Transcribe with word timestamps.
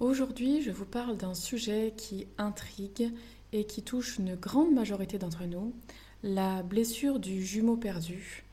Aujourd'hui, 0.00 0.60
je 0.60 0.72
vous 0.72 0.84
parle 0.84 1.16
d'un 1.16 1.34
sujet 1.34 1.94
qui 1.96 2.26
intrigue 2.36 3.12
et 3.52 3.64
qui 3.64 3.82
touche 3.82 4.18
une 4.18 4.34
grande 4.34 4.74
majorité 4.74 5.18
d'entre 5.18 5.44
nous, 5.44 5.72
la 6.24 6.64
blessure 6.64 7.20
du 7.20 7.44
jumeau 7.44 7.76
perdu, 7.76 8.44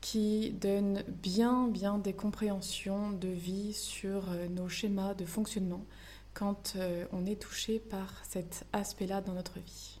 qui 0.00 0.50
donne 0.50 1.04
bien 1.06 1.68
bien 1.68 1.98
des 1.98 2.12
compréhensions 2.12 3.12
de 3.12 3.28
vie 3.28 3.72
sur 3.72 4.30
euh, 4.30 4.48
nos 4.48 4.68
schémas 4.68 5.14
de 5.14 5.24
fonctionnement 5.24 5.84
quand 6.34 6.74
euh, 6.74 7.04
on 7.12 7.24
est 7.24 7.40
touché 7.40 7.78
par 7.78 8.24
cet 8.28 8.64
aspect-là 8.72 9.20
dans 9.20 9.34
notre 9.34 9.60
vie. 9.60 10.00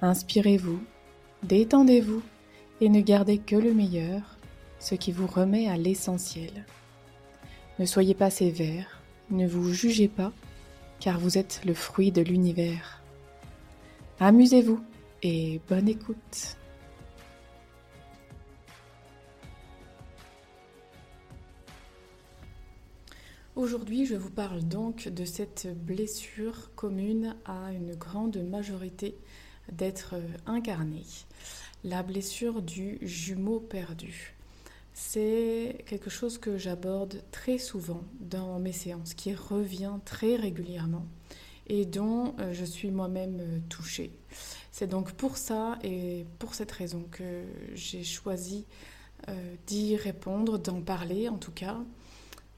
Inspirez-vous, 0.00 0.80
détendez-vous 1.42 2.22
et 2.80 2.88
ne 2.88 3.00
gardez 3.00 3.38
que 3.38 3.56
le 3.56 3.74
meilleur, 3.74 4.36
ce 4.78 4.94
qui 4.94 5.10
vous 5.10 5.26
remet 5.26 5.68
à 5.68 5.76
l'essentiel. 5.76 6.66
Ne 7.80 7.84
soyez 7.84 8.14
pas 8.14 8.30
sévère, 8.30 9.02
ne 9.30 9.46
vous 9.46 9.72
jugez 9.72 10.06
pas, 10.06 10.32
car 11.00 11.18
vous 11.18 11.36
êtes 11.36 11.62
le 11.64 11.74
fruit 11.74 12.12
de 12.12 12.22
l'univers. 12.22 13.02
Amusez-vous 14.20 14.80
et 15.24 15.60
bonne 15.68 15.88
écoute. 15.88 16.56
Aujourd'hui, 23.56 24.06
je 24.06 24.14
vous 24.14 24.30
parle 24.30 24.62
donc 24.62 25.08
de 25.08 25.24
cette 25.24 25.66
blessure 25.84 26.70
commune 26.76 27.34
à 27.44 27.72
une 27.72 27.96
grande 27.96 28.36
majorité 28.48 29.16
d'être 29.72 30.14
euh, 30.14 30.26
incarné. 30.46 31.02
La 31.84 32.02
blessure 32.02 32.62
du 32.62 32.98
jumeau 33.02 33.60
perdu. 33.60 34.34
C'est 34.92 35.84
quelque 35.86 36.10
chose 36.10 36.38
que 36.38 36.58
j'aborde 36.58 37.22
très 37.30 37.58
souvent 37.58 38.02
dans 38.18 38.58
mes 38.58 38.72
séances, 38.72 39.14
qui 39.14 39.34
revient 39.34 39.98
très 40.04 40.36
régulièrement 40.36 41.06
et 41.68 41.84
dont 41.84 42.34
euh, 42.40 42.52
je 42.52 42.64
suis 42.64 42.90
moi-même 42.90 43.38
euh, 43.40 43.58
touchée. 43.68 44.10
C'est 44.72 44.88
donc 44.88 45.12
pour 45.12 45.36
ça 45.36 45.78
et 45.84 46.24
pour 46.38 46.54
cette 46.54 46.72
raison 46.72 47.04
que 47.10 47.44
j'ai 47.74 48.04
choisi 48.04 48.64
d'y 49.66 49.96
répondre, 49.96 50.58
d'en 50.58 50.80
parler 50.80 51.28
en 51.28 51.36
tout 51.36 51.50
cas, 51.50 51.76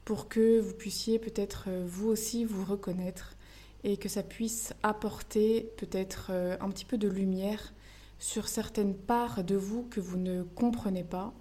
pour 0.05 0.29
que 0.29 0.59
vous 0.59 0.73
puissiez 0.73 1.17
peut-être 1.17 1.69
vous 1.85 2.07
aussi 2.07 2.45
vous 2.45 2.63
reconnaître 2.63 3.35
et 3.83 3.97
que 3.97 4.09
ça 4.09 4.23
puisse 4.23 4.73
apporter 4.83 5.71
peut-être 5.77 6.27
euh, 6.29 6.57
un 6.59 6.69
petit 6.69 6.85
peu 6.85 6.97
de 6.97 7.07
lumière 7.07 7.73
sur 8.19 8.47
certaines 8.47 8.95
parts 8.95 9.43
de 9.43 9.55
vous 9.55 9.83
que 9.83 9.99
vous 9.99 10.17
ne 10.17 10.43
comprenez 10.43 11.03
pas, 11.03 11.33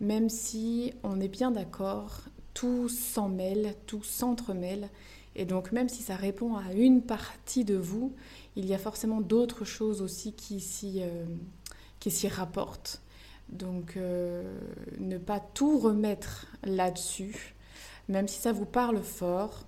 même 0.00 0.28
si 0.28 0.92
on 1.02 1.20
est 1.20 1.28
bien 1.28 1.50
d'accord, 1.50 2.20
tout 2.52 2.88
s'en 2.88 3.28
mêle, 3.28 3.74
tout 3.86 4.02
s'entremêle, 4.02 4.90
et 5.34 5.44
donc 5.44 5.72
même 5.72 5.88
si 5.88 6.02
ça 6.02 6.16
répond 6.16 6.56
à 6.56 6.72
une 6.74 7.02
partie 7.02 7.64
de 7.64 7.76
vous, 7.76 8.14
il 8.56 8.66
y 8.66 8.74
a 8.74 8.78
forcément 8.78 9.20
d'autres 9.20 9.64
choses 9.64 10.02
aussi 10.02 10.32
qui 10.32 10.60
s'y, 10.60 11.02
euh, 11.02 12.28
rapportent. 12.28 13.00
Donc 13.48 13.96
euh, 13.96 14.58
ne 14.98 15.18
pas 15.18 15.40
tout 15.40 15.78
remettre 15.78 16.46
là-dessus, 16.64 17.54
même 18.08 18.28
si 18.28 18.40
ça 18.40 18.52
vous 18.52 18.66
parle 18.66 19.02
fort, 19.02 19.64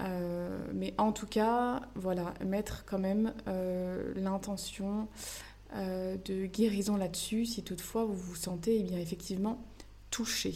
euh, 0.00 0.58
mais 0.72 0.94
en 0.98 1.12
tout 1.12 1.26
cas, 1.26 1.82
voilà, 1.94 2.34
mettre 2.44 2.84
quand 2.86 2.98
même 2.98 3.32
euh, 3.48 4.12
l'intention 4.16 5.08
euh, 5.76 6.16
de 6.24 6.46
guérison 6.46 6.96
là-dessus, 6.96 7.44
si 7.44 7.62
toutefois 7.62 8.04
vous 8.04 8.14
vous 8.14 8.34
sentez 8.34 8.78
eh 8.80 8.82
bien, 8.82 8.98
effectivement 8.98 9.62
touché. 10.10 10.54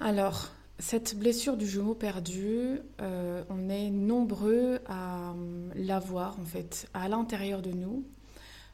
Alors, 0.00 0.48
cette 0.78 1.16
blessure 1.18 1.56
du 1.56 1.66
jumeau 1.66 1.94
perdu, 1.94 2.80
on 2.98 3.68
est 3.68 3.90
nombreux 3.90 4.80
à 4.86 5.34
l'avoir 5.74 6.40
en 6.40 6.44
fait 6.44 6.88
à 6.94 7.06
l'intérieur 7.08 7.60
de 7.60 7.70
nous. 7.70 8.04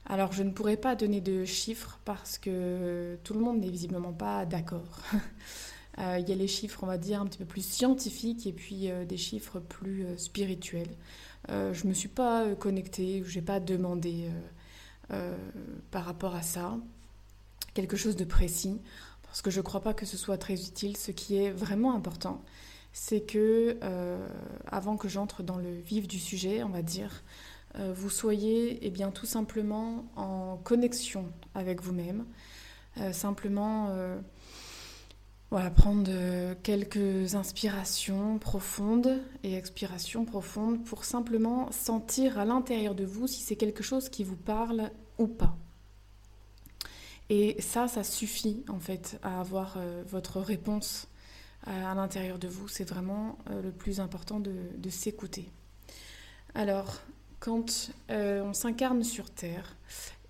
Alors, 0.08 0.32
je 0.32 0.44
ne 0.44 0.50
pourrais 0.50 0.76
pas 0.76 0.94
donner 0.94 1.20
de 1.20 1.44
chiffres 1.44 1.98
parce 2.04 2.38
que 2.38 3.18
tout 3.24 3.34
le 3.34 3.40
monde 3.40 3.58
n'est 3.58 3.70
visiblement 3.70 4.12
pas 4.12 4.46
d'accord. 4.46 5.00
Euh, 5.98 6.18
il 6.18 6.28
y 6.28 6.32
a 6.32 6.34
les 6.34 6.48
chiffres, 6.48 6.80
on 6.82 6.86
va 6.86 6.98
dire, 6.98 7.20
un 7.20 7.26
petit 7.26 7.38
peu 7.38 7.44
plus 7.44 7.64
scientifiques 7.64 8.46
et 8.46 8.52
puis 8.52 8.90
euh, 8.90 9.04
des 9.04 9.16
chiffres 9.16 9.60
plus 9.60 10.04
euh, 10.04 10.16
spirituels. 10.16 10.94
je 11.48 11.84
ne 11.84 11.88
me 11.88 11.94
suis 11.94 12.08
pas 12.08 12.54
connectée, 12.56 13.22
je 13.24 13.38
n'ai 13.38 13.44
pas 13.44 13.60
demandé 13.60 14.28
par 15.92 16.04
rapport 16.04 16.34
à 16.34 16.42
ça 16.42 16.76
quelque 17.72 17.96
chose 17.96 18.16
de 18.16 18.24
précis, 18.24 18.80
parce 19.22 19.42
que 19.42 19.50
je 19.50 19.58
ne 19.58 19.62
crois 19.62 19.80
pas 19.80 19.94
que 19.94 20.06
ce 20.06 20.16
soit 20.16 20.38
très 20.38 20.54
utile. 20.54 20.96
Ce 20.96 21.12
qui 21.12 21.36
est 21.36 21.52
vraiment 21.52 21.94
important, 21.94 22.42
c'est 22.92 23.20
que, 23.20 23.78
avant 24.66 24.96
que 24.96 25.08
j'entre 25.08 25.44
dans 25.44 25.56
le 25.56 25.70
vif 25.70 26.08
du 26.08 26.18
sujet, 26.18 26.64
on 26.64 26.70
va 26.70 26.82
dire, 26.82 27.22
vous 27.78 28.10
soyez 28.10 28.80
eh 28.82 28.90
bien, 28.90 29.12
tout 29.12 29.26
simplement 29.26 30.04
en 30.16 30.56
connexion 30.64 31.30
avec 31.54 31.80
vous-même, 31.80 32.26
simplement 33.12 33.94
voilà, 35.50 35.70
prendre 35.70 36.10
quelques 36.62 37.34
inspirations 37.34 38.38
profondes 38.38 39.22
et 39.44 39.54
expirations 39.54 40.24
profondes 40.24 40.84
pour 40.84 41.04
simplement 41.04 41.70
sentir 41.70 42.38
à 42.38 42.44
l'intérieur 42.44 42.94
de 42.94 43.04
vous 43.04 43.26
si 43.26 43.42
c'est 43.42 43.56
quelque 43.56 43.82
chose 43.82 44.08
qui 44.08 44.24
vous 44.24 44.36
parle 44.36 44.90
ou 45.18 45.28
pas. 45.28 45.56
Et 47.28 47.60
ça, 47.60 47.88
ça 47.88 48.04
suffit 48.04 48.64
en 48.68 48.78
fait 48.78 49.18
à 49.22 49.40
avoir 49.40 49.76
euh, 49.76 50.04
votre 50.06 50.40
réponse 50.40 51.08
à, 51.64 51.94
l'intérieur 51.94 52.38
de 52.38 52.46
vous. 52.46 52.68
C'est 52.68 52.88
vraiment 52.88 53.38
euh, 53.50 53.62
le 53.62 53.72
plus 53.72 53.98
important 53.98 54.38
de, 54.38 54.90
s'écouter. 54.90 55.50
Alors, 56.54 57.00
quand 57.40 57.90
euh, 58.10 58.42
on 58.44 58.52
s'incarne 58.52 59.02
sur 59.02 59.30
Terre, 59.30 59.76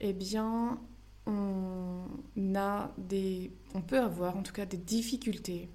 eh 0.01 0.15
bien, 0.15 0.81
on 1.27 2.55
a 2.55 2.93
des, 2.99 3.51
on 3.75 3.83
peut 3.83 4.01
avoir 4.01 4.37
en 4.37 4.43
tout 4.43 4.53
cas 4.53 4.67
des 4.67 4.77
difficultés 4.77 5.69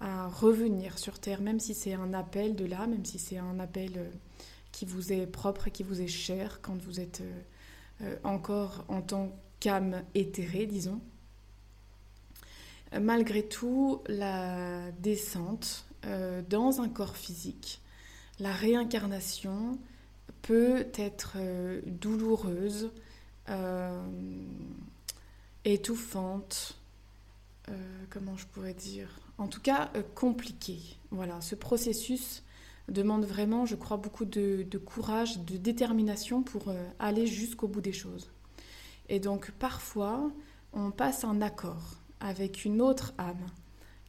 à 0.00 0.28
revenir 0.28 0.98
sur 0.98 1.18
Terre, 1.18 1.40
même 1.40 1.60
si 1.60 1.74
c'est 1.74 1.94
un 1.94 2.12
appel 2.12 2.54
de 2.54 2.64
là, 2.64 2.86
même 2.86 3.04
si 3.04 3.18
c'est 3.18 3.38
un 3.38 3.58
appel 3.58 3.92
euh, 3.96 4.10
qui 4.72 4.84
vous 4.84 5.12
est 5.12 5.26
propre 5.26 5.68
et 5.68 5.70
qui 5.70 5.82
vous 5.82 6.02
est 6.02 6.08
cher 6.08 6.60
quand 6.60 6.80
vous 6.82 7.00
êtes 7.00 7.22
euh, 7.22 7.40
euh, 8.02 8.16
encore 8.24 8.84
en 8.88 9.00
tant 9.00 9.34
qu'âme 9.60 10.02
éthérée, 10.14 10.66
disons. 10.66 11.00
Malgré 13.00 13.42
tout, 13.42 14.00
la 14.06 14.92
descente 14.92 15.86
dans 16.48 16.80
un 16.80 16.88
corps 16.88 17.16
physique, 17.16 17.80
la 18.38 18.52
réincarnation 18.52 19.76
peut 20.42 20.86
être 20.94 21.36
douloureuse, 21.84 22.92
étouffante, 25.72 26.78
euh, 27.68 27.72
comment 28.10 28.36
je 28.36 28.46
pourrais 28.46 28.74
dire, 28.74 29.08
en 29.36 29.48
tout 29.48 29.60
cas 29.60 29.90
euh, 29.96 30.02
compliquée. 30.14 30.80
Voilà, 31.10 31.40
ce 31.40 31.54
processus 31.54 32.44
demande 32.88 33.24
vraiment, 33.24 33.66
je 33.66 33.74
crois, 33.74 33.96
beaucoup 33.96 34.24
de, 34.24 34.64
courage, 34.78 35.40
de 35.40 35.56
détermination 35.56 36.42
pour 36.42 36.68
euh, 36.68 36.88
aller 37.00 37.26
jusqu'au 37.26 37.66
bout 37.66 37.80
des 37.80 37.92
choses. 37.92 38.30
Et 39.08 39.18
donc 39.18 39.50
parfois, 39.52 40.30
on 40.72 40.92
passe 40.92 41.24
un 41.24 41.42
accord 41.42 41.96
avec 42.20 42.64
une 42.64 42.80
autre 42.80 43.12
âme 43.18 43.46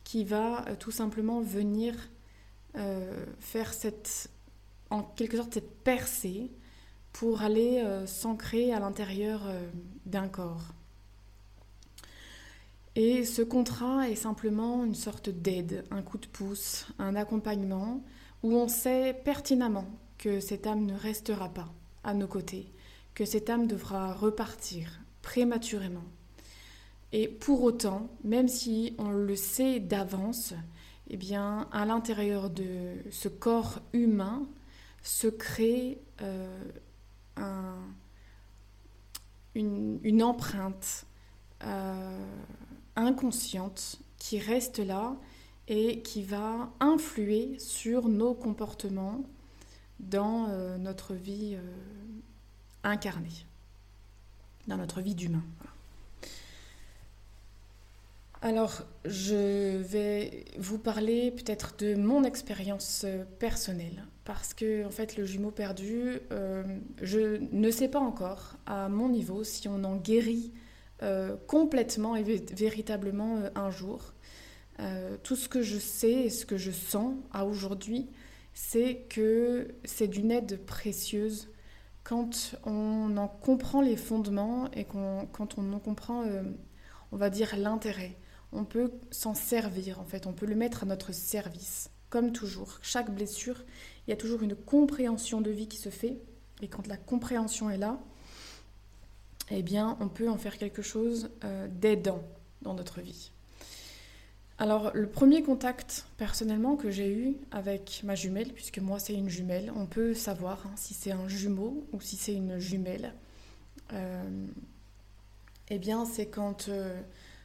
qui 0.03 0.23
va 0.23 0.63
tout 0.79 0.91
simplement 0.91 1.41
venir 1.41 1.93
faire 3.39 3.73
cette, 3.73 4.29
en 4.89 5.03
quelque 5.03 5.35
sorte, 5.37 5.53
cette 5.55 5.83
percée 5.83 6.49
pour 7.11 7.41
aller 7.41 7.83
s'ancrer 8.05 8.71
à 8.71 8.79
l'intérieur 8.79 9.41
d'un 10.05 10.29
corps. 10.29 10.73
Et 12.99 13.25
ce 13.25 13.43
contrat 13.43 14.09
est 14.09 14.15
simplement 14.15 14.83
une 14.83 14.95
sorte 14.95 15.29
d'aide, 15.29 15.85
un 15.91 16.01
coup 16.01 16.17
de 16.17 16.25
pouce, 16.25 16.87
un 16.97 17.15
accompagnement, 17.15 18.03
où 18.41 18.55
on 18.55 18.67
sait 18.67 19.13
pertinemment 19.23 19.85
que 20.17 20.39
cette 20.39 20.65
âme 20.65 20.83
ne 20.83 20.95
restera 20.95 21.49
pas 21.49 21.71
à 22.03 22.15
nos 22.15 22.25
côtés, 22.25 22.73
que 23.13 23.23
cette 23.23 23.51
âme 23.51 23.67
devra 23.67 24.13
repartir 24.13 24.99
prématurément. 25.21 26.05
Et 27.11 27.27
pour 27.27 27.61
autant, 27.61 28.09
même 28.23 28.47
si 28.47 28.95
on 28.97 29.11
le 29.11 29.35
sait 29.35 29.79
d'avance, 29.79 30.55
eh 31.11 31.17
bien, 31.17 31.69
à 31.71 31.85
l'intérieur 31.85 32.49
de 32.49 32.95
ce 33.11 33.27
corps 33.27 33.79
humain 33.93 34.47
se 35.03 35.27
crée 35.27 36.01
euh, 36.23 36.65
une, 39.53 40.23
empreinte 40.23 41.05
euh, 41.63 42.25
inconsciente 42.97 43.99
qui 44.19 44.39
reste 44.39 44.79
là 44.79 45.15
et 45.67 46.01
qui 46.01 46.23
va 46.23 46.69
influer 46.79 47.57
sur 47.59 48.09
nos 48.09 48.33
comportements 48.33 49.23
dans 49.99 50.47
euh, 50.49 50.77
notre 50.77 51.13
vie 51.13 51.55
euh, 51.55 51.61
incarnée, 52.83 53.45
dans 54.67 54.77
notre 54.77 55.01
vie 55.01 55.15
d'humain. 55.15 55.43
Alors, 58.41 58.83
je 59.03 59.77
vais 59.77 60.45
vous 60.57 60.77
parler 60.77 61.31
peut-être 61.31 61.75
de 61.79 61.95
mon 61.95 62.23
expérience 62.23 63.03
euh, 63.05 63.23
personnelle, 63.39 64.05
parce 64.25 64.53
que 64.53 64.85
en 64.85 64.91
fait, 64.91 65.17
le 65.17 65.25
jumeau 65.25 65.51
perdu, 65.51 66.19
je 67.01 67.39
ne 67.51 67.71
sais 67.71 67.87
pas 67.87 67.99
encore 67.99 68.57
à 68.65 68.89
mon 68.89 69.09
niveau 69.09 69.43
si 69.43 69.67
on 69.67 69.83
en 69.83 69.95
guérit 69.95 70.51
complètement 71.47 72.15
et 72.15 72.23
véritablement 72.23 73.41
un 73.55 73.69
jour. 73.69 74.13
tout 75.23 75.35
ce 75.35 75.47
que 75.47 75.61
je 75.61 75.77
sais 75.77 76.11
et 76.11 76.29
ce 76.29 76.45
que 76.45 76.57
je 76.57 76.71
sens 76.71 77.13
à 77.31 77.45
aujourd'hui, 77.45 78.09
c'est 78.53 79.05
que 79.09 79.67
c'est 79.85 80.07
d'une 80.07 80.31
aide 80.31 80.65
précieuse 80.65 81.49
quand 82.07 82.55
on 82.65 83.17
en 83.17 83.27
comprend 83.27 83.81
les 83.81 83.97
fondements 83.97 84.71
et 84.71 84.85
quand 84.85 85.57
on 85.57 85.73
en 85.73 85.79
comprend, 85.79 86.23
euh, 86.23 86.41
on 87.11 87.17
va 87.17 87.29
dire, 87.29 87.57
l'intérêt. 87.57 88.17
On 88.53 88.63
peut 88.63 88.93
s'en 89.11 89.33
servir, 89.33 89.99
en 89.99 90.05
fait, 90.05 90.25
on 90.25 90.31
peut 90.31 90.45
le 90.45 90.55
mettre 90.55 90.83
à 90.83 90.85
notre 90.85 91.13
service. 91.13 91.91
Comme 92.09 92.31
toujours, 92.31 92.79
chaque 92.81 93.13
blessure, 93.13 93.61
il 94.07 94.11
y 94.11 94.13
a 94.13 94.15
toujours 94.15 94.41
une 94.41 94.55
compréhension 94.55 95.41
de 95.41 95.51
vie 95.51 95.67
qui 95.67 95.75
se 95.75 95.89
fait. 95.89 96.17
Et 96.61 96.69
quand 96.69 96.87
la 96.87 96.95
compréhension 96.95 97.69
est 97.69 97.77
là, 97.77 97.99
eh 99.49 99.63
bien, 99.63 99.97
on 99.99 100.09
peut 100.09 100.29
en 100.29 100.37
faire 100.37 100.57
quelque 100.57 100.81
chose 100.81 101.29
euh, 101.43 101.67
d'aidant 101.69 102.23
dans 102.61 102.73
notre 102.73 103.01
vie. 103.01 103.31
Alors, 104.59 104.89
le 104.95 105.07
premier 105.07 105.43
contact 105.43 106.07
personnellement 106.17 106.77
que 106.77 106.89
j'ai 106.89 107.13
eu 107.13 107.37
avec 107.51 108.01
ma 108.03 108.15
jumelle, 108.15 108.51
puisque 108.53 108.79
moi 108.79 108.97
c'est 108.97 109.13
une 109.13 109.29
jumelle, 109.29 109.71
on 109.75 109.85
peut 109.85 110.15
savoir 110.15 110.65
hein, 110.65 110.73
si 110.75 110.95
c'est 110.95 111.11
un 111.11 111.27
jumeau 111.27 111.85
ou 111.93 112.01
si 112.01 112.15
c'est 112.15 112.33
une 112.33 112.57
jumelle. 112.57 113.13
Euh, 113.93 114.47
eh 115.69 115.77
bien, 115.77 116.05
c'est 116.05 116.25
quand, 116.25 116.69
euh, 116.69 116.99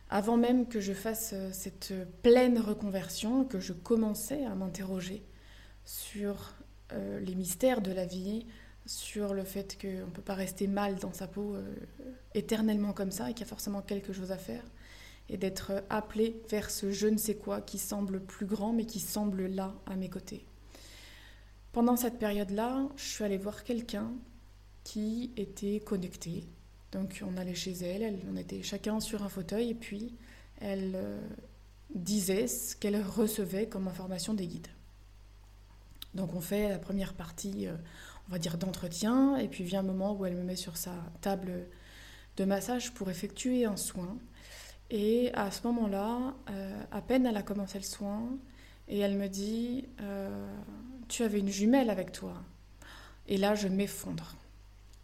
avant 0.09 0.39
même 0.39 0.67
que 0.67 0.81
je 0.81 0.95
fasse 0.95 1.33
euh, 1.35 1.51
cette 1.53 1.93
pleine 2.23 2.59
reconversion, 2.59 3.45
que 3.45 3.61
je 3.61 3.75
commençais 3.75 4.45
à 4.47 4.55
m'interroger 4.55 5.23
sur 5.85 6.55
les 7.23 7.35
mystères 7.35 7.81
de 7.81 7.91
la 7.91 8.05
vie, 8.05 8.45
sur 8.87 9.35
le 9.35 9.45
fait 9.45 9.79
qu'on 9.81 10.07
ne 10.07 10.11
peut 10.11 10.23
pas 10.23 10.35
rester 10.35 10.67
mal 10.67 10.97
dans 10.97 11.13
sa 11.13 11.29
peau 11.29 11.57
éternellement 12.35 12.93
comme 12.93 13.11
ça 13.11 13.31
et 13.31 13.35
qu'il 13.35 13.45
y 13.45 13.49
a 13.49 13.49
forcément 13.49 13.83
quelque 13.83 14.13
chose 14.13 14.33
à 14.33 14.39
faire 14.39 14.65
et 15.29 15.37
d'être 15.37 15.85
appelé 15.89 16.43
vers 16.51 16.71
ce 16.71 16.91
je 16.91 17.07
ne 17.07 17.17
sais 17.17 17.37
quoi 17.37 17.61
qui 17.61 17.79
semble 17.79 18.21
plus 18.21 18.47
grand 18.47 18.73
mais 18.73 18.85
qui 18.85 19.01
semble 19.01 19.47
là 19.47 19.75
à 19.87 19.97
mes 19.97 20.09
côtés. 20.09 20.45
Pendant 21.73 21.97
cette 21.97 22.19
période-là, 22.19 22.89
je 22.97 23.05
suis 23.05 23.25
allée 23.25 23.39
voir 23.39 23.65
quelqu'un 23.65 24.13
qui 24.85 25.33
était 25.37 25.81
connecté. 25.81 26.45
Donc 26.93 27.23
on 27.27 27.37
allait 27.39 27.55
chez 27.55 27.73
elle, 27.73 28.19
on 28.31 28.37
était 28.37 28.63
chacun 28.63 29.01
sur 29.01 29.23
un 29.23 29.29
fauteuil 29.29 29.71
et 29.71 29.75
puis 29.75 30.15
elle 30.61 30.93
euh, 30.95 31.21
disait 31.95 32.47
ce 32.47 32.77
qu'elle 32.77 33.01
recevait 33.03 33.69
comme 33.69 33.89
information 33.89 34.35
des 34.35 34.47
guides. 34.47 34.69
Donc 36.15 36.35
on 36.35 36.43
fait 36.43 36.69
la 36.69 36.79
première 36.79 37.15
partie, 37.15 37.67
euh, 37.67 37.77
on 38.29 38.33
va 38.33 38.39
dire 38.39 38.59
d'entretien, 38.59 39.37
et 39.37 39.49
puis 39.49 39.65
vient 39.65 39.81
un 39.81 39.85
moment 39.85 40.15
où 40.15 40.25
elle 40.27 40.37
me 40.37 40.43
met 40.43 40.57
sur 40.57 40.77
sa 40.77 40.93
table 41.21 41.67
de 42.37 42.45
massage 42.45 42.95
pour 42.95 43.11
effectuer 43.11 43.65
un 43.65 43.77
soin. 43.77 44.17
Et 44.91 45.33
à 45.35 45.51
ce 45.51 45.67
moment-là, 45.67 46.35
euh, 46.51 46.83
à 46.91 47.01
peine 47.01 47.27
elle 47.27 47.37
a 47.37 47.43
commencé 47.43 47.79
le 47.79 47.85
soin, 47.85 48.39
et 48.89 48.99
elle 48.99 49.17
me 49.17 49.29
dit 49.29 49.89
euh, 50.01 50.47
Tu 51.09 51.23
avais 51.23 51.41
une 51.41 51.49
jumelle 51.49 51.91
avec 51.91 52.13
toi. 52.13 52.35
Et 53.29 53.37
là, 53.39 53.55
je 53.55 53.69
m'effondre. 53.69 54.35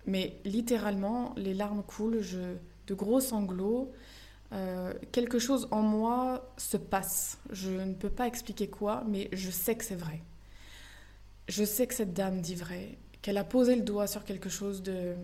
Mais 0.06 0.40
littéralement, 0.44 1.34
les 1.36 1.54
larmes 1.54 1.82
coulent, 1.82 2.20
je, 2.20 2.56
de 2.86 2.94
gros 2.94 3.20
sanglots. 3.20 3.92
Euh, 4.52 4.94
quelque 5.12 5.38
chose 5.38 5.68
en 5.70 5.82
moi 5.82 6.52
se 6.56 6.76
passe. 6.76 7.38
Je 7.50 7.70
ne 7.70 7.94
peux 7.94 8.10
pas 8.10 8.26
expliquer 8.26 8.68
quoi, 8.68 9.04
mais 9.06 9.28
je 9.32 9.50
sais 9.50 9.76
que 9.76 9.84
c'est 9.84 9.96
vrai. 9.96 10.22
Je 11.48 11.64
sais 11.64 11.86
que 11.86 11.94
cette 11.94 12.12
dame 12.12 12.40
dit 12.40 12.54
vrai, 12.54 12.98
qu'elle 13.28 13.36
a 13.36 13.44
posé 13.44 13.76
le 13.76 13.82
doigt 13.82 14.06
sur 14.06 14.24
quelque 14.24 14.48
chose 14.48 14.82
de, 14.82 15.14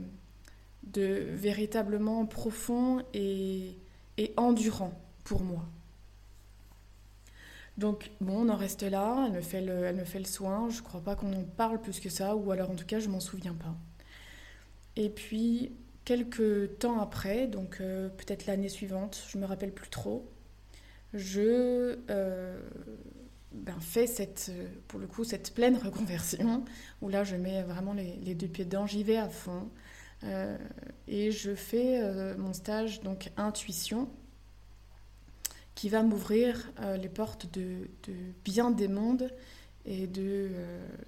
de 0.83 1.25
véritablement 1.31 2.27
profond 2.27 3.03
et, 3.15 3.79
et 4.19 4.35
endurant 4.37 4.93
pour 5.25 5.43
moi. 5.43 5.65
Donc 7.79 8.11
bon, 8.21 8.45
on 8.45 8.51
en 8.51 8.56
reste 8.56 8.83
là, 8.83 9.25
elle 9.27 9.33
me 9.33 9.41
fait 9.41 9.62
le, 9.62 9.85
elle 9.85 9.97
me 9.97 10.05
fait 10.05 10.19
le 10.19 10.27
soin, 10.27 10.69
je 10.69 10.83
crois 10.83 11.01
pas 11.01 11.17
qu'on 11.17 11.33
en 11.33 11.45
parle 11.45 11.81
plus 11.81 11.99
que 11.99 12.11
ça, 12.11 12.37
ou 12.37 12.51
alors 12.51 12.71
en 12.71 12.75
tout 12.75 12.85
cas 12.85 13.01
je 13.01 13.09
m'en 13.09 13.21
souviens 13.21 13.55
pas. 13.55 13.75
Et 14.97 15.09
puis 15.09 15.73
quelques 16.05 16.79
temps 16.79 17.01
après, 17.01 17.47
donc 17.47 17.79
euh, 17.81 18.11
peut-être 18.11 18.45
l'année 18.45 18.69
suivante, 18.69 19.25
je 19.31 19.39
me 19.39 19.47
rappelle 19.47 19.73
plus 19.73 19.89
trop, 19.89 20.31
je 21.15 22.01
euh, 22.11 22.61
ben, 23.55 23.79
fais 23.81 24.06
cette, 24.06 24.51
pour 24.89 24.99
le 24.99 25.06
coup 25.06 25.25
cette 25.25 25.55
pleine 25.55 25.77
reconversion, 25.77 26.65
où 27.01 27.09
là 27.09 27.25
je 27.25 27.37
mets 27.37 27.62
vraiment 27.62 27.95
les, 27.95 28.17
les 28.17 28.35
deux 28.35 28.49
pieds 28.49 28.65
dedans, 28.65 28.87
j'y 28.87 29.03
vais 29.05 29.17
à 29.17 29.29
fond, 29.29 29.71
euh, 30.25 30.56
et 31.06 31.33
je 31.33 31.55
fais 31.55 32.01
euh, 32.03 32.37
mon 32.39 32.53
stage 32.53 33.01
donc 33.03 33.31
intuition 33.37 34.09
qui 35.75 35.89
va 35.89 36.03
m'ouvrir 36.03 36.71
euh, 36.81 36.97
les 36.97 37.09
portes 37.09 37.53
de, 37.53 37.89
bien 38.45 38.71
des 38.71 38.89
mondes 38.89 39.31
et 39.85 40.06
de, 40.06 40.51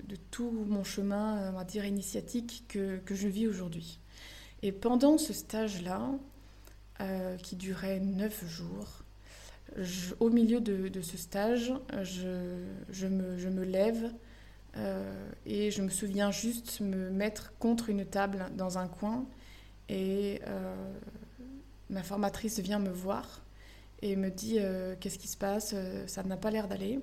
de, 0.04 0.16
tout 0.30 0.50
mon 0.50 0.84
chemin, 0.84 1.50
on 1.50 1.56
va 1.56 1.64
dire, 1.64 1.86
initiatique 1.86 2.64
que, 2.68 2.98
que 2.98 3.14
je 3.14 3.28
vis 3.28 3.46
aujourd'hui. 3.46 4.00
Et 4.62 4.70
pendant 4.70 5.16
ce 5.16 5.32
stage-là, 5.32 6.10
qui 7.42 7.56
durait 7.56 8.00
neuf 8.00 8.46
jours, 8.46 9.04
au 10.20 10.30
milieu 10.30 10.60
de, 10.60 11.00
ce 11.00 11.16
stage, 11.16 11.72
je, 12.02 13.06
me, 13.06 13.64
lève 13.64 14.10
euh, 14.76 15.30
et 15.44 15.70
je 15.70 15.82
me 15.82 15.88
souviens 15.88 16.30
juste 16.30 16.80
me 16.80 17.10
mettre 17.10 17.52
contre 17.58 17.90
une 17.90 18.04
table 18.04 18.46
dans 18.56 18.78
un 18.78 18.88
coin 18.88 19.26
et 19.88 20.40
euh, 20.46 20.74
ma 21.90 22.02
formatrice 22.02 22.58
vient 22.60 22.78
me 22.78 22.90
voir 22.90 23.42
et 24.02 24.16
me 24.16 24.30
dit 24.30 24.56
euh, 24.58 24.94
qu'est-ce 24.98 25.18
qui 25.18 25.28
se 25.28 25.36
passe, 25.36 25.74
ça 26.06 26.22
n'a 26.22 26.36
pas 26.36 26.50
l'air 26.50 26.68
d'aller. 26.68 27.00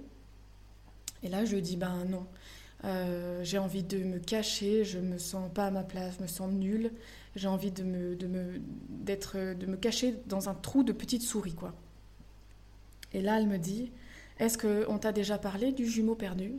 Et 1.21 1.29
là 1.29 1.45
je 1.45 1.57
dis 1.57 1.77
ben 1.77 2.05
non, 2.05 2.25
j'ai 3.43 3.59
envie 3.59 3.83
de 3.83 3.99
me 3.99 4.17
cacher, 4.17 4.83
je 4.83 4.99
me 4.99 5.19
sens 5.19 5.49
pas 5.53 5.67
à 5.67 5.71
ma 5.71 5.83
place, 5.83 6.15
je 6.17 6.23
me 6.23 6.27
sens 6.27 6.51
nulle, 6.51 6.91
j'ai 7.35 7.47
envie 7.47 7.71
de 7.71 7.83
me, 7.83 8.15
de 8.15 8.27
me 8.27 9.75
cacher 9.77 10.15
dans 10.25 10.49
un 10.49 10.55
trou 10.55 10.83
de 10.83 10.91
petite 10.91 11.21
souris 11.21 11.53
quoi. 11.53 11.75
Et 13.13 13.21
là 13.21 13.39
elle 13.39 13.47
me 13.47 13.57
dit 13.57 13.91
est-ce 14.39 14.57
qu'on 14.57 14.97
t'a 14.97 15.11
déjà 15.11 15.37
parlé 15.37 15.71
du 15.71 15.87
jumeau 15.87 16.15
perdu 16.15 16.53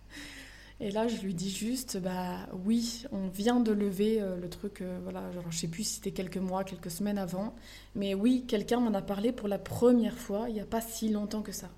et 0.80 0.90
là, 0.90 1.08
je 1.08 1.20
lui 1.22 1.34
dis 1.34 1.50
juste, 1.50 1.98
bah 1.98 2.48
oui, 2.64 3.04
on 3.10 3.28
vient 3.28 3.60
de 3.60 3.72
lever 3.72 4.20
euh, 4.20 4.36
le 4.36 4.48
truc, 4.48 4.80
euh, 4.80 4.98
voilà, 5.02 5.30
genre, 5.32 5.44
sais 5.52 5.68
plus 5.68 5.84
si 5.84 5.94
c'était 5.96 6.12
quelques 6.12 6.36
mois, 6.36 6.64
quelques 6.64 6.90
semaines 6.90 7.18
avant, 7.18 7.54
mais 7.94 8.14
oui, 8.14 8.44
quelqu'un 8.46 8.80
m'en 8.80 8.94
a 8.94 9.02
parlé 9.02 9.32
pour 9.32 9.48
la 9.48 9.58
première 9.58 10.16
fois, 10.16 10.46
il 10.48 10.54
n'y 10.54 10.60
a 10.60 10.66
pas 10.66 10.80
si 10.80 11.08
longtemps 11.08 11.42
que 11.42 11.52
ça. 11.52 11.70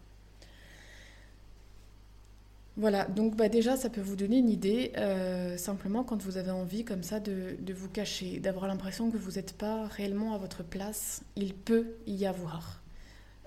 Voilà, 2.79 3.05
donc 3.05 3.37
bah 3.37 3.51
déjà, 3.51 3.77
ça 3.77 3.91
peut 3.91 4.01
vous 4.01 4.17
donner 4.17 4.39
une 4.39 4.49
idée, 4.49 4.93
euh, 4.97 5.59
simplement 5.59 6.05
quand 6.05 6.23
vous 6.23 6.39
avez 6.39 6.51
envie 6.51 6.85
comme 6.85 7.03
ça 7.03 7.21
de 7.21 7.75
vous 7.75 7.89
cacher, 7.89 8.41
d'avoir 8.41 8.67
l'impression 8.67 9.11
que 9.11 9.19
vous 9.19 9.33
n'êtes 9.33 9.53
pas 9.53 9.87
réellement 9.87 10.35
à 10.35 10.39
votre 10.39 10.63
place, 10.63 11.23
il 11.37 11.55
peut 11.55 11.97
y 12.07 12.25
avoir. 12.25 12.82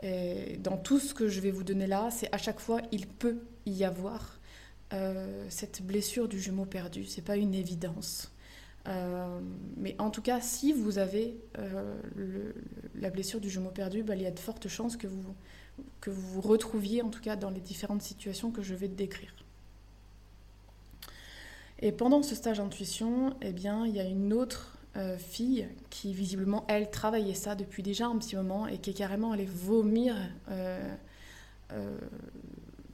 Et 0.06 0.58
dans 0.58 0.78
tout 0.78 1.00
ce 1.00 1.14
que 1.14 1.28
je 1.28 1.40
vais 1.42 1.50
vous 1.50 1.64
donner 1.64 1.88
là, 1.88 2.10
c'est 2.12 2.32
à 2.32 2.38
chaque 2.38 2.60
fois, 2.60 2.80
il 2.92 3.08
peut 3.08 3.40
y 3.66 3.84
avoir 3.84 4.40
euh, 4.94 5.46
cette 5.50 5.82
blessure 5.82 6.28
du 6.28 6.40
jumeau 6.40 6.66
perdu, 6.66 7.06
c'est 7.06 7.24
pas 7.24 7.38
une 7.38 7.56
évidence. 7.56 8.32
mais 9.78 9.96
en 9.98 10.12
tout 10.12 10.22
cas, 10.22 10.42
si 10.42 10.72
vous 10.72 11.00
avez 11.00 11.36
la 12.94 13.10
blessure 13.10 13.42
du 13.42 13.50
gemeau 13.50 13.72
perdu, 13.72 14.04
bah, 14.04 14.16
il 14.16 14.22
y 14.22 14.28
a 14.28 14.32
de 14.32 14.40
fortes 14.40 14.68
chances 14.68 14.96
que 14.96 15.08
vous, 15.08 15.34
que 16.02 16.12
vous 16.12 16.22
vous 16.22 16.42
retrouviez, 16.42 17.02
en 17.02 17.10
tout 17.10 17.22
cas 17.22 17.36
dans 17.36 17.50
les 17.50 17.62
différentes 17.62 18.04
situations 18.04 18.52
que 18.52 18.62
je 18.62 18.76
vais 18.76 18.88
décrire. 18.88 19.34
Et 21.80 21.92
pendant 21.92 22.24
ce 22.24 22.36
stage 22.36 22.58
d'intuition, 22.58 23.36
eh 23.42 23.52
bien, 23.52 23.86
il 23.86 23.94
y 23.94 24.00
a 24.00 24.06
une 24.06 24.34
autre 24.34 24.75
euh, 24.98 25.18
fille 25.18 25.68
qui, 25.90 26.14
visiblement, 26.14 26.64
elle, 26.70 26.90
travaillait 26.90 27.34
ça 27.34 27.56
depuis 27.56 27.84
déjà 27.84 28.08
un 28.08 28.18
petit 28.18 28.38
moment 28.38 28.66
et 28.66 28.78
qui 28.78 28.92
est 28.92 28.94
carrément 28.94 29.34
allée 29.34 29.46
vomir 29.46 30.16
euh, 30.50 30.96
euh, 31.74 31.98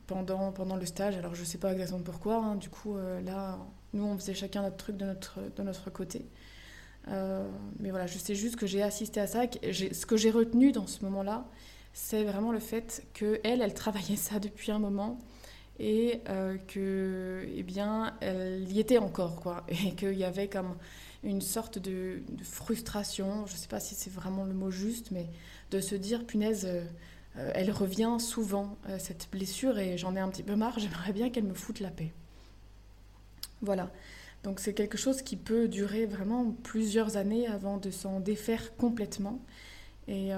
pendant, 0.08 0.52
pendant 0.52 0.78
le 0.78 0.86
stage. 0.88 1.16
Alors, 1.16 1.36
je 1.36 1.44
sais 1.44 1.60
pas 1.60 1.72
exactement 1.72 2.02
pourquoi. 2.02 2.38
Hein. 2.38 2.56
Du 2.56 2.70
coup, 2.70 2.98
là, 3.24 3.60
nous, 3.94 4.04
on 4.04 4.18
faisait 4.18 4.34
chacun 4.34 4.64
notre 4.64 4.78
truc 4.78 4.98
de 4.98 5.06
notre, 5.06 5.42
de 5.56 5.62
notre 5.62 5.92
côté. 5.92 6.26
mais 7.08 7.92
voilà, 7.92 8.08
je 8.08 8.18
sais 8.18 8.34
juste 8.34 8.56
que 8.56 8.66
j'ai 8.66 8.82
assisté 8.82 9.20
à 9.20 9.28
ça. 9.28 9.44
ce 9.44 10.06
que 10.08 10.18
j'ai 10.18 10.32
retenu 10.32 10.72
dans 10.72 10.88
ce 10.88 11.06
moment-là, 11.06 11.46
c'est 11.94 12.24
vraiment 12.24 12.52
le 12.52 12.60
fait 12.60 13.06
qu'elle, 13.14 13.62
elle 13.62 13.74
travaillait 13.76 14.16
ça 14.16 14.40
depuis 14.40 14.72
un 14.72 14.80
moment 14.80 15.20
et 15.78 16.22
que, 16.68 17.46
eh 17.56 17.62
bien, 17.62 18.16
elle 18.22 18.72
y 18.72 18.80
était 18.80 18.98
encore, 18.98 19.36
quoi. 19.36 19.66
Et 19.70 19.94
qu'il 19.94 20.18
y 20.18 20.24
avait 20.24 20.48
comme 20.48 20.76
une 21.24 21.42
sorte 21.42 21.80
de, 21.80 22.22
frustration, 22.44 23.46
je 23.46 23.54
ne 23.54 23.58
sais 23.58 23.68
pas 23.68 23.80
si 23.80 23.96
c'est 23.96 24.12
vraiment 24.12 24.46
le 24.46 24.54
mot 24.54 24.72
juste, 24.72 25.12
mais 25.12 25.28
de 25.72 25.80
se 25.80 25.96
dire, 25.96 26.26
punaise, 26.26 26.66
euh, 26.66 27.52
elle 27.54 27.72
revient 27.72 28.18
souvent, 28.20 28.78
euh, 28.90 28.98
cette 29.00 29.30
blessure, 29.32 29.78
et 29.80 29.98
j'en 29.98 30.16
ai 30.16 30.20
un 30.20 30.30
petit 30.30 30.44
peu 30.44 30.56
marre, 30.56 30.80
j'aimerais 30.80 31.14
bien 31.14 31.30
qu'elle 31.30 31.46
me 31.46 31.54
foute 31.54 31.80
la 31.80 31.92
paix. 31.92 32.12
Voilà. 33.62 33.92
Donc 34.44 34.60
c'est 34.60 34.74
quelque 34.74 34.98
chose 34.98 35.22
qui 35.22 35.36
peut 35.36 35.68
durer 35.68 36.08
vraiment 36.08 36.52
plusieurs 36.64 37.16
années 37.16 37.48
avant 37.48 37.78
de 37.78 37.92
s'en 37.92 38.20
défaire 38.20 38.76
complètement. 38.76 39.40
Et, 40.08 40.32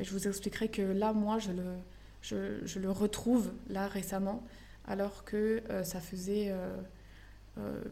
je 0.00 0.10
vous 0.12 0.28
expliquerai 0.28 0.68
que 0.68 0.80
là, 0.80 1.12
moi, 1.12 1.40
je 1.40 1.50
le, 1.50 2.62
je, 2.64 2.78
le 2.78 2.90
retrouve 2.90 3.50
là 3.68 3.88
récemment 3.88 4.44
alors 4.86 5.24
que 5.24 5.62
euh, 5.70 5.84
ça 5.84 6.00
faisait 6.00 6.50
euh, 6.50 6.54
euh, 6.54 6.82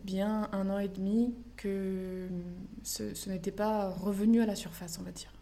bien 0.05 0.49
un 0.53 0.71
an 0.71 0.79
et 0.79 0.89
demi 0.89 1.35
que 1.57 2.29
ce, 2.83 3.29
n'était 3.29 3.51
pas 3.51 3.91
revenu 3.91 4.41
à 4.41 4.47
la 4.47 4.55
surface, 4.55 4.99
on 5.01 5.03
va 5.03 5.11
dire. 5.11 5.33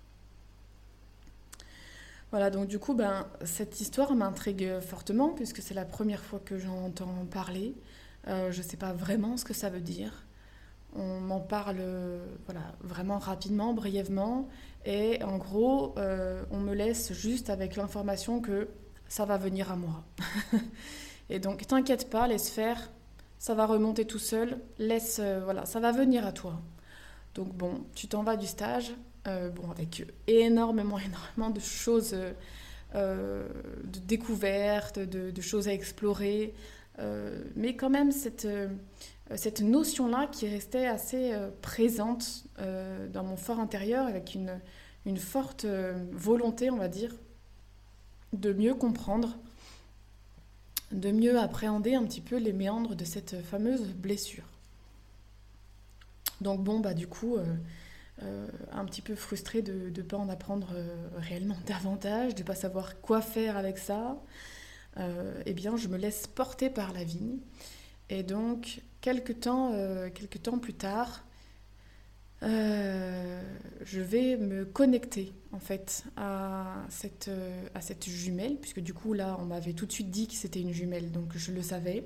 Voilà, 2.31 2.51
donc 2.51 2.67
du 2.67 2.79
coup, 2.79 2.95
ben, 2.95 3.27
cette 3.45 3.81
histoire 3.81 4.15
m'intrigue 4.15 4.81
fortement 4.81 5.29
puisque 5.29 5.63
c'est 5.63 5.75
la 5.75 5.85
première 5.85 6.23
fois 6.23 6.41
que 6.45 6.59
j'en 6.59 6.87
entends 6.87 7.27
parler. 7.31 7.75
je 8.27 8.57
ne 8.57 8.63
sais 8.63 8.77
pas 8.77 8.93
vraiment 8.93 9.37
ce 9.37 9.45
que 9.45 9.55
ça 9.55 9.71
veut 9.71 9.81
dire. 9.81 10.27
On 10.97 11.21
m'en 11.21 11.41
parle 11.41 11.83
voilà, 12.47 12.75
vraiment 12.81 13.19
rapidement, 13.19 13.73
brièvement. 13.73 14.49
Et 14.85 15.23
en 15.23 15.39
gros, 15.39 15.95
on 16.51 16.59
me 16.59 16.75
laisse 16.75 17.13
juste 17.13 17.51
avec 17.51 17.77
l'information 17.77 18.41
que 18.41 18.69
ça 19.09 19.25
va 19.25 19.37
venir 19.37 19.71
à 19.71 19.77
moi. 19.77 20.05
Et 21.31 21.39
donc, 21.39 21.67
t'inquiète 21.67 22.11
pas, 22.11 22.27
laisse 22.27 22.51
faire, 22.51 22.91
ça 23.45 23.53
va 23.53 23.67
remonter 23.67 24.07
tout 24.07 24.19
seul, 24.19 24.57
laisse, 24.79 25.19
euh, 25.23 25.43
voilà, 25.45 25.67
ça 25.67 25.79
va 25.79 25.93
venir 25.93 26.27
à 26.27 26.33
toi. 26.33 26.63
Donc 27.35 27.53
bon, 27.53 27.85
tu 27.95 28.09
t'en 28.09 28.23
vas 28.23 28.39
du 28.39 28.47
stage, 28.47 28.95
euh, 29.27 29.51
bon, 29.51 29.71
avec 29.71 30.11
énormément, 30.27 30.99
énormément 31.37 31.51
de 31.51 31.61
choses, 31.61 32.17
euh, 32.95 33.47
de 33.85 33.99
découvertes, 33.99 34.99
de, 34.99 35.41
choses 35.43 35.69
à 35.69 35.75
explorer, 35.75 36.55
mais 37.55 37.77
quand 37.77 37.91
même 37.91 38.13
cette, 38.13 38.49
cette 39.35 39.61
notion-là 39.61 40.27
qui 40.29 40.49
restait 40.49 40.87
assez 40.87 41.33
présente 41.61 42.45
dans 43.13 43.25
mon 43.25 43.37
fort 43.37 43.61
intérieur, 43.61 44.07
avec 44.07 44.35
une, 44.35 44.59
une 45.05 45.19
forte 45.19 45.67
volonté, 46.13 46.71
on 46.71 46.77
va 46.77 46.89
dire, 46.89 47.15
de 48.33 48.55
mieux 48.55 48.75
comprendre 48.75 49.37
de 50.93 51.11
mieux 51.11 51.39
appréhender 51.39 51.95
un 51.95 52.05
petit 52.05 52.21
peu 52.21 52.37
les 52.37 52.53
méandres 52.53 52.95
de 52.95 53.05
cette 53.05 53.43
fameuse 53.43 53.93
blessure. 53.93 54.45
Donc 56.41 56.63
bon, 56.63 56.81
bah 56.81 56.95
du 56.95 57.07
coup, 57.07 57.37
euh, 57.37 57.45
euh, 58.23 58.47
un 58.73 58.85
petit 58.85 59.03
peu 59.03 59.15
frustrée 59.15 59.63
de 59.63 59.91
ne 59.97 60.03
pas 60.03 60.17
en 60.17 60.29
apprendre 60.29 60.69
euh, 60.75 60.95
réellement 61.17 61.57
davantage, 61.67 62.35
de 62.35 62.43
ne 62.43 62.47
pas 62.47 62.55
savoir 62.55 63.01
quoi 63.01 63.21
faire 63.21 63.57
avec 63.57 63.79
ça, 63.79 64.21
eh 65.47 65.55
bien 65.55 65.77
je 65.77 65.89
me 65.89 65.97
laisse 65.97 66.29
porter 66.29 66.71
par 66.71 66.93
la 66.93 67.03
vigne. 67.03 67.39
Et 68.11 68.23
donc, 68.23 68.81
temps, 69.41 69.73
quelques 70.15 70.43
temps 70.43 70.59
plus 70.59 70.75
tard, 70.75 71.25
euh, 72.45 73.43
je 73.85 74.01
vais 74.01 74.37
me 74.37 74.65
connecter 74.65 75.33
en 75.53 75.59
fait 75.59 76.05
à 76.17 76.85
cette, 76.89 77.31
à 77.75 77.81
cette 77.81 78.09
jumelle, 78.09 78.57
puisque 78.61 78.81
du 78.81 78.95
coup 78.95 79.13
là 79.13 79.37
on 79.41 79.45
m'avait 79.45 79.73
tout 79.73 79.87
de 79.87 79.93
suite 79.93 80.11
dit 80.11 80.29
que 80.29 80.35
c'était 80.35 80.61
une 80.61 80.73
jumelle, 80.73 81.11
donc 81.11 81.37
je 81.37 81.53
le 81.53 81.63
savais. 81.63 82.05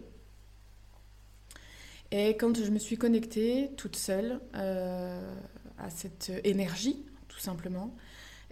Et 2.10 2.36
quand 2.36 2.56
je 2.56 2.70
me 2.70 2.78
suis 2.78 2.96
connectée 2.96 3.70
toute 3.76 3.96
seule 3.96 4.40
euh, 4.54 5.34
à 5.78 5.90
cette 5.90 6.32
énergie, 6.44 7.04
tout 7.28 7.38
simplement, 7.38 7.94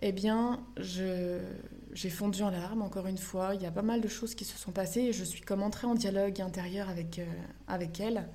eh 0.02 0.12
bien, 0.12 0.62
j'ai 0.76 2.10
fondu 2.10 2.42
en 2.42 2.50
larmes, 2.50 2.82
encore 2.82 3.06
une 3.06 3.16
fois. 3.16 3.54
Il 3.54 3.62
y 3.62 3.66
a 3.66 3.70
pas 3.70 3.82
mal 3.82 4.02
de 4.02 4.08
choses 4.08 4.34
qui 4.34 4.44
se 4.44 4.58
sont 4.58 4.72
passées 4.72 5.00
et 5.00 5.12
je 5.12 5.24
suis 5.24 5.40
comme 5.40 5.62
entrée 5.62 5.86
en 5.86 5.94
dialogue 5.94 6.40
intérieur 6.42 6.90
avec, 6.90 7.18
euh, 7.18 7.24
avec 7.66 7.98
elle. 7.98 8.28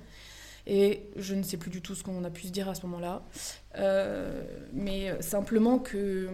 Et 0.66 1.10
je 1.16 1.34
ne 1.34 1.42
sais 1.42 1.56
plus 1.56 1.70
du 1.70 1.82
tout 1.82 1.94
ce 1.94 2.02
qu'on 2.02 2.24
a 2.24 2.30
pu 2.30 2.42
se 2.42 2.52
dire 2.52 2.68
à 2.68 2.74
ce 2.74 2.86
moment-là. 2.86 3.22
Euh, 3.78 4.42
mais 4.72 5.20
simplement 5.20 5.78
que, 5.78 6.28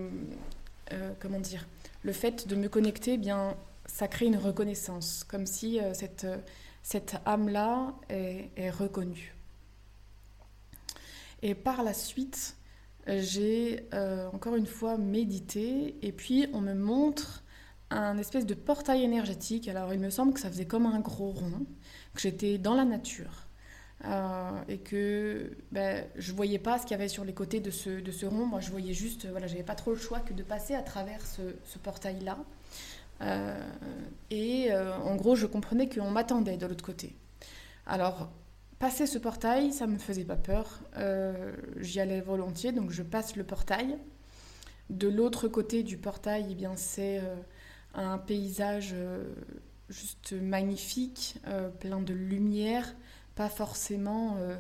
euh, 0.93 1.13
comment 1.21 1.41
dire, 1.41 1.67
le 2.03 2.13
fait 2.13 2.47
de 2.47 2.55
me 2.55 2.69
connecter, 2.69 3.15
eh 3.15 3.19
bien, 3.19 3.57
ça 3.87 4.07
crée 4.07 4.27
une 4.27 4.37
reconnaissance, 4.37 5.25
comme 5.25 5.47
si 5.47 5.81
euh, 5.81 5.95
cette, 5.95 6.27
cette 6.83 7.17
âme-là 7.25 7.95
est, 8.11 8.71
reconnue. 8.71 9.35
Et 11.41 11.55
par 11.55 11.83
la 11.83 11.95
suite, 11.95 12.57
j'ai 13.07 13.87
encore 14.33 14.57
une 14.57 14.67
fois 14.67 14.99
médité, 14.99 15.97
et 16.03 16.13
puis 16.13 16.47
on 16.53 16.61
me 16.61 16.75
montre 16.75 17.43
un 17.91 18.19
espèce 18.19 18.45
de 18.45 18.55
portail 18.55 19.03
énergétique. 19.03 19.69
Alors 19.69 19.95
il 19.95 20.01
me 20.01 20.11
semble 20.11 20.35
que 20.35 20.41
ça 20.41 20.51
faisait 20.51 20.67
comme 20.67 20.85
un 20.85 21.01
gros 21.01 21.31
rond, 21.31 21.65
que 22.13 22.21
j'étais 22.21 22.59
dans 22.59 22.75
la 22.75 22.85
nature. 22.85 23.48
Euh, 24.05 24.63
et 24.69 24.79
que 24.79 25.51
ben, 25.73 26.05
je 26.17 26.33
voyais 26.33 26.61
pas 26.61 26.79
ce 26.79 26.85
qu'il 26.85 26.93
y 26.93 26.95
avait 26.95 27.09
sur 27.09 27.25
les 27.25 27.33
côtés 27.35 27.59
de 27.59 27.71
ce, 27.71 27.91
de 28.01 28.13
ce 28.13 28.27
rond. 28.27 28.47
Moi, 28.47 28.61
je 28.61 28.71
voyais 28.71 28.95
juste, 28.95 29.27
voilà, 29.27 29.47
j'avais 29.47 29.65
pas 29.65 29.75
trop 29.75 29.91
le 29.91 29.97
choix 29.97 30.21
que 30.21 30.33
de 30.33 30.43
passer 30.43 30.75
à 30.75 30.83
travers 30.83 31.25
ce, 31.27 31.43
ce 31.65 31.79
portail-là. 31.79 32.39
Euh, 33.23 33.61
et 34.31 34.71
euh, 34.71 34.97
en 34.99 35.17
gros, 35.17 35.35
je 35.35 35.47
comprenais 35.47 35.89
qu'on 35.89 36.11
m'attendait 36.11 36.57
de 36.57 36.67
l'autre 36.67 36.85
côté. 36.85 37.17
Alors, 37.87 38.31
passer 38.79 39.07
ce 39.07 39.19
portail, 39.19 39.73
ça 39.73 39.89
me 39.89 39.99
faisait 39.99 40.25
pas 40.25 40.37
peur. 40.37 40.81
J'y 41.79 41.99
allais 41.99 42.21
volontiers, 42.21 42.71
donc 42.71 42.91
je 42.91 43.03
passe 43.03 43.35
le 43.35 43.43
portail. 43.43 43.99
De 44.91 45.09
l'autre 45.09 45.49
côté 45.49 45.83
du 45.83 45.99
portail, 45.99 46.47
eh 46.51 46.55
bien, 46.55 46.77
c'est 46.77 47.21
un 47.95 48.19
paysage 48.19 48.95
juste 49.89 50.33
magnifique, 50.33 51.41
plein 51.81 52.01
de 52.01 52.15
lumière 52.15 52.95
pas 53.39 53.49
forcément 53.49 54.37
euh, 54.39 54.57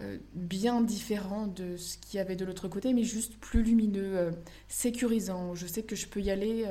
euh, 0.00 0.18
bien 0.34 0.82
différent 0.82 1.48
de 1.48 1.76
ce 1.76 1.98
qu'il 1.98 2.18
y 2.18 2.20
avait 2.20 2.36
de 2.36 2.44
l'autre 2.44 2.68
côté, 2.68 2.94
mais 2.94 3.02
juste 3.02 3.36
plus 3.38 3.64
lumineux, 3.64 4.16
euh, 4.16 4.30
sécurisant. 4.68 5.56
Je 5.56 5.66
sais 5.66 5.82
que 5.82 5.96
je 5.96 6.06
peux 6.06 6.20
y 6.20 6.30
aller 6.30 6.64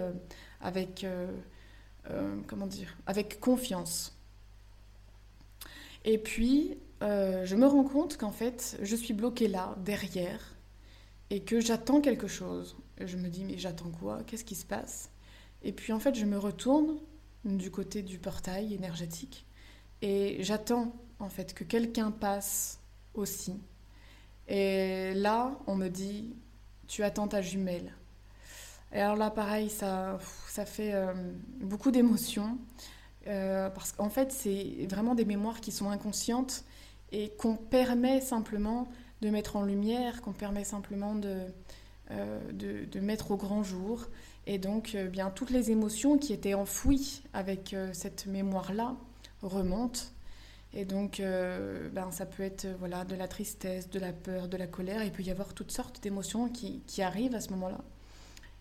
avec, 0.61 1.05
comment 2.47 2.65
dire, 2.65 2.95
avec 3.05 3.41
confiance. 3.41 4.17
Et 6.05 6.17
puis, 6.17 6.77
je 7.01 7.55
me 7.55 7.67
rends 7.67 7.83
compte 7.83 8.15
qu'en 8.15 8.31
fait, 8.31 8.77
je 8.81 8.95
suis 8.95 9.13
bloquée 9.13 9.49
là, 9.49 9.75
derrière, 9.83 10.55
et 11.29 11.41
que 11.41 11.59
j'attends 11.59 11.99
quelque 11.99 12.27
chose. 12.27 12.77
je 13.01 13.17
me 13.17 13.27
dis, 13.27 13.43
mais 13.43 13.57
j'attends 13.57 13.91
quoi? 13.91 14.23
Qu'est-ce 14.25 14.45
qui 14.45 14.55
se 14.55 14.65
passe? 14.65 15.09
Et 15.61 15.73
puis, 15.73 15.91
en 15.91 15.99
fait, 15.99 16.15
je 16.15 16.25
me 16.25 16.37
retourne 16.37 16.97
du 17.43 17.69
côté 17.69 18.01
du 18.01 18.17
portail 18.17 18.73
énergétique, 18.73 19.45
et 20.01 20.37
j'attends 20.41 20.95
en 21.19 21.29
fait, 21.29 21.53
que 21.53 21.63
quelqu'un 21.63 22.11
passe 22.11 22.79
aussi. 23.13 23.59
Et 24.47 25.13
là, 25.13 25.57
on 25.67 25.75
me 25.75 25.89
dit, 25.89 26.35
tu 26.87 27.03
attends 27.03 27.27
ta 27.27 27.41
jumelle. 27.41 27.93
Et 28.91 28.99
alors 28.99 29.15
là, 29.15 29.29
pareil, 29.29 29.69
ça, 29.69 30.17
ça 30.47 30.65
fait 30.65 30.93
euh, 30.93 31.13
beaucoup 31.61 31.91
d'émotions. 31.91 32.57
Euh, 33.27 33.69
parce 33.69 33.91
qu'en 33.91 34.09
fait, 34.09 34.31
c'est 34.31 34.87
vraiment 34.89 35.13
des 35.13 35.25
mémoires 35.25 35.61
qui 35.61 35.71
sont 35.71 35.89
inconscientes 35.89 36.63
et 37.11 37.29
qu'on 37.37 37.55
permet 37.55 38.21
simplement 38.21 38.87
de 39.21 39.29
mettre 39.29 39.55
en 39.55 39.63
lumière, 39.63 40.21
qu'on 40.21 40.31
permet 40.31 40.63
simplement 40.63 41.13
de, 41.13 41.43
euh, 42.11 42.39
de, 42.51 42.85
de, 42.85 42.99
mettre 42.99 43.31
au 43.31 43.37
grand 43.37 43.61
jour. 43.61 44.07
Et 44.47 44.57
donc, 44.57 44.95
bien, 45.11 45.29
toutes 45.29 45.51
les 45.51 45.69
émotions 45.69 46.17
qui 46.17 46.33
étaient 46.33 46.55
enfouies 46.55 47.21
avec 47.33 47.75
cette 47.93 48.25
mémoire-là 48.25 48.95
remontent 49.43 49.99
Et 50.73 50.85
donc, 50.85 51.19
euh, 51.19 51.89
ben, 51.89 52.11
ça 52.11 52.25
peut 52.25 52.43
être 52.43 52.67
voilà, 52.77 53.03
de 53.03 53.15
la 53.15 53.27
tristesse, 53.27 53.89
de 53.89 53.99
la 53.99 54.13
peur, 54.13 54.47
de 54.47 54.57
la 54.57 54.67
colère. 54.67 55.03
Il 55.03 55.11
peut 55.11 55.23
y 55.23 55.31
avoir 55.31 55.53
toutes 55.53 55.71
sortes 55.71 56.01
d'émotions 56.01 56.49
qui, 56.49 56.81
qui, 56.85 57.01
arrivent 57.01 57.35
à 57.35 57.41
ce 57.41 57.49
moment-là. 57.51 57.79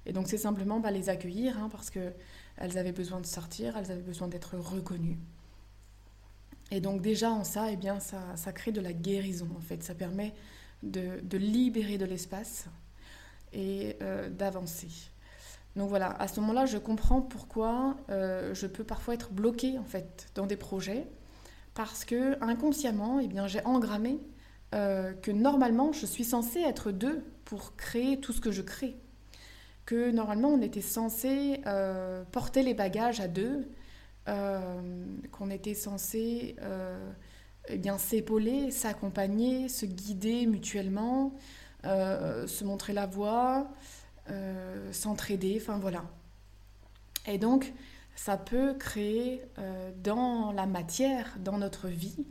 Et 0.07 0.13
donc, 0.13 0.27
c'est 0.29 0.39
simplement 0.39 0.81
ben, 0.81 0.91
les 0.91 1.11
accueillir 1.11 1.59
hein, 1.59 1.69
parce 1.71 1.91
qu'elles 1.91 2.79
avaient 2.79 2.93
besoin 2.93 3.21
de 3.21 3.27
sortir, 3.27 3.77
elles 3.77 3.91
avaient 3.91 4.01
besoin 4.01 4.29
d'être 4.29 4.57
reconnues. 4.57 5.19
Et 6.71 6.81
donc, 6.81 7.03
déjà 7.03 7.31
en 7.31 7.45
ça, 7.45 7.71
eh 7.71 7.77
bien, 7.77 8.01
ça, 8.01 8.37
ça 8.37 8.53
crée 8.53 8.73
de 8.73 8.81
la 8.81 8.93
guérison, 8.93 9.49
en 9.57 9.61
fait. 9.61 9.83
Ça 9.83 9.95
permet 9.95 10.35
de, 10.83 11.21
de 11.23 11.39
libérer 11.39 11.99
de 11.99 12.07
l'espace 12.07 12.67
et 13.53 13.97
euh, 14.03 14.29
d'avancer. 14.31 14.89
Donc 15.77 15.89
voilà, 15.91 16.11
à 16.21 16.27
ce 16.29 16.41
moment-là, 16.41 16.67
je 16.67 16.79
comprends 16.79 17.23
pourquoi 17.23 17.97
euh, 18.11 18.55
je 18.55 18.67
peux 18.67 18.85
parfois 18.85 19.15
être 19.15 19.31
bloquée 19.31 19.79
en 19.79 19.85
fait 19.85 20.29
dans 20.35 20.47
des 20.47 20.57
projets 20.57 21.07
parce 21.79 22.05
que 22.05 22.37
inconsciemment, 22.43 23.21
eh 23.21 23.29
bien, 23.29 23.47
j'ai 23.47 23.65
engrammé 23.65 24.19
euh, 24.75 25.13
que 25.13 25.31
normalement, 25.31 25.93
je 25.93 26.07
suis 26.07 26.25
censée 26.25 26.59
être 26.59 26.91
deux 26.91 27.23
pour 27.45 27.77
créer 27.77 28.19
tout 28.19 28.33
ce 28.33 28.41
que 28.41 28.51
je 28.51 28.63
crée. 28.63 28.97
Que 29.87 30.11
normalement, 30.11 30.49
on 30.49 30.61
était 30.61 30.81
censé 30.81 31.61
euh, 31.67 32.25
porter 32.33 32.65
les 32.65 32.75
bagages 32.75 33.21
à 33.21 33.29
deux, 33.29 33.71
qu'on 34.27 35.51
était 35.51 35.73
censé 35.73 36.57
eh 37.69 37.81
s'épauler, 37.97 38.71
s'accompagner, 38.71 39.69
se 39.69 39.87
guider 39.87 40.47
mutuellement, 40.47 41.33
se 41.85 42.65
montrer 42.65 42.93
la 42.93 43.07
voie. 43.07 43.71
Euh, 44.31 44.93
s'entraider, 44.93 45.59
enfin 45.59 45.79
voilà. 45.79 46.05
Et 47.27 47.39
donc, 47.39 47.73
ça 48.19 48.37
peut 48.37 48.75
créer 48.75 49.43
euh, 49.59 49.93
dans 50.03 50.51
la 50.51 50.67
matière, 50.67 51.37
dans 51.39 51.57
notre 51.57 51.87
vie, 51.87 52.27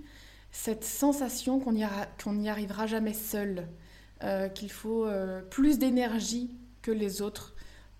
cette 0.51 0.83
sensation 0.83 1.61
qu'on 1.61 1.71
n'y 1.71 2.49
arrivera 2.49 2.87
jamais 2.87 3.13
seul, 3.13 3.69
euh, 4.21 4.49
qu'il 4.49 4.69
faut 4.69 5.07
plus 5.49 5.79
d'énergie 5.79 6.51
que 6.81 6.91
les 6.91 7.21
autres 7.21 7.55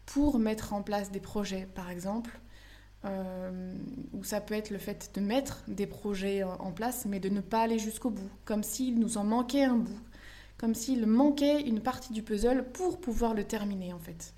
pour 0.05 0.37
mettre 0.37 0.73
en 0.73 0.81
place 0.83 1.11
des 1.11 1.21
projets, 1.21 1.65
par 1.75 1.89
exemple. 1.89 2.39
ou 4.13 4.23
ça 4.23 4.41
peut 4.41 4.53
être 4.53 4.69
le 4.69 4.79
fait 4.79 5.11
de 5.13 5.21
mettre 5.21 5.63
des 5.69 5.87
projets 5.87 6.43
en 6.43 6.73
place, 6.73 7.05
mais 7.05 7.21
de 7.21 7.29
ne 7.29 7.39
pas 7.39 7.61
aller 7.61 7.79
jusqu'au 7.79 8.09
bout, 8.09 8.31
comme 8.43 8.63
s'il 8.63 8.99
nous 8.99 9.17
en 9.17 9.23
manquait 9.23 9.63
un 9.63 9.77
bout, 9.77 10.01
comme 10.57 10.75
s'il 10.75 11.05
manquait 11.05 11.61
une 11.61 11.79
partie 11.79 12.11
du 12.11 12.21
puzzle 12.21 12.65
pour 12.73 12.99
pouvoir 12.99 13.33
le 13.33 13.45
terminer 13.45 13.93
en 13.93 13.99
fait. 13.99 14.33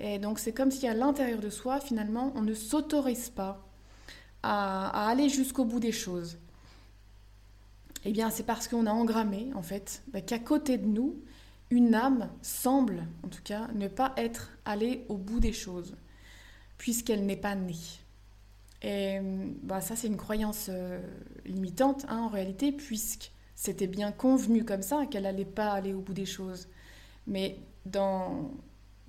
Et 0.00 0.18
donc 0.18 0.38
c'est 0.38 0.52
comme 0.52 0.70
si 0.70 0.88
à 0.88 0.94
l'intérieur 0.94 1.40
de 1.40 1.50
soi, 1.50 1.78
finalement, 1.78 2.32
on 2.34 2.42
ne 2.42 2.54
s'autorise 2.54 3.28
pas 3.28 3.66
à, 4.42 5.08
aller 5.08 5.28
jusqu'au 5.28 5.64
bout 5.64 5.80
des 5.80 5.92
choses. 5.92 6.38
Eh 8.06 8.12
bien, 8.12 8.30
c'est 8.30 8.44
parce 8.44 8.66
qu'on 8.66 8.86
a 8.86 8.92
engrammé, 8.92 9.50
en 9.54 9.62
fait, 9.62 10.02
bah, 10.08 10.22
qu'à 10.22 10.38
côté 10.38 10.78
de 10.78 10.86
nous, 10.86 11.22
une 11.68 11.94
âme 11.94 12.30
semble, 12.40 13.04
en 13.22 13.28
tout 13.28 13.42
cas, 13.44 13.68
ne 13.74 13.88
pas 13.88 14.14
être 14.16 14.50
allée 14.64 15.04
au 15.10 15.18
bout 15.18 15.38
des 15.38 15.52
choses, 15.52 15.94
puisqu'elle 16.78 17.26
n'est 17.26 17.36
pas 17.36 17.54
née. 17.54 17.74
Et 18.82 19.20
bah, 19.62 19.82
ça, 19.82 19.96
c'est 19.96 20.06
une 20.06 20.16
croyance 20.16 20.68
euh, 20.70 20.98
limitante, 21.44 22.06
hein, 22.08 22.20
en 22.20 22.28
réalité, 22.28 22.72
puisque 22.72 23.32
c'était 23.54 23.86
bien 23.86 24.12
convenu 24.12 24.64
comme 24.64 24.80
ça 24.80 25.04
qu'elle 25.04 25.24
n'allait 25.24 25.44
pas 25.44 25.70
aller 25.70 25.92
au 25.92 26.00
bout 26.00 26.14
des 26.14 26.24
choses. 26.24 26.68
Mais 27.26 27.58
dans 27.84 28.50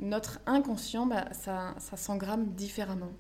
notre 0.02 0.40
inconscient, 0.46 1.06
bah, 1.06 1.26
ça, 1.32 1.76
ça 1.78 1.98
s'engramme 1.98 2.54
différemment. 2.54 3.12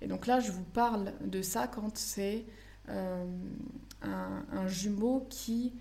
Et 0.00 0.06
donc 0.06 0.26
là, 0.26 0.40
je 0.40 0.50
vous 0.50 0.64
parle 0.64 1.12
de 1.24 1.40
ça 1.40 1.66
quand 1.66 1.96
c'est 1.96 2.44
euh, 2.90 3.24
un, 4.02 4.66
jumeau 4.66 5.26
qui 5.30 5.72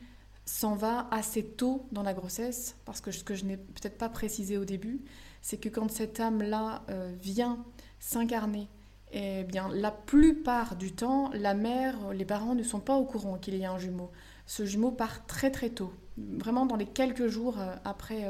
s'en 0.46 0.76
va 0.76 1.08
assez 1.12 1.44
tôt 1.44 1.86
dans 1.92 2.04
la 2.04 2.14
grossesse, 2.14 2.78
parce 2.86 3.02
que 3.02 3.12
ce 3.12 3.24
que 3.24 3.36
je 3.36 3.46
n'ai 3.46 3.58
peut-être 3.58 3.98
pas 3.98 4.10
précisé 4.10 4.58
au 4.58 4.66
début, 4.66 5.02
c'est 5.42 5.58
que 5.58 5.70
quand 5.70 5.90
cette 5.90 6.20
âme-là 6.20 6.84
euh, 6.90 7.14
vient 7.22 7.66
s'incarner, 8.00 8.70
eh 9.12 9.44
bien, 9.44 9.70
la 9.74 9.92
plupart 9.92 10.76
du 10.76 10.94
temps, 10.94 11.30
la 11.34 11.54
mère, 11.54 12.14
les 12.14 12.26
parents 12.26 12.56
ne 12.56 12.64
sont 12.64 12.80
pas 12.80 12.96
au 12.96 13.06
courant 13.06 13.38
qu'il 13.38 13.56
y 13.58 13.66
a 13.66 13.72
un 13.72 13.78
jumeau 13.78 14.10
ce 14.46 14.66
jumeau 14.66 14.92
part 14.92 15.26
très 15.26 15.52
très 15.52 15.70
tôt, 15.70 15.94
vraiment 16.18 16.66
dans 16.66 16.76
les 16.76 16.86
quelques 16.86 17.28
jours 17.28 17.60
euh, 17.60 17.76
après, 17.86 18.26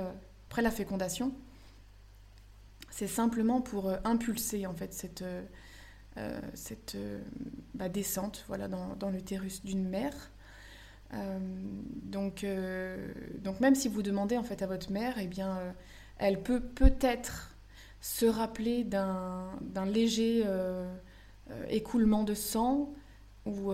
après 0.49 0.61
la 0.61 0.71
fécondation. 0.71 1.33
C'est 2.95 3.07
simplement 3.07 3.59
pour 3.59 3.89
euh, 3.89 3.97
impulser 4.03 4.67
en 4.67 4.75
fait 4.75 4.93
cette, 4.93 5.23
cette 6.53 6.95
bah, 7.73 7.89
descente 7.89 8.45
voilà, 8.47 8.67
dans, 8.67 9.09
l'utérus 9.09 9.65
d'une 9.65 9.89
mère. 9.89 10.13
donc, 11.11 12.45
donc 13.41 13.59
même 13.59 13.73
si 13.73 13.87
vous 13.87 14.03
demandez 14.03 14.37
en 14.37 14.43
fait 14.43 14.61
à 14.61 14.67
votre 14.67 14.91
mère, 14.91 15.15
eh 15.17 15.25
bien, 15.25 15.57
elle 16.19 16.39
peut 16.43 16.59
peut-être 16.59 17.55
se 17.99 18.27
rappeler 18.27 18.83
d'un 18.83 19.57
léger 19.87 20.45
écoulement 21.69 22.23
de 22.23 22.35
sang 22.35 22.93
ou 23.47 23.73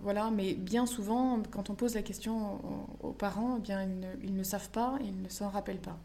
voilà, 0.00 0.30
mais 0.32 0.54
bien 0.54 0.84
souvent, 0.84 1.40
quand 1.50 1.70
on 1.70 1.74
pose 1.74 1.94
la 1.94 2.02
question 2.02 2.60
aux, 3.02 3.12
parents, 3.12 3.56
eh 3.58 3.60
bien, 3.60 3.88
ils 4.22 4.34
ne, 4.34 4.42
savent 4.42 4.70
pas, 4.70 4.98
ils 5.00 5.22
ne 5.22 5.28
s'en 5.28 5.48
rappellent 5.48 5.80
pas. 5.80 5.98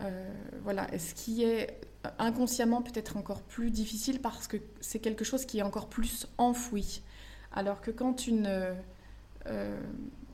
Euh, 0.00 0.28
voilà, 0.62 0.86
ce 0.98 1.14
qui 1.14 1.44
est 1.44 1.80
inconsciemment 2.18 2.82
peut-être 2.82 3.16
encore 3.16 3.42
plus 3.42 3.70
difficile 3.70 4.20
parce 4.20 4.46
que 4.46 4.58
c'est 4.80 4.98
quelque 4.98 5.24
chose 5.24 5.44
qui 5.44 5.58
est 5.58 5.62
encore 5.62 5.88
plus 5.88 6.26
enfoui? 6.38 7.02
Alors 7.52 7.80
que 7.80 7.90
quand 7.90 8.26
une, 8.26 8.74
euh, 9.46 9.80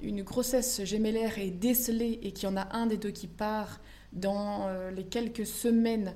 une 0.02 0.22
grossesse 0.22 0.82
gémellaire 0.84 1.38
est 1.38 1.50
décelée 1.50 2.18
et 2.22 2.32
qu'il 2.32 2.48
y 2.48 2.52
en 2.52 2.56
a 2.56 2.74
un 2.74 2.86
des 2.86 2.96
deux 2.96 3.10
qui 3.10 3.28
part 3.28 3.80
dans 4.12 4.66
euh, 4.66 4.90
les 4.90 5.04
quelques 5.04 5.46
semaines 5.46 6.14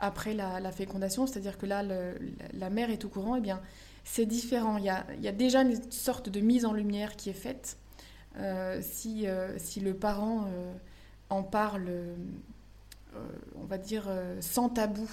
après 0.00 0.34
la, 0.34 0.72
fécondation, 0.72 1.26
c'est-à-dire 1.26 1.56
que 1.56 1.66
là, 1.66 1.82
la 1.82 2.70
mère 2.70 2.90
est 2.90 3.04
au 3.04 3.08
courant, 3.08 3.36
eh 3.36 3.40
bien, 3.40 3.60
c'est 4.04 4.26
différent. 4.26 4.76
Il 4.76 4.84
y, 4.84 4.90
a, 5.28 5.32
déjà 5.32 5.62
une 5.62 5.90
sorte 5.90 6.28
de 6.28 6.40
mise 6.40 6.64
en 6.66 6.72
lumière 6.72 7.16
qui 7.16 7.30
est 7.30 7.34
faite. 7.34 7.78
Euh, 8.36 8.80
si, 8.82 9.26
euh, 9.26 9.56
si, 9.58 9.80
le 9.80 9.94
parent 9.94 10.46
euh, 10.48 10.72
en 11.30 11.42
parle, 11.42 11.88
on 13.56 13.64
va 13.64 13.78
dire, 13.78 14.08
sans 14.40 14.68
tabou 14.68 15.08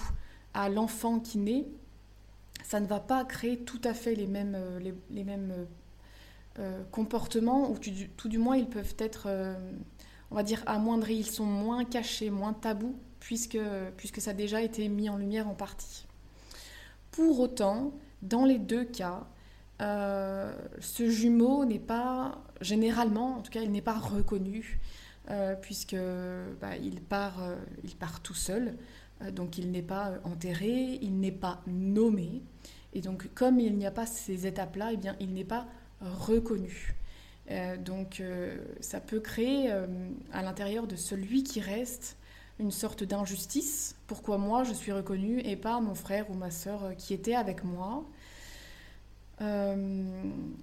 à 0.53 0.69
l'enfant 0.69 1.19
qui 1.19 1.37
naît, 1.37 1.65
ça 2.63 2.79
ne 2.79 2.85
va 2.85 2.99
pas 2.99 3.23
créer 3.25 3.59
tout 3.59 3.81
à 3.83 3.93
fait 3.93 4.15
les 4.15 4.27
mêmes, 4.27 4.57
mêmes 5.09 5.67
comportements, 6.91 7.71
ou 7.71 7.77
tout, 8.17 8.29
du 8.29 8.37
moins 8.37 8.57
ils 8.57 8.67
peuvent 8.67 8.95
être, 8.99 9.29
on 10.29 10.35
va 10.35 10.43
dire, 10.43 10.63
amoindris, 10.65 11.15
ils 11.15 11.25
sont 11.25 11.45
moins 11.45 11.85
cachés, 11.85 12.29
moins 12.29 12.53
tabous, 12.53 12.95
puisque, 13.19 13.57
ça 14.17 14.31
a 14.31 14.33
déjà 14.33 14.61
été 14.61 14.89
mis 14.89 15.09
en 15.09 15.17
lumière 15.17 15.47
en 15.47 15.53
partie. 15.53 16.05
Pour 17.11 17.39
autant, 17.39 17.93
dans 18.21 18.45
les 18.45 18.57
deux 18.57 18.85
cas, 18.85 19.27
euh, 19.81 20.53
ce 20.79 21.09
jumeau 21.09 21.65
n'est 21.65 21.79
pas, 21.79 22.41
généralement, 22.61 23.37
en 23.37 23.41
tout 23.41 23.51
cas, 23.51 23.61
il 23.61 23.71
n'est 23.71 23.81
pas 23.81 23.97
reconnu, 23.97 24.79
euh, 25.29 25.55
puisque 25.55 25.95
bah, 26.59 26.75
il, 26.77 27.01
part, 27.01 27.43
euh, 27.43 27.55
il 27.83 27.95
part 27.95 28.21
tout 28.21 28.33
seul, 28.33 28.75
donc 29.33 29.57
il 29.57 29.69
n'est 29.69 29.83
pas 29.83 30.13
enterré, 30.23 30.97
il 31.01 31.19
n'est 31.19 31.31
pas 31.31 31.61
nommé, 31.67 32.41
et 32.93 33.01
donc 33.01 33.29
comme 33.35 33.59
il 33.59 33.77
n'y 33.77 33.85
a 33.85 33.91
pas 33.91 34.07
ces 34.07 34.47
étapes-là, 34.47 34.89
eh 34.93 34.97
bien, 34.97 35.15
il 35.19 35.33
n'est 35.33 35.43
pas 35.43 35.67
reconnu. 36.01 36.95
donc 37.85 38.23
ça 38.79 38.99
peut 38.99 39.19
créer 39.19 39.71
à 40.33 40.41
l'intérieur 40.41 40.87
de 40.87 40.95
celui 40.95 41.43
qui 41.43 41.61
reste 41.61 42.17
une 42.57 42.71
sorte 42.71 43.03
d'injustice. 43.03 43.95
Pourquoi 44.07 44.39
moi 44.39 44.63
je 44.63 44.73
suis 44.73 44.91
reconnue 44.91 45.39
et 45.41 45.55
pas 45.55 45.79
mon 45.81 45.93
frère 45.93 46.31
ou 46.31 46.33
ma 46.33 46.49
sœur 46.49 46.95
qui 46.97 47.13
était 47.13 47.35
avec 47.35 47.63
moi? 47.63 48.03
Euh, 49.41 50.03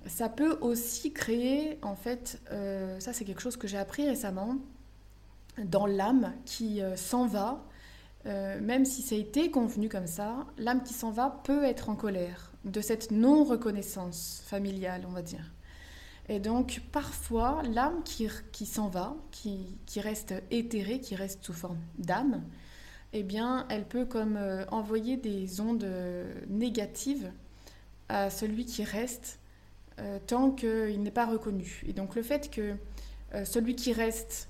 ça 0.07 0.29
peut 0.29 0.57
aussi 0.61 1.13
créer, 1.13 1.79
en 1.83 1.97
fait, 1.97 2.41
euh, 2.53 2.99
ça 3.01 3.13
c'est 3.13 3.25
quelque 3.25 3.41
chose 3.41 3.57
que 3.57 3.67
j'ai 3.67 3.79
appris 3.79 4.09
récemment, 4.09 4.57
dans 5.65 5.87
l'âme 5.87 6.33
qui 6.45 6.81
euh, 6.83 6.97
s'en 6.97 7.27
va, 7.27 7.65
même 8.61 8.85
si 8.85 9.01
ça 9.01 9.15
a 9.15 9.19
été 9.19 9.51
convenu 9.51 9.89
comme 9.89 10.07
ça, 10.07 10.45
l'âme 10.59 10.83
qui 10.83 10.93
s'en 10.93 11.11
va 11.11 11.41
peut 11.45 11.65
être 11.65 11.89
en 11.89 11.97
colère 11.97 12.53
de 12.67 12.83
cette 12.83 13.11
non-reconnaissance 13.11 14.43
familiale, 14.45 15.07
on 15.09 15.13
va 15.13 15.23
dire. 15.23 15.51
Et 16.29 16.39
donc, 16.39 16.83
parfois, 16.93 17.63
l'âme 17.73 18.03
qui, 18.05 18.29
qui 18.53 18.67
s'en 18.67 18.89
va, 18.89 19.17
qui, 19.31 19.79
qui, 19.87 20.03
reste 20.03 20.35
éthérée, 20.51 21.01
qui 21.01 21.17
reste 21.17 21.43
sous 21.43 21.55
forme 21.55 21.79
d'âme, 21.97 22.43
eh 23.15 23.23
bien, 23.23 23.65
elle 23.71 23.87
peut 23.87 24.05
comme 24.05 24.39
envoyer 24.71 25.17
des 25.17 25.63
ondes 25.63 25.89
négatives 26.51 27.33
à 28.09 28.31
celui 28.31 28.65
qui 28.65 28.85
reste 28.85 29.39
euh, 29.99 30.19
tant 30.27 30.51
qu'il 30.51 31.03
n'est 31.03 31.11
pas 31.11 31.27
reconnu. 31.27 31.83
Et 31.87 31.93
donc, 31.93 32.15
le 32.15 32.23
fait 32.23 32.51
que 32.51 32.75
celui 33.45 33.77
qui 33.77 33.93
reste 33.93 34.49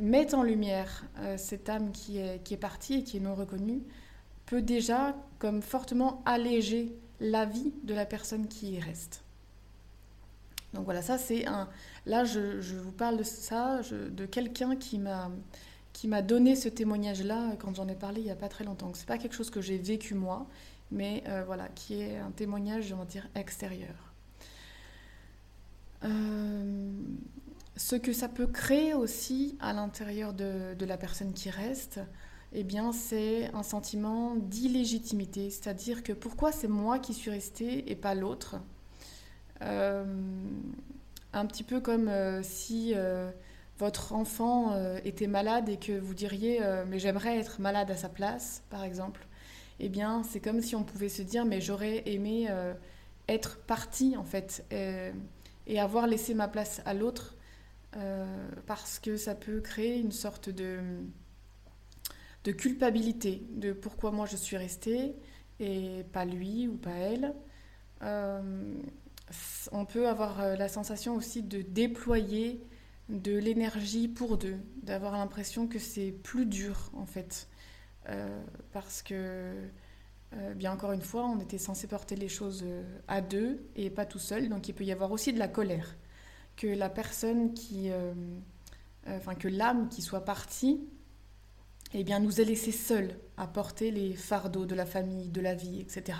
mette 0.00 0.34
en 0.34 0.44
lumière 0.44 1.04
cette 1.36 1.68
âme 1.68 1.90
qui 1.90 2.18
est, 2.18 2.40
qui 2.44 2.54
est 2.54 2.56
partie 2.56 3.00
et 3.00 3.02
qui 3.02 3.16
est 3.16 3.20
non 3.20 3.34
reconnue 3.34 3.82
peut 4.46 4.62
déjà 4.62 5.16
comme 5.40 5.62
fortement 5.62 6.22
alléger 6.26 6.94
la 7.18 7.44
vie 7.44 7.72
de 7.82 7.92
la 7.92 8.06
personne 8.06 8.46
qui 8.46 8.74
y 8.74 8.78
reste. 8.78 9.24
Donc 10.74 10.84
voilà, 10.84 11.02
ça 11.02 11.18
c'est 11.18 11.44
un... 11.46 11.68
Là, 12.06 12.24
je, 12.24 12.60
je, 12.60 12.76
vous 12.76 12.92
parle 12.92 13.16
de 13.16 13.24
ça, 13.24 13.80
de 13.90 14.26
quelqu'un 14.26 14.76
qui 14.76 14.98
m'a 14.98 15.28
qui 15.92 16.08
m'a 16.08 16.22
donné 16.22 16.56
ce 16.56 16.68
témoignage-là 16.68 17.56
quand 17.58 17.74
j'en 17.74 17.88
ai 17.88 17.94
parlé 17.94 18.20
il 18.20 18.24
n'y 18.24 18.30
a 18.30 18.36
pas 18.36 18.48
très 18.48 18.64
longtemps. 18.64 18.92
Ce 18.94 19.00
n'est 19.00 19.06
pas 19.06 19.18
quelque 19.18 19.34
chose 19.34 19.50
que 19.50 19.60
j'ai 19.60 19.78
vécu 19.78 20.14
moi, 20.14 20.46
mais 20.90 21.22
euh, 21.28 21.42
voilà, 21.46 21.68
qui 21.68 22.00
est 22.00 22.18
un 22.18 22.30
témoignage, 22.30 22.92
on 22.92 22.96
va 22.96 23.04
dire, 23.04 23.28
extérieur. 23.34 24.12
Euh, 26.04 26.92
ce 27.76 27.96
que 27.96 28.12
ça 28.12 28.28
peut 28.28 28.46
créer 28.46 28.94
aussi 28.94 29.56
à 29.60 29.72
l'intérieur 29.72 30.32
de, 30.32 30.74
de, 30.74 30.86
la 30.86 30.96
personne 30.96 31.32
qui 31.32 31.50
reste, 31.50 32.00
eh 32.52 32.64
bien, 32.64 32.92
c'est 32.92 33.52
un 33.54 33.62
sentiment 33.62 34.34
d'illégitimité, 34.36 35.50
c'est-à-dire 35.50 36.02
que 36.02 36.12
pourquoi 36.12 36.52
c'est 36.52 36.68
moi 36.68 36.98
qui 36.98 37.14
suis 37.14 37.30
restée 37.30 37.90
et 37.90 37.96
pas 37.96 38.14
l'autre? 38.14 38.56
Euh, 39.62 40.04
Un 41.32 41.46
petit 41.46 41.62
peu 41.62 41.80
comme 41.80 42.10
si 42.42 42.94
votre 43.78 44.12
enfant 44.14 44.74
était 45.04 45.28
malade 45.28 45.68
et 45.68 45.76
que 45.76 45.92
vous 45.92 46.14
diriez 46.14 46.60
mais 46.88 46.98
j'aimerais 46.98 47.38
être 47.38 47.60
malade 47.60 47.90
à 47.90 47.96
sa 47.96 48.08
place, 48.08 48.62
par 48.68 48.82
exemple 48.82 49.28
eh 49.80 49.88
bien, 49.88 50.22
c'est 50.22 50.40
comme 50.40 50.60
si 50.60 50.76
on 50.76 50.84
pouvait 50.84 51.08
se 51.08 51.22
dire, 51.22 51.44
mais 51.44 51.60
j'aurais 51.60 52.02
aimé 52.06 52.46
euh, 52.50 52.74
être 53.28 53.58
partie, 53.58 54.16
en 54.16 54.24
fait, 54.24 54.64
et, 54.70 55.78
avoir 55.78 56.06
laissé 56.06 56.34
ma 56.34 56.48
place 56.48 56.82
à 56.84 56.94
l'autre, 56.94 57.36
euh, 57.96 58.48
parce 58.66 58.98
que 58.98 59.16
ça 59.16 59.34
peut 59.34 59.60
créer 59.60 59.98
une 59.98 60.12
sorte 60.12 60.50
de, 60.50 60.78
culpabilité 62.52 63.42
de 63.50 63.72
pourquoi 63.72 64.10
moi 64.10 64.26
je 64.26 64.36
suis 64.36 64.56
restée 64.56 65.14
et 65.60 66.04
pas 66.12 66.24
lui 66.24 66.66
ou 66.66 66.76
pas 66.76 66.90
elle. 66.90 67.34
Euh, 68.02 68.74
on 69.70 69.84
peut 69.84 70.08
avoir 70.08 70.56
la 70.56 70.68
sensation 70.68 71.14
aussi 71.14 71.42
de 71.42 71.62
déployer 71.62 72.60
de 73.08 73.36
l'énergie 73.36 74.08
pour 74.08 74.38
deux, 74.38 74.56
d'avoir 74.82 75.12
l'impression 75.16 75.66
que 75.66 75.78
c'est 75.78 76.10
plus 76.10 76.46
dur 76.46 76.90
en 76.94 77.06
fait. 77.06 77.48
Euh, 78.08 78.42
parce 78.72 79.02
que, 79.02 79.68
euh, 80.34 80.54
bien 80.54 80.72
encore 80.72 80.92
une 80.92 81.02
fois, 81.02 81.26
on 81.26 81.38
était 81.40 81.58
censé 81.58 81.86
porter 81.86 82.16
les 82.16 82.28
choses 82.28 82.62
euh, 82.64 82.82
à 83.08 83.20
deux 83.20 83.68
et 83.76 83.90
pas 83.90 84.06
tout 84.06 84.18
seul, 84.18 84.48
donc 84.48 84.68
il 84.68 84.74
peut 84.74 84.84
y 84.84 84.92
avoir 84.92 85.12
aussi 85.12 85.32
de 85.32 85.38
la 85.38 85.48
colère. 85.48 85.96
Que 86.56 86.66
la 86.66 86.90
personne 86.90 87.54
qui. 87.54 87.90
enfin, 89.06 89.34
que 89.34 89.48
l'âme 89.48 89.88
qui 89.88 90.02
soit 90.02 90.24
partie, 90.26 90.86
eh 91.94 92.04
bien, 92.04 92.20
nous 92.20 92.40
ait 92.40 92.44
laissé 92.44 92.70
seuls 92.70 93.16
à 93.38 93.46
porter 93.46 93.90
les 93.90 94.12
fardeaux 94.14 94.66
de 94.66 94.74
la 94.74 94.84
famille, 94.84 95.28
de 95.28 95.40
la 95.40 95.54
vie, 95.54 95.80
etc. 95.80 96.18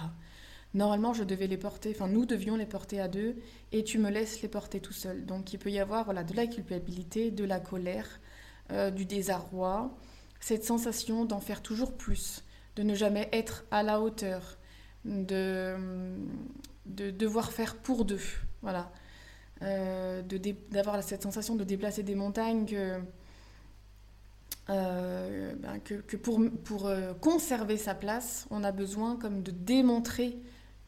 Normalement, 0.72 1.12
je 1.12 1.24
devais 1.24 1.46
les 1.46 1.58
porter, 1.58 1.92
enfin, 1.94 2.08
nous 2.08 2.24
devions 2.24 2.56
les 2.56 2.64
porter 2.64 3.00
à 3.00 3.08
deux, 3.08 3.36
et 3.72 3.84
tu 3.84 3.98
me 3.98 4.08
laisses 4.08 4.40
les 4.40 4.48
porter 4.48 4.80
tout 4.80 4.94
seul. 4.94 5.26
Donc, 5.26 5.52
il 5.52 5.58
peut 5.58 5.70
y 5.70 5.78
avoir 5.78 6.06
voilà, 6.06 6.24
de 6.24 6.34
la 6.34 6.46
culpabilité, 6.46 7.30
de 7.30 7.44
la 7.44 7.60
colère, 7.60 8.20
du 8.94 9.04
désarroi, 9.04 9.94
cette 10.40 10.64
sensation 10.64 11.24
d'en 11.24 11.40
faire 11.40 11.62
toujours 11.62 11.92
plus, 11.92 12.44
de 12.76 12.82
ne 12.82 12.94
jamais 12.94 13.28
être 13.32 13.64
à 13.70 13.82
la 13.82 14.00
hauteur, 14.00 14.58
de, 15.04 15.76
de 16.86 17.10
devoir 17.10 17.52
faire 17.52 17.76
pour 17.76 18.04
deux, 18.04 18.20
voilà, 18.62 18.90
euh, 19.62 20.22
d'avoir 20.70 21.02
cette 21.02 21.22
sensation 21.22 21.54
de 21.54 21.64
déplacer 21.64 22.02
des 22.02 22.14
montagnes 22.14 22.66
que, 22.66 23.00
euh, 24.70 25.54
ben, 25.56 25.80
que, 25.80 26.16
pour, 26.16 26.40
pour 26.64 26.86
euh, 26.86 27.12
conserver 27.14 27.76
sa 27.76 27.94
place, 27.94 28.46
on 28.50 28.64
a 28.64 28.72
besoin 28.72 29.16
comme 29.16 29.42
de 29.42 29.50
démontrer 29.50 30.38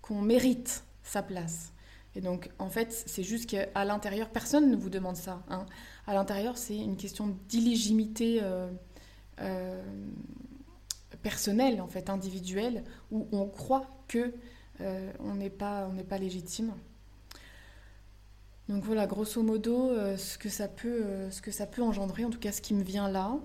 qu'on 0.00 0.22
mérite 0.22 0.84
sa 1.02 1.22
place. 1.22 1.72
Et 2.14 2.20
donc, 2.20 2.50
en 2.58 2.68
fait, 2.68 2.92
c'est 3.06 3.22
juste 3.22 3.48
qu'à 3.48 3.84
l'intérieur, 3.84 4.28
personne 4.28 4.70
ne 4.70 4.76
vous 4.76 4.90
demande 4.90 5.16
ça. 5.16 5.42
Hein. 5.48 5.64
À 6.06 6.14
l'intérieur, 6.14 6.58
c'est 6.58 6.76
une 6.76 6.96
question 6.96 7.36
d'illégitimité 7.48 8.40
euh, 8.42 8.68
personnel, 11.22 11.80
en 11.80 11.88
fait, 11.88 12.10
individuel, 12.10 12.84
où 13.10 13.28
on 13.32 13.46
croit 13.46 13.86
que 14.08 14.32
euh, 14.80 15.12
on 15.20 15.34
n'est 15.34 15.50
pas, 15.50 15.88
on 15.88 16.02
pas 16.02 16.18
légitime. 16.18 16.74
Donc 18.68 18.84
voilà, 18.84 19.06
grosso 19.06 19.42
modo, 19.42 19.90
euh, 19.90 20.16
ce, 20.16 20.38
que 20.38 20.48
ça 20.48 20.68
peut, 20.68 21.30
ce 21.30 21.42
que 21.42 21.50
ça 21.50 21.66
peut 21.66 21.82
engendrer, 21.82 22.24
en 22.24 22.30
tout 22.30 22.38
cas 22.38 22.52
ce 22.52 22.60
qui 22.60 22.74
me 22.74 22.82
vient 22.82 23.08
là. 23.08 23.38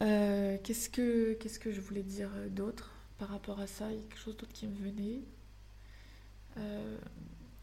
qu'est-ce, 0.00 0.88
que, 0.88 1.34
qu'est-ce 1.34 1.58
que 1.58 1.70
je 1.70 1.80
voulais 1.80 2.02
dire 2.02 2.30
d'autre 2.50 2.92
par 3.18 3.28
rapport 3.28 3.60
à 3.60 3.66
ça? 3.66 3.90
Il 3.90 3.96
y 3.96 3.98
a 3.98 4.02
quelque 4.02 4.18
chose 4.18 4.36
d'autre 4.36 4.52
qui 4.52 4.66
me 4.66 4.76
venait. 4.76 5.20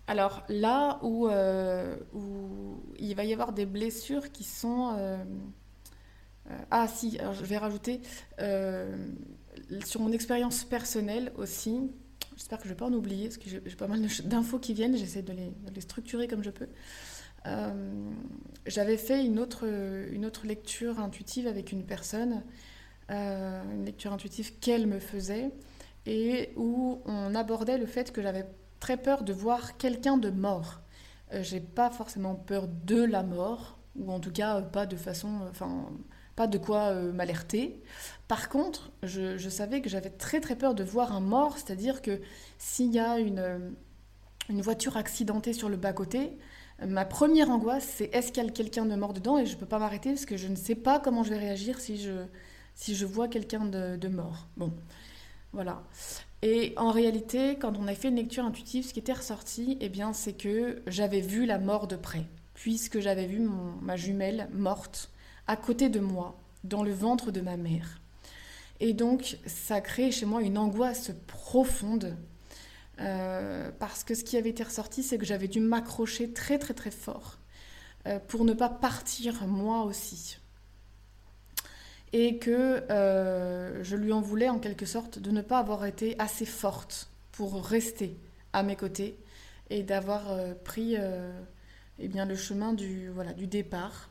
alors 0.08 0.43
là 0.47 0.99
où, 1.01 1.27
où, 2.13 2.84
il 2.99 3.15
va 3.15 3.23
y 3.25 3.34
avoir 3.34 3.53
des 3.53 3.65
blessures 3.65 4.32
qui 4.32 4.43
sont 4.43 4.95
euh, 4.97 5.23
ah 6.71 6.88
si, 6.88 7.17
je 7.17 7.43
vais 7.43 7.57
rajouter 7.57 8.01
euh, 8.39 8.95
sur 9.86 10.01
mon 10.01 10.12
expérience 10.12 10.63
personnelle 10.63 11.31
aussi. 11.38 11.91
J'espère 12.36 12.60
que 12.60 12.65
je 12.65 12.69
ne 12.69 12.73
vais 12.73 12.79
pas 12.79 12.86
en 12.86 12.93
oublier, 12.93 13.25
parce 13.25 13.38
que 13.38 13.49
j'ai 13.49 13.75
pas 13.75 13.88
mal 13.88 14.01
d'infos 14.25 14.60
qui 14.60 14.73
viennent, 14.73 14.95
j'essaie 14.95 15.23
de 15.23 15.33
les, 15.33 15.81
structurer 15.81 16.27
comme 16.27 16.43
je 16.43 16.51
peux. 16.51 16.67
Euh, 17.45 18.12
j'avais 18.65 18.97
fait 18.97 19.25
une 19.25 19.39
autre, 19.39 19.65
lecture 20.45 20.99
intuitive 20.99 21.47
avec 21.47 21.71
une 21.71 21.83
personne, 21.83 22.43
une 23.10 23.86
lecture 23.86 24.13
intuitive 24.13 24.60
qu'elle 24.60 24.86
me 24.86 24.99
faisait, 24.99 25.49
et 26.05 26.51
où 26.55 27.01
on 27.05 27.33
abordait 27.33 27.77
le 27.77 27.86
fait 27.88 28.12
que 28.12 28.21
j'avais 28.21 28.45
très 28.79 28.97
peur 28.97 29.23
de 29.23 29.33
voir 29.33 29.77
quelqu'un 29.77 30.17
de 30.17 30.29
mort. 30.29 30.81
j'ai 31.31 31.60
pas 31.60 31.89
forcément 31.89 32.36
peur 32.36 32.67
de 32.67 33.03
la 33.03 33.23
mort, 33.23 33.79
ou 33.95 34.12
en 34.12 34.19
tout 34.19 34.31
cas 34.31 34.62
pas 34.62 34.86
de 34.86 34.95
façon, 34.95 35.51
pas 36.38 36.47
de 36.47 36.58
quoi 36.58 36.91
euh, 36.91 37.12
m'alerter. 37.12 37.82
Par 38.30 38.47
contre, 38.47 38.91
je, 39.04 39.50
savais 39.50 39.82
que 39.82 39.89
j'avais 39.89 40.12
très 40.12 40.39
très 40.39 40.56
peur 40.56 40.76
de 40.76 40.84
voir 40.84 41.12
un 41.12 41.19
mort, 41.19 41.58
c'est-à-dire 41.58 42.02
que 42.02 42.21
s'il 42.60 42.93
y 42.93 43.00
a 43.00 43.19
une, 43.19 43.39
euh, 43.39 43.58
une 44.47 44.62
voiture 44.62 44.95
accidentée 44.97 45.52
sur 45.52 45.67
le 45.67 45.78
bas-côté, 45.78 46.38
ma 46.86 47.06
première 47.06 47.50
angoisse, 47.50 47.91
c'est 47.97 48.13
est-ce 48.13 48.32
qu'il 48.32 48.43
y 48.43 48.47
a 48.47 48.52
quelqu'un 48.52 48.86
de 48.86 48.95
mort 48.95 49.13
dedans? 49.13 49.39
Et 49.39 49.47
je 49.47 49.56
ne 49.56 49.60
peux 49.60 49.65
pas 49.65 49.80
m'arrêter 49.80 50.12
parce 50.12 50.26
que 50.26 50.38
je 50.38 50.47
ne 50.47 50.56
sais 50.56 50.76
pas 50.76 51.00
comment 51.00 51.23
je 51.23 51.32
vais 51.32 51.39
réagir 51.39 51.80
si 51.80 51.97
je, 51.97 52.12
si 52.76 52.95
je 52.95 53.06
vois 53.08 53.28
quelqu'un 53.28 53.65
de, 53.65 54.08
mort. 54.08 54.47
Bon, 54.58 54.71
voilà. 55.54 55.82
Et 56.43 56.73
en 56.78 56.91
réalité, 56.91 57.58
quand 57.58 57.78
on 57.80 57.88
a 57.88 57.95
fait 57.95 58.10
une 58.10 58.17
lecture 58.17 58.45
intuitive, 58.45 58.86
ce 58.86 58.93
qui 58.93 59.00
était 59.00 59.13
ressorti, 59.13 59.80
eh 59.82 59.89
bien, 59.89 60.13
c'est 60.13 60.34
que 60.34 60.84
j'avais 60.86 61.21
vu 61.21 61.47
la 61.47 61.58
mort 61.58 61.88
de 61.88 61.95
près, 61.95 62.26
puisque 62.54 63.00
j'avais 63.00 63.26
vu 63.26 63.41
ma 63.82 63.95
jumelle 63.95 64.47
morte 64.54 65.10
à 65.47 65.55
côté 65.55 65.89
de 65.89 65.99
moi, 65.99 66.38
dans 66.63 66.83
le 66.83 66.91
ventre 66.91 67.31
de 67.31 67.41
ma 67.41 67.57
mère. 67.57 68.01
Et 68.79 68.93
donc, 68.93 69.38
ça 69.45 69.81
crée 69.81 70.12
chez 70.12 70.25
moi 70.25 70.41
une 70.41 70.57
angoisse 70.57 71.12
profonde, 71.25 72.15
euh, 72.99 73.71
parce 73.79 74.03
que 74.03 74.13
ce 74.13 74.23
qui 74.23 74.38
avait 74.38 74.49
été 74.49 74.63
ressorti, 74.63 75.03
c'est 75.03 75.17
que 75.17 75.25
j'avais 75.25 75.47
dû 75.47 75.60
m'accrocher 75.60 76.31
très 76.33 76.57
très 76.60 76.73
très 76.73 76.91
fort 76.91 77.38
euh, 78.07 78.19
pour 78.19 78.43
ne 78.45 78.53
pas 78.53 78.69
partir 78.69 79.47
moi 79.47 79.83
aussi. 79.83 80.38
Et 82.13 82.38
que 82.38 82.83
euh, 82.89 83.83
je 83.83 83.95
lui 83.95 84.13
en 84.13 84.21
voulais 84.21 84.49
en 84.49 84.60
quelque 84.60 84.86
sorte 84.86 85.19
de 85.19 85.31
ne 85.31 85.41
pas 85.41 85.60
avoir 85.60 85.86
été 85.86 86.15
assez 86.19 86.45
forte 86.45 87.10
pour 87.31 87.63
rester 87.63 88.17
à 88.53 88.63
mes 88.63 88.75
côtés 88.75 89.19
et 89.69 89.83
d'avoir 89.83 90.38
pris 90.63 90.95
eh 91.99 92.07
bien, 92.07 92.25
le 92.25 92.38
chemin 92.38 92.71
du, 92.71 93.10
voilà, 93.10 93.33
du 93.33 93.45
départ 93.45 94.10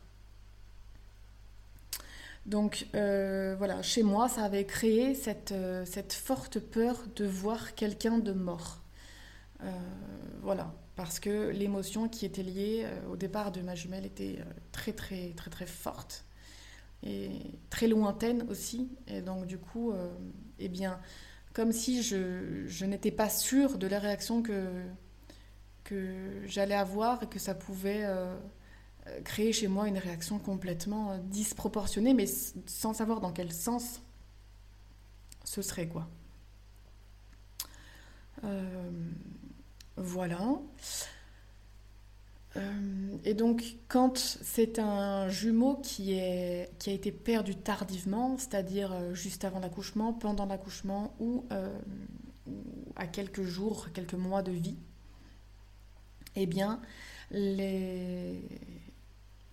donc 2.46 2.86
euh, 2.94 3.56
voilà, 3.58 3.82
chez 3.82 4.04
moi, 4.04 4.28
ça 4.28 4.44
avait 4.44 4.64
créé 4.66 5.14
cette, 5.14 5.50
euh, 5.50 5.84
cette 5.84 6.12
forte 6.12 6.60
peur 6.60 6.96
de 7.16 7.26
voir 7.26 7.74
quelqu'un 7.74 8.18
de 8.18 8.32
mort. 8.32 8.82
Euh, 9.64 9.70
voilà, 10.42 10.72
parce 10.94 11.18
que 11.18 11.50
l'émotion 11.50 12.08
qui 12.08 12.24
était 12.24 12.44
liée 12.44 12.86
au 13.10 13.16
départ 13.16 13.50
de 13.50 13.62
ma 13.62 13.74
jumelle 13.74 14.06
était 14.06 14.38
très 14.70 14.92
très 14.92 15.32
très 15.34 15.50
très 15.50 15.66
forte 15.66 16.24
et 17.02 17.30
très 17.68 17.88
lointaine 17.88 18.46
aussi. 18.48 18.90
Et 19.08 19.22
donc 19.22 19.46
du 19.46 19.58
coup, 19.58 19.92
eh 20.60 20.68
bien, 20.68 21.00
comme 21.52 21.72
si 21.72 22.02
je, 22.02 22.84
n'étais 22.84 23.10
pas 23.10 23.28
sûre 23.28 23.76
de 23.78 23.88
la 23.88 23.98
réaction 23.98 24.42
que, 24.42 24.62
j'allais 26.46 26.74
avoir 26.74 27.24
et 27.24 27.26
que 27.26 27.38
ça 27.38 27.54
pouvait 27.54 28.06
créer 29.24 29.52
chez 29.52 29.68
moi 29.68 29.88
une 29.88 29.98
réaction 29.98 30.38
complètement 30.38 31.12
euh, 31.12 31.18
disproportionnée, 31.18 32.14
mais 32.14 32.26
sans 32.66 32.92
savoir 32.92 33.20
dans 33.20 33.32
quel 33.32 33.52
sens 33.52 34.02
ce 35.44 35.62
serait 35.62 35.88
quoi. 35.88 36.08
Euh, 38.44 38.90
voilà. 39.96 40.60
et 43.24 43.34
donc, 43.34 43.76
quand 43.88 44.18
c'est 44.18 44.78
un 44.78 45.28
jumeau 45.28 45.76
qui, 45.76 46.12
est, 46.12 46.70
qui 46.78 46.90
a 46.90 46.92
été 46.92 47.12
perdu 47.12 47.54
tardivement, 47.54 48.36
c'est-à-dire 48.38 49.14
juste 49.14 49.44
avant 49.44 49.58
l'accouchement, 49.58 50.12
pendant 50.12 50.44
l'accouchement 50.46 51.14
ou, 51.18 51.44
à 52.94 53.06
quelques 53.06 53.42
jours, 53.42 53.88
quelques 53.92 54.14
mois 54.14 54.42
de 54.42 54.52
vie, 54.52 54.76
eh 56.34 56.46
bien, 56.46 56.80
les, 57.30 58.42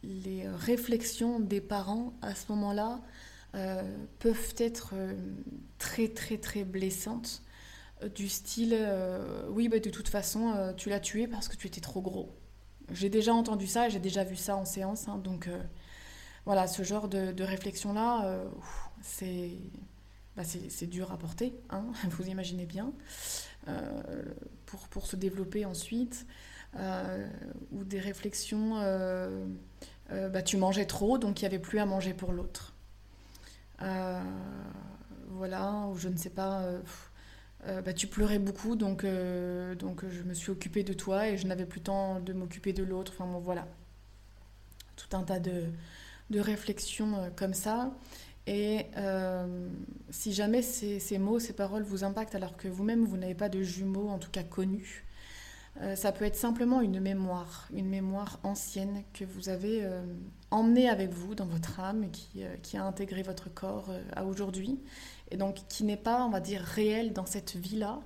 les 0.04 0.48
réflexions 0.48 1.40
des 1.40 1.62
parents 1.62 2.14
à 2.22 2.36
ce 2.36 2.52
moment-là 2.52 3.02
euh, 3.56 3.84
peuvent 4.18 4.56
être 4.58 4.94
euh, 4.94 5.14
très 5.78 6.08
très 6.08 6.40
très 6.40 6.64
blessantes 6.64 7.44
euh, 8.02 8.10
du 8.10 8.28
style 8.28 8.76
oui 9.50 9.70
bah, 9.70 9.78
de 9.78 9.92
toute 9.92 10.08
façon 10.08 10.74
tu 10.76 10.90
l'as 10.90 11.00
tué 11.00 11.28
parce 11.28 11.48
que 11.48 11.56
tu 11.56 11.68
étais 11.68 11.82
trop 11.82 12.02
gros. 12.02 12.36
J'ai 12.92 13.10
déjà 13.10 13.34
entendu 13.34 13.68
ça 13.68 13.90
j'ai 13.90 14.00
déjà 14.00 14.24
vu 14.24 14.36
ça 14.36 14.56
en 14.56 14.66
séance 14.66 15.08
hein, 15.08 15.20
donc 15.20 15.50
voilà 16.46 16.68
ce 16.68 16.82
genre 16.84 17.08
de, 17.08 17.44
réflexion 17.44 17.94
là 17.94 18.44
bah, 20.36 20.44
c'est 20.44 20.70
c'est 20.70 20.88
dur 20.88 21.12
à 21.12 21.18
porter 21.18 21.54
hein, 21.70 21.86
vous 22.10 22.28
imaginez 22.28 22.66
bien 22.66 22.92
pour, 24.66 24.88
pour 24.88 25.06
se 25.06 25.16
développer 25.16 25.64
ensuite 25.64 26.26
ou 27.72 27.84
des 27.84 28.00
réflexions 28.00 28.80
bah, 30.30 30.42
tu 30.42 30.58
mangeais 30.58 30.86
trop, 30.86 31.18
donc 31.18 31.42
il 31.42 31.44
n'y 31.44 31.48
avait 31.48 31.60
plus 31.60 31.80
à 31.80 31.86
manger 31.86 32.14
pour 32.14 32.32
l'autre. 32.32 32.74
Euh, 33.82 34.22
voilà, 35.30 35.88
ou 35.92 35.98
je 35.98 36.10
ne 36.10 36.18
sais 36.18 36.30
pas, 36.30 36.64
euh, 37.66 37.82
bah, 37.82 37.94
tu 37.94 38.08
pleurais 38.08 38.40
beaucoup, 38.40 38.76
donc, 38.76 39.06
donc 39.06 40.04
je 40.10 40.22
me 40.24 40.34
suis 40.34 40.52
occupée 40.52 40.84
de 40.84 40.94
toi 40.94 41.28
et 41.28 41.38
je 41.38 41.48
n'avais 41.48 41.66
plus 41.66 41.80
le 41.80 41.86
temps 41.86 42.20
de 42.20 42.34
m'occuper 42.34 42.74
de 42.74 42.84
l'autre. 42.84 43.14
Enfin 43.16 43.32
bon, 43.32 43.40
voilà. 43.40 43.68
Tout 44.96 45.18
un 45.18 45.24
tas 45.24 45.40
de, 45.40 45.66
de 46.30 46.40
réflexions 46.40 47.32
comme 47.36 47.54
ça. 47.54 47.92
Et 48.46 48.88
si 50.10 50.34
jamais 50.34 50.62
ces, 50.62 51.18
mots, 51.18 51.40
ces 51.40 51.54
paroles 51.54 51.84
vous 51.84 52.04
impactent 52.04 52.36
alors 52.36 52.58
que 52.58 52.68
vous-même, 52.68 53.06
vous 53.06 53.18
n'avez 53.18 53.36
pas 53.36 53.50
de 53.50 53.62
jumeaux, 53.62 54.10
en 54.10 54.20
tout 54.20 54.32
cas 54.32 54.44
connus, 54.44 55.03
euh, 55.82 55.96
ça 55.96 56.12
peut 56.12 56.26
être 56.26 56.36
simplement 56.36 56.82
une 56.82 57.00
mémoire, 57.00 57.68
une 57.74 57.90
mémoire 57.90 58.40
ancienne 58.44 59.04
que 59.14 59.26
vous 59.26 59.50
avez 59.50 59.84
euh, 59.84 60.04
emmenée 60.52 60.88
avec 60.88 61.12
vous 61.12 61.34
dans 61.34 61.48
votre 61.48 61.80
âme 61.80 62.12
qui, 62.12 62.44
euh, 62.44 62.56
qui 62.62 62.78
a 62.78 62.86
intégré 62.86 63.24
votre 63.24 63.52
corps 63.52 63.92
à 64.16 64.24
aujourd'hui. 64.26 64.80
Et 65.32 65.38
donc 65.38 65.56
qui 65.68 65.84
n'est 65.84 65.98
pas, 65.98 66.24
on 66.26 66.30
va 66.30 66.40
dire, 66.40 66.62
réelle 66.62 67.12
dans 67.12 67.26
cette 67.26 67.56
vie-là, 67.56 68.00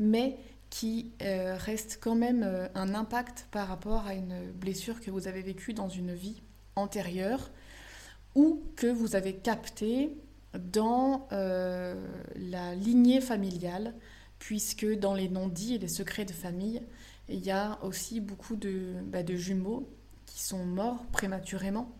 mais 0.00 0.36
qui 0.68 1.12
reste 1.20 1.98
quand 2.02 2.14
même 2.14 2.48
un 2.74 2.94
impact 2.94 3.46
par 3.50 3.68
rapport 3.68 4.06
à 4.06 4.14
une 4.14 4.50
blessure 4.52 5.02
que 5.02 5.10
vous 5.10 5.28
avez 5.28 5.42
vécue 5.42 5.74
dans 5.74 5.90
une 5.90 6.14
vie 6.14 6.40
antérieure 6.76 7.50
ou 8.34 8.62
que 8.74 8.86
vous 8.86 9.14
avez 9.14 9.34
captée 9.34 10.16
dans 10.54 11.28
la 11.30 12.74
lignée 12.74 13.20
familiale, 13.20 13.94
puisque 14.38 14.86
dans 14.98 15.12
les 15.12 15.28
non-dits 15.28 15.74
et 15.74 15.78
les 15.78 15.88
secrets 15.88 16.24
de 16.24 16.32
famille, 16.32 16.80
il 17.28 17.44
y 17.44 17.50
a 17.50 17.78
aussi 17.82 18.20
beaucoup 18.20 18.56
de, 18.56 18.94
bah, 19.04 19.22
de 19.22 19.34
jumeaux 19.34 19.88
qui 20.26 20.42
sont 20.42 20.64
morts 20.64 21.04
prématurément 21.12 21.90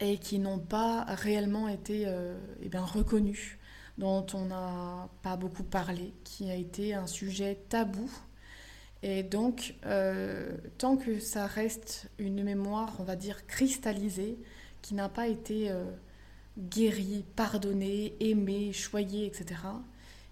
et 0.00 0.18
qui 0.18 0.38
n'ont 0.38 0.58
pas 0.58 1.04
réellement 1.04 1.68
été 1.68 2.04
euh, 2.06 2.36
eh 2.60 2.76
reconnus, 2.76 3.58
dont 3.98 4.26
on 4.34 4.46
n'a 4.46 5.08
pas 5.22 5.36
beaucoup 5.36 5.62
parlé, 5.62 6.12
qui 6.24 6.50
a 6.50 6.56
été 6.56 6.94
un 6.94 7.06
sujet 7.06 7.60
tabou. 7.68 8.10
Et 9.04 9.22
donc, 9.22 9.74
euh, 9.86 10.56
tant 10.78 10.96
que 10.96 11.20
ça 11.20 11.46
reste 11.46 12.10
une 12.18 12.42
mémoire, 12.42 12.96
on 12.98 13.04
va 13.04 13.16
dire, 13.16 13.46
cristallisée, 13.46 14.38
qui 14.80 14.94
n'a 14.94 15.08
pas 15.08 15.28
été 15.28 15.70
euh, 15.70 15.84
guérie, 16.58 17.24
pardonnée, 17.36 18.16
aimée, 18.18 18.72
choyée, 18.72 19.26
etc., 19.26 19.60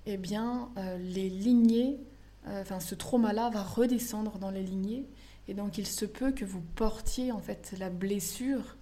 eh 0.07 0.17
bien, 0.17 0.71
les 0.99 1.29
lignées 1.29 2.01
euh, 2.47 2.63
enfin, 2.63 2.81
ce 2.81 2.95
trauma-là 2.95 3.51
va 3.51 3.63
redescendre 3.63 4.39
dans 4.39 4.51
les 4.51 4.63
lignées. 4.63 5.07
Et 5.49 5.55
donc, 5.55 5.79
il 5.79 5.87
se 5.87 6.05
peut 6.05 6.33
que 6.33 6.45
vous 6.45 6.61
portiez 6.61 7.33
en 7.33 7.41
fait 7.41 7.75
la 7.79 7.91
blessure, 7.91 8.77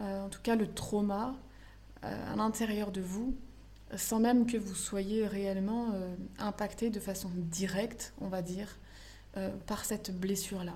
euh, 0.00 0.24
en 0.24 0.28
tout 0.28 0.40
cas 0.42 0.56
le 0.56 0.72
trauma, 0.72 1.36
euh, 2.04 2.32
à 2.32 2.36
l'intérieur 2.36 2.90
de 2.90 3.00
vous, 3.00 3.36
sans 3.96 4.18
même 4.18 4.46
que 4.46 4.56
vous 4.56 4.74
soyez 4.74 5.26
réellement 5.26 5.92
impacté 6.38 6.90
de 6.90 6.98
façon 6.98 7.30
directe, 7.34 8.14
on 8.20 8.26
va 8.26 8.42
dire, 8.42 8.78
par 9.66 9.84
cette 9.84 10.10
blessure-là. 10.18 10.74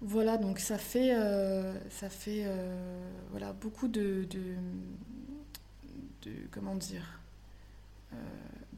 Voilà, 0.00 0.36
donc 0.36 0.58
ça 0.58 0.78
fait, 0.78 1.14
ça 1.90 2.08
fait 2.08 2.44
voilà, 3.30 3.52
beaucoup 3.52 3.86
de, 3.86 4.26
de, 4.28 4.56
comment 6.50 6.74
dire, 6.74 7.20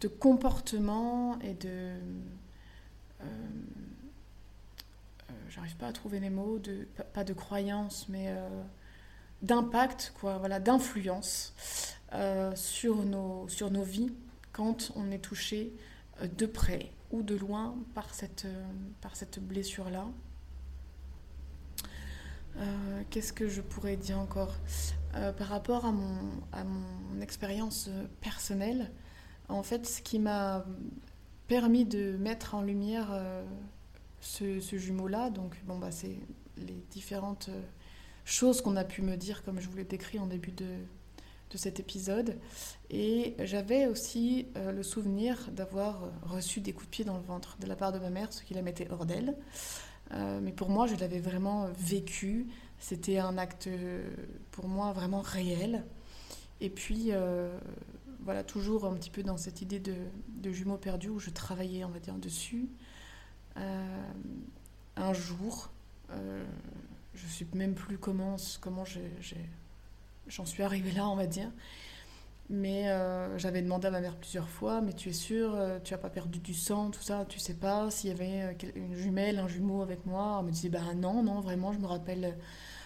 de 0.01 0.09
comportement 0.09 1.38
et 1.40 1.55
de... 1.55 1.68
Euh, 1.68 2.01
euh, 3.22 3.25
j'arrive 5.49 5.77
pas 5.77 5.88
à 5.88 5.92
trouver 5.92 6.20
les 6.20 6.31
mots, 6.31 6.61
pas 7.12 7.25
de 7.25 7.33
croyance, 7.33 8.09
mais 8.09 8.33
d'impact, 9.42 10.12
quoi, 10.20 10.38
d'influence 10.61 11.55
sur, 12.55 13.05
nos, 13.05 13.46
vies 13.83 14.12
quand 14.53 14.92
on 14.96 15.11
est 15.11 15.18
touché 15.18 15.72
de 16.22 16.46
près 16.46 16.92
ou 17.11 17.22
de 17.22 17.35
loin 17.35 17.75
par 17.94 18.14
cette, 18.14 18.46
blessure-là. 19.40 20.07
Qu'est-ce 23.11 23.33
que 23.33 23.49
je 23.49 23.61
pourrais 23.61 23.96
dire 23.96 24.18
encore? 24.18 24.55
Par 25.12 25.49
rapport 25.49 25.87
à 25.87 25.92
mon 25.92 27.20
expérience 27.20 27.88
personnelle, 28.20 28.90
en 29.48 29.62
fait, 29.62 29.87
ce 29.87 30.02
qui 30.02 30.18
m'a 30.18 30.64
permis 31.46 31.85
de 31.85 32.16
mettre 32.16 32.54
en 32.54 32.62
lumière 32.62 33.09
euh, 33.12 33.44
ce, 34.20 34.59
jumeau-là, 34.76 35.30
donc 35.30 35.56
bon, 35.66 35.78
bah, 35.78 35.90
c'est 35.90 36.18
les 36.56 36.85
différentes 36.90 37.48
euh, 37.50 37.62
choses 38.24 38.61
qu'on 38.61 38.76
a 38.76 38.85
pu 38.85 39.02
me 39.02 39.16
dire, 39.16 39.44
comme 39.44 39.61
je 39.61 39.68
vous 39.68 39.76
l'ai 39.76 39.85
décrit 39.85 40.18
en 40.18 40.26
début 40.26 40.52
de, 40.52 40.66
cet 41.54 41.80
épisode. 41.80 42.37
Et 42.90 43.35
j'avais 43.38 43.87
aussi 43.87 44.46
euh, 44.59 44.72
le 44.72 44.82
souvenir 44.82 45.48
d'avoir 45.52 46.11
reçu 46.22 46.61
des 46.61 46.74
coups 46.74 46.85
de 46.85 46.90
pied 46.90 47.04
dans 47.06 47.16
le 47.16 47.22
ventre 47.22 47.56
de 47.59 47.66
la 47.66 47.76
part 47.76 47.92
de 47.92 47.98
ma 47.98 48.11
mère, 48.11 48.30
ce 48.30 48.42
qui 48.42 48.52
la 48.52 48.61
mettait 48.61 48.88
hors 48.90 49.06
d'elle. 49.06 49.35
mais 50.12 50.52
pour 50.52 50.68
moi, 50.68 50.87
je 50.87 50.96
l'avais 50.96 51.18
vraiment 51.18 51.70
vécu. 51.78 52.48
C'était 52.78 53.16
un 53.16 53.38
acte, 53.38 53.70
pour 54.50 54.68
moi, 54.68 54.92
vraiment 54.92 55.22
réel. 55.22 55.87
Et 56.61 56.68
puis, 56.68 57.11
voilà, 58.26 58.42
toujours 58.42 58.86
un 58.86 58.94
petit 58.94 59.08
peu 59.08 59.22
dans 59.22 59.36
cette 59.36 59.62
idée 59.62 59.78
de, 59.78 59.94
jumeaux 60.50 60.78
perdus 60.78 61.08
où 61.08 61.20
je 61.20 61.30
travaillais, 61.30 61.84
on 61.84 61.90
va 61.90 62.00
dire, 62.00 62.14
dessus. 62.14 62.68
Euh, 63.56 64.10
un 64.96 65.12
jour, 65.12 65.70
euh, 66.10 66.44
je 67.14 67.24
ne 67.24 67.30
sais 67.30 67.46
même 67.54 67.74
plus 67.74 67.98
comment, 67.98 68.34
comment 68.60 68.82
j'en 70.26 70.44
suis 70.44 70.62
arrivée 70.64 70.90
là, 70.90 71.08
on 71.08 71.14
va 71.14 71.26
dire. 71.28 71.52
Mais 72.50 72.90
euh, 72.90 73.38
j'avais 73.38 73.62
demandé 73.62 73.86
à 73.86 73.92
ma 73.92 74.00
mère 74.00 74.16
plusieurs 74.16 74.48
fois, 74.48 74.80
mais 74.80 74.92
tu 74.92 75.10
es 75.10 75.12
sûre, 75.12 75.56
tu 75.84 75.94
n'as 75.94 75.98
pas 75.98 76.10
perdu 76.10 76.40
du 76.40 76.52
sang, 76.52 76.90
tout 76.90 77.02
ça, 77.02 77.26
tu 77.28 77.38
sais 77.38 77.54
pas 77.54 77.92
s'il 77.92 78.10
y 78.10 78.12
avait 78.12 78.56
une 78.74 78.96
jumelle, 78.96 79.38
un 79.38 79.46
jumeau 79.46 79.82
avec 79.82 80.04
moi. 80.04 80.38
Elle 80.40 80.46
me 80.46 80.50
disait, 80.50 80.68
bah 80.68 80.94
non, 80.96 81.22
non, 81.22 81.38
vraiment, 81.38 81.72
je 81.72 81.78
me 81.78 81.86
rappelle, 81.86 82.36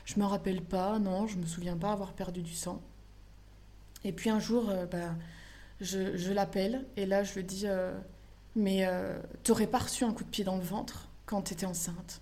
je 0.04 0.20
me 0.20 0.26
rappelle 0.26 0.60
pas, 0.60 0.98
non, 0.98 1.26
je 1.26 1.38
me 1.38 1.46
souviens 1.46 1.78
pas 1.78 1.92
avoir 1.92 2.12
perdu 2.12 2.42
du 2.42 2.52
sang. 2.52 2.82
Et 4.04 4.12
puis 4.12 4.30
un 4.30 4.40
jour, 4.40 4.70
euh, 4.70 4.86
bah, 4.86 5.14
je, 5.80 6.32
l'appelle 6.32 6.84
et 6.96 7.06
là 7.06 7.22
je 7.22 7.34
lui 7.34 7.44
dis 7.44 7.62
euh, 7.66 7.92
Mais 8.56 8.86
euh, 8.86 9.18
t'aurais 9.44 9.66
pas 9.66 9.78
reçu 9.78 10.04
un 10.04 10.12
coup 10.12 10.24
de 10.24 10.28
pied 10.28 10.44
dans 10.44 10.56
le 10.56 10.62
ventre 10.62 11.08
quand 11.26 11.42
t'étais 11.42 11.66
enceinte? 11.66 12.20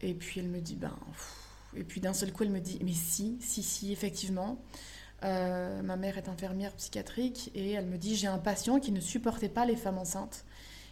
Et 0.00 0.14
puis 0.14 0.40
elle 0.40 0.48
me 0.48 0.60
dit 0.60 0.76
Ben. 0.76 0.96
Et 1.76 1.84
puis 1.84 2.00
d'un 2.00 2.14
seul 2.14 2.32
coup, 2.32 2.42
elle 2.42 2.50
me 2.50 2.60
dit 2.60 2.78
Mais 2.82 2.92
si, 2.92 3.38
si, 3.40 3.62
si, 3.62 3.92
effectivement. 3.92 4.58
ma 5.22 5.96
mère 5.96 6.18
est 6.18 6.28
infirmière 6.28 6.72
psychiatrique 6.74 7.50
et 7.54 7.72
elle 7.72 7.86
me 7.86 7.98
dit 7.98 8.16
J'ai 8.16 8.28
un 8.28 8.38
patient 8.38 8.80
qui 8.80 8.92
ne 8.92 9.00
supportait 9.00 9.48
pas 9.48 9.66
les 9.66 9.76
femmes 9.76 9.98
enceintes. 9.98 10.44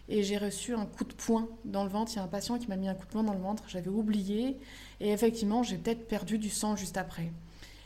Et 0.09 0.23
j'ai 0.23 0.37
reçu 0.37 0.75
un 0.75 0.85
coup 0.85 1.05
de 1.05 1.15
poing 1.15 1.49
dans 1.65 1.83
le 1.83 1.89
ventre. 1.89 2.13
Il 2.13 2.17
y 2.17 2.19
a 2.19 2.23
un 2.23 2.29
patient 2.29 2.59
qui 2.59 2.69
m'a 2.69 2.77
mis 2.77 2.89
un 2.89 2.95
coup 2.95 3.07
de 3.07 3.11
poing 3.11 3.23
dans 3.23 3.33
le 3.33 3.41
ventre. 3.41 3.65
J'avais 3.69 3.89
oublié. 3.89 4.59
Et 5.01 5.13
effectivement, 5.13 5.63
j'ai 5.63 5.79
peut-être 5.79 6.07
perdu 6.07 6.37
du 6.39 6.51
sang 6.51 6.77
juste 6.77 6.99
après. 6.99 7.33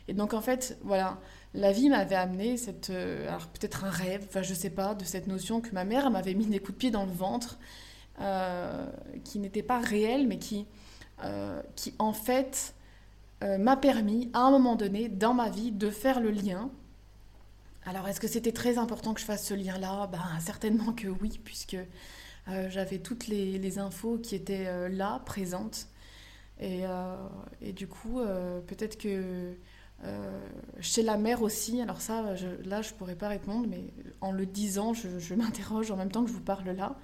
Et 0.09 0.15
donc, 0.15 0.35
en 0.35 0.41
fait, 0.41 0.79
voilà, 0.83 1.19
la 1.55 1.73
vie 1.73 1.89
m'avait 1.89 2.15
amené 2.15 2.57
cette, 2.57 2.91
euh, 2.91 3.27
alors 3.29 3.47
peut-être 3.49 3.85
un 3.85 3.91
rêve, 3.91 4.25
enfin 4.29 4.43
je 4.43 4.55
sais 4.55 4.71
pas, 4.71 4.95
de 4.95 5.05
cette 5.05 5.27
notion 5.27 5.61
que 5.61 5.71
ma 5.73 5.85
mère 5.85 6.11
m'avait 6.11 6.35
mis 6.35 6.47
des 6.47 6.59
coups 6.59 6.73
de 6.73 6.79
pied 6.79 6.91
dans 6.91 7.07
le 7.07 7.13
ventre, 7.13 7.59
euh, 8.21 8.87
qui 9.25 9.39
n'était 9.39 9.63
pas 9.63 9.81
réel, 9.81 10.27
mais 10.27 10.39
qui, 10.39 10.67
euh, 11.25 11.63
qui 11.75 11.95
en 11.99 12.13
fait 12.13 12.75
m'a 13.41 13.77
permis 13.77 14.31
à 14.33 14.41
un 14.41 14.51
moment 14.51 14.75
donné 14.75 15.09
dans 15.09 15.33
ma 15.33 15.49
vie 15.49 15.71
de 15.71 15.91
faire 15.91 16.19
le 16.19 16.33
lien. 16.33 16.71
Alors 17.87 18.09
est-ce 18.09 18.19
que 18.19 18.27
c'était 18.27 18.51
très 18.51 18.79
important 18.79 19.15
que 19.15 19.21
je 19.21 19.25
fasse 19.25 19.47
ce 19.47 19.55
lien-là? 19.55 20.09
Ben 20.09 20.21
certainement 20.41 20.93
que 20.93 21.07
oui, 21.07 21.41
puisque 21.45 21.77
j'avais 22.49 22.99
toutes 22.99 23.29
les, 23.29 23.57
les, 23.61 23.79
infos 23.79 24.19
qui 24.19 24.35
étaient 24.35 24.89
là, 24.89 25.23
présentes. 25.25 25.87
Et, 26.59 26.81
et 27.63 27.73
du 27.73 27.87
coup, 27.87 28.21
peut-être 28.67 28.99
que 28.99 29.55
chez 30.81 31.03
la 31.03 31.17
mère 31.17 31.43
aussi, 31.43 31.81
alors 31.81 32.01
ça, 32.01 32.23
là, 32.65 32.83
je 32.83 32.93
ne 32.93 32.99
pourrais 32.99 33.17
pas 33.17 33.29
répondre, 33.29 33.67
mais 33.69 33.83
en 34.21 34.33
le 34.33 34.47
disant, 34.47 34.95
je, 34.95 35.19
je 35.19 35.35
m'interroge 35.35 35.91
en 35.91 35.97
même 35.97 36.11
temps 36.11 36.23
que 36.23 36.29
je 36.29 36.35
vous 36.35 36.41
parle 36.41 36.71
là, 36.71 36.97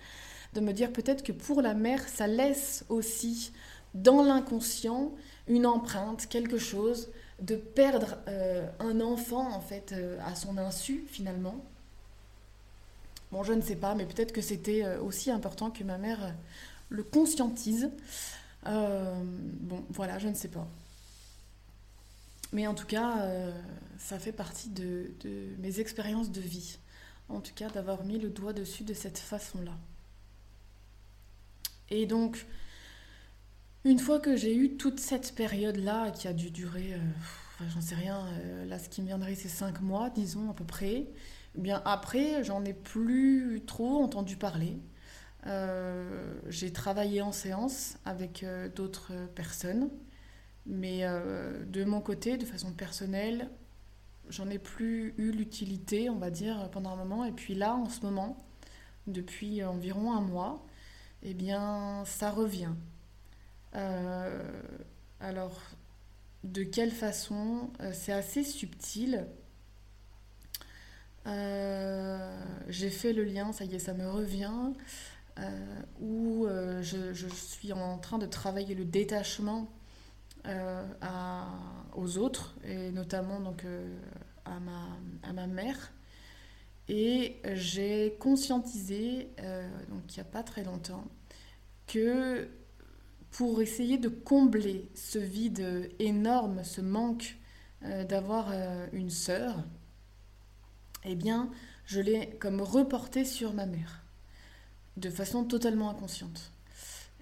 de 0.55 0.61
me 0.61 0.73
dire 0.73 0.93
peut-être 0.93 1.23
que 1.23 1.33
pour 1.33 1.61
la 1.61 1.75
mère, 1.75 2.09
ça 2.09 2.27
laisse 2.27 2.85
aussi 2.89 3.53
dans 3.95 4.23
l'inconscient 4.23 5.13
une 5.49 5.67
empreinte, 5.67 6.27
quelque 6.27 6.59
chose, 6.59 7.09
de 7.41 7.57
perdre 7.57 8.17
euh, 8.29 8.67
un 8.79 9.01
enfant 9.01 9.53
en 9.53 9.61
fait 9.61 9.93
euh, 9.93 10.19
à 10.25 10.35
son 10.35 10.57
insu 10.59 11.05
finalement. 11.09 11.57
Bon, 13.33 13.43
je 13.43 13.53
ne 13.53 13.61
sais 13.61 13.77
pas, 13.77 13.95
mais 13.95 14.07
peut-être 14.07 14.33
que 14.33 14.41
c'était 14.41 14.85
euh, 14.85 15.01
aussi 15.01 15.31
important 15.31 15.71
que 15.71 15.83
ma 15.83 15.99
mère 15.99 16.35
le 16.89 17.03
conscientise. 17.03 17.91
bon, 18.65 19.85
voilà, 19.91 20.19
je 20.19 20.29
ne 20.29 20.35
sais 20.35 20.49
pas. 20.49 20.67
Mais 22.55 22.67
en 22.67 22.75
tout 22.75 22.87
cas, 22.87 23.29
ça 23.99 24.19
fait 24.19 24.33
partie 24.33 24.71
de, 24.71 25.11
mes 25.59 25.81
expériences 25.81 26.31
de 26.31 26.41
vie. 26.41 26.79
En 27.29 27.41
tout 27.41 27.53
cas, 27.55 27.69
d'avoir 27.69 28.05
mis 28.05 28.19
le 28.19 28.31
doigt 28.31 28.53
dessus 28.53 28.85
de 28.85 28.95
cette 28.95 29.19
façon-là. 29.19 29.77
Et 31.91 32.07
donc, 32.07 32.47
une 33.85 33.99
fois 33.99 34.19
que 34.19 34.37
j'ai 34.37 34.55
eu 34.55 34.77
toute 34.77 34.99
cette 34.99 35.35
période-là, 35.35 36.11
qui 36.11 36.29
a 36.29 36.33
dû 36.33 36.51
durer, 36.51 36.95
euh, 36.95 37.65
j'en 37.75 37.81
sais 37.81 37.95
rien, 37.95 38.27
euh, 38.27 38.65
là 38.65 38.79
ce 38.79 38.89
qui 38.89 39.03
me 39.03 39.07
viendrait 39.07 39.35
c'est 39.35 39.49
cinq 39.49 39.83
mois, 39.83 40.09
disons 40.09 40.51
à 40.51 40.55
peu 40.55 40.65
près, 40.65 41.07
bien 41.55 41.83
après 41.85 42.43
j'en 42.45 42.65
ai 42.65 42.73
plus 42.73 43.63
trop 43.67 44.03
entendu 44.03 44.37
parler. 44.37 44.79
Euh, 45.47 46.35
j'ai 46.49 46.73
travaillé 46.73 47.21
en 47.21 47.33
séance 47.33 47.97
avec 48.07 48.47
d'autres 48.75 49.13
personnes, 49.35 49.91
mais 50.67 51.03
de 51.67 51.85
mon 51.85 52.01
côté, 52.01 52.37
de 52.37 52.45
façon 52.45 52.73
personnelle, 52.73 53.51
j'en 54.29 54.49
ai 54.49 54.59
plus 54.59 55.15
eu 55.19 55.31
l'utilité, 55.31 56.09
on 56.11 56.17
va 56.19 56.31
dire, 56.31 56.71
pendant 56.71 56.91
un 56.91 56.97
moment. 56.97 57.25
Et 57.25 57.33
puis 57.33 57.55
là, 57.55 57.75
en 57.75 57.89
ce 57.89 58.01
moment, 58.03 58.39
depuis 59.07 59.63
environ 59.65 60.13
un 60.13 60.21
mois, 60.21 60.65
eh 61.23 61.35
bien, 61.35 62.05
ça 62.07 62.31
revient. 62.31 62.73
Euh, 63.75 64.43
alors, 65.21 65.61
de 66.45 66.63
quelle 66.63 66.93
façon 66.93 67.71
euh, 67.81 67.93
C'est 67.93 68.13
assez 68.13 68.45
subtil. 68.45 69.27
Euh, 71.27 72.45
j'ai 72.69 72.91
fait 72.91 73.13
le 73.13 73.25
lien, 73.25 73.53
ça 73.53 73.65
y 73.65 73.75
est, 73.75 73.79
ça 73.79 73.95
me 73.95 74.09
revient, 74.09 74.73
où 76.01 76.47
je, 76.81 77.29
suis 77.29 77.73
en 77.73 77.99
train 77.99 78.19
de 78.19 78.27
travailler 78.27 78.75
le 78.75 78.85
détachement 78.85 79.69
aux 81.95 82.19
autres, 82.19 82.57
et 82.65 82.91
notamment 82.91 83.41
donc, 83.41 83.65
à, 84.45 84.61
ma, 84.61 84.89
à 85.23 85.33
ma 85.33 85.47
mère. 85.47 85.93
Et 86.89 87.41
j'ai 87.55 88.17
conscientisé, 88.21 89.31
donc 89.89 90.03
il 90.11 90.15
n'y 90.15 90.21
a 90.21 90.25
pas 90.25 90.43
très 90.43 90.65
longtemps, 90.65 91.05
que 91.87 92.49
pour 93.31 93.61
essayer 93.61 93.99
de 93.99 94.09
combler 94.09 94.89
ce 94.95 95.19
vide 95.19 95.91
énorme, 95.99 96.63
ce 96.63 96.81
manque 96.81 97.37
euh, 97.83 98.05
d'avoir 98.05 98.51
euh, 98.53 98.87
une 98.93 99.11
sœur, 99.11 99.65
eh 101.05 101.17
bien, 101.17 101.51
je 101.85 102.01
l'ai 102.01 102.31
comme 102.39 102.61
reporté 102.61 103.25
sur 103.25 103.53
ma 103.53 103.67
mère, 103.67 104.03
de 104.97 105.11
façon 105.11 105.45
totalement 105.45 105.91
inconsciente. 105.91 106.53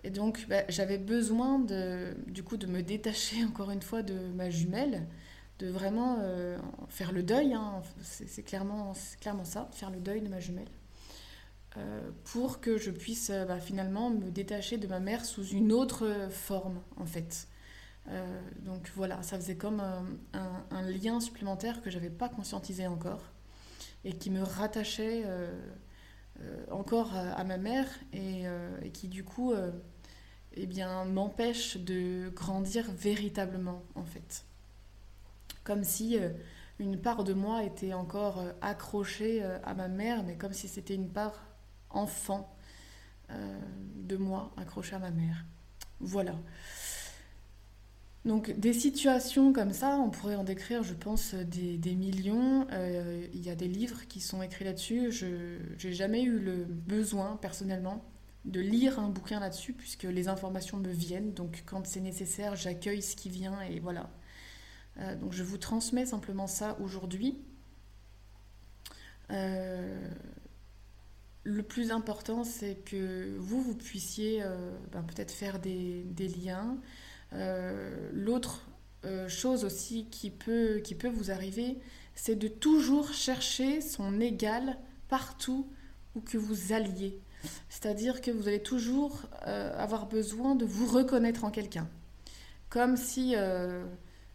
Et 0.05 0.11
donc, 0.11 0.47
bah, 0.49 0.65
j'avais 0.69 0.99
besoin 0.99 1.59
de, 1.59 2.15
du 2.27 2.43
coup, 2.43 2.57
de 2.57 2.67
me 2.67 2.83
détacher 2.83 3.45
encore 3.49 3.71
une 3.71 3.83
fois 3.83 4.03
de 4.03 4.15
ma 4.35 4.51
jumelle, 4.51 5.07
de 5.59 5.69
vraiment 5.69 6.19
euh, 6.21 6.59
faire 6.89 7.13
le 7.13 7.23
deuil. 7.23 7.55
Hein. 7.55 7.83
c'est 8.03 8.43
clairement, 8.43 8.93
clairement 9.21 9.45
ça, 9.45 9.69
faire 9.73 9.91
le 9.91 10.01
deuil 10.01 10.21
de 10.21 10.29
ma 10.29 10.41
jumelle. 10.41 10.69
Euh, 11.79 12.11
pour 12.25 12.61
que 12.61 12.77
je 12.77 12.91
puisse 12.91 13.31
euh, 13.31 13.47
bah, 13.47 13.59
finalement 13.59 14.11
me 14.11 14.31
détacher 14.31 14.77
de 14.77 14.87
ma 14.87 15.01
mère 15.01 15.25
sous 15.25 15.47
une 15.47 15.73
autre 15.73 16.29
forme 16.31 16.81
en 16.97 17.07
fait. 17.07 17.49
Donc 18.65 18.91
voilà, 18.97 19.23
ça 19.23 19.37
faisait 19.37 19.55
comme 19.55 19.81
un, 20.33 20.83
lien 20.83 21.21
supplémentaire 21.21 21.83
que 21.83 21.89
j'avais 21.89 22.11
pas 22.11 22.29
conscientisé 22.29 22.89
encore 22.89 23.31
et 24.05 24.13
qui 24.13 24.29
me 24.29 24.43
rattachait 24.43 25.23
encore 26.73 27.15
à, 27.15 27.45
ma 27.45 27.59
mère 27.59 27.87
et, 28.13 28.43
qui 28.93 29.07
du 29.07 29.23
coup 29.23 29.55
eh 30.55 30.67
bien 30.67 31.05
m'empêche 31.05 31.77
de 31.77 32.31
grandir 32.35 32.91
véritablement 32.93 33.83
en 33.95 34.05
fait. 34.05 34.45
Comme 35.65 35.85
si 35.85 36.19
une 36.79 36.99
part 36.99 37.25
de 37.25 37.33
moi 37.33 37.63
était 37.63 37.95
encore 37.95 38.43
accrochée 38.61 39.43
à 39.43 39.75
ma 39.75 39.89
mère, 39.89 40.25
mais 40.25 40.37
comme 40.37 40.53
si 40.53 40.67
c'était 40.67 40.95
une 40.95 41.09
part 41.09 41.45
enfant 41.91 42.53
euh, 43.31 43.59
de 43.97 44.17
moi 44.17 44.53
accroché 44.57 44.97
à 44.97 44.99
ma 44.99 45.11
mère. 45.11 45.45
Voilà. 46.01 46.35
Donc 48.25 48.51
des 48.59 48.73
situations 48.73 49.53
comme 49.53 49.73
ça, 49.73 49.97
on 49.97 50.11
pourrait 50.11 50.35
en 50.35 50.45
décrire, 50.45 50.83
je 50.83 50.95
pense, 50.95 51.35
des, 51.35 51.95
millions. 51.95 52.67
Euh, 52.73 53.27
il 53.33 53.43
y 53.43 53.51
a 53.51 53.55
des 53.55 53.69
livres 53.69 54.07
qui 54.09 54.21
sont 54.21 54.43
écrits 54.43 54.65
là-dessus. 54.65 55.13
Je 55.13 55.87
n'ai 55.87 55.93
jamais 55.93 56.23
eu 56.23 56.39
le 56.39 56.65
besoin, 56.65 57.39
personnellement, 57.41 58.05
de 58.45 58.61
lire 58.61 58.99
un 58.99 59.09
bouquin 59.09 59.41
là-dessus, 59.41 59.73
puisque 59.73 60.05
les 60.05 60.29
informations 60.29 60.79
me 60.79 60.91
viennent. 60.91 61.33
Donc 61.33 61.63
quand 61.67 61.87
c'est 61.87 62.01
nécessaire, 62.01 62.57
j'accueille 62.57 63.03
ce 63.03 63.17
qui 63.17 63.31
vient 63.31 63.61
et 63.63 63.81
voilà. 63.81 64.11
Euh, 64.99 65.15
donc 65.17 65.33
je 65.33 65.43
vous 65.43 65.59
transmets 65.59 66.07
simplement 66.07 66.47
ça 66.47 66.77
aujourd'hui. 66.81 67.39
Euh, 69.31 70.09
le 71.45 71.63
plus 71.63 71.91
important, 71.91 72.45
c'est 72.45 72.77
que 72.85 73.37
vous, 73.39 73.63
vous 73.63 73.75
puissiez 73.75 74.43
euh, 74.43 74.77
ben, 74.93 75.03
peut-être 75.03 75.33
faire 75.33 75.59
des, 75.59 76.05
liens. 76.19 76.79
L'autre 78.13 78.67
chose 79.27 79.65
aussi 79.65 80.07
qui 80.11 80.31
peut, 80.31 80.81
qui 80.85 80.95
peut 80.95 81.09
vous 81.09 81.31
arriver, 81.31 81.79
c'est 82.15 82.37
de 82.37 82.47
toujours 82.47 83.13
chercher 83.13 83.81
son 83.81 84.21
égal 84.21 84.79
partout 85.09 85.67
où 86.15 86.21
que 86.21 86.37
vous 86.39 86.73
alliez. 86.73 87.19
C'est-à-dire 87.69 88.21
que 88.21 88.31
vous 88.31 88.49
allez 88.49 88.63
toujours 88.63 89.23
avoir 89.43 90.07
besoin 90.07 90.55
de 90.55 90.65
vous 90.65 90.87
reconnaître 90.87 91.45
en 91.45 91.51
quelqu'un. 91.51 91.89
Comme 92.71 92.97
si, 92.97 93.35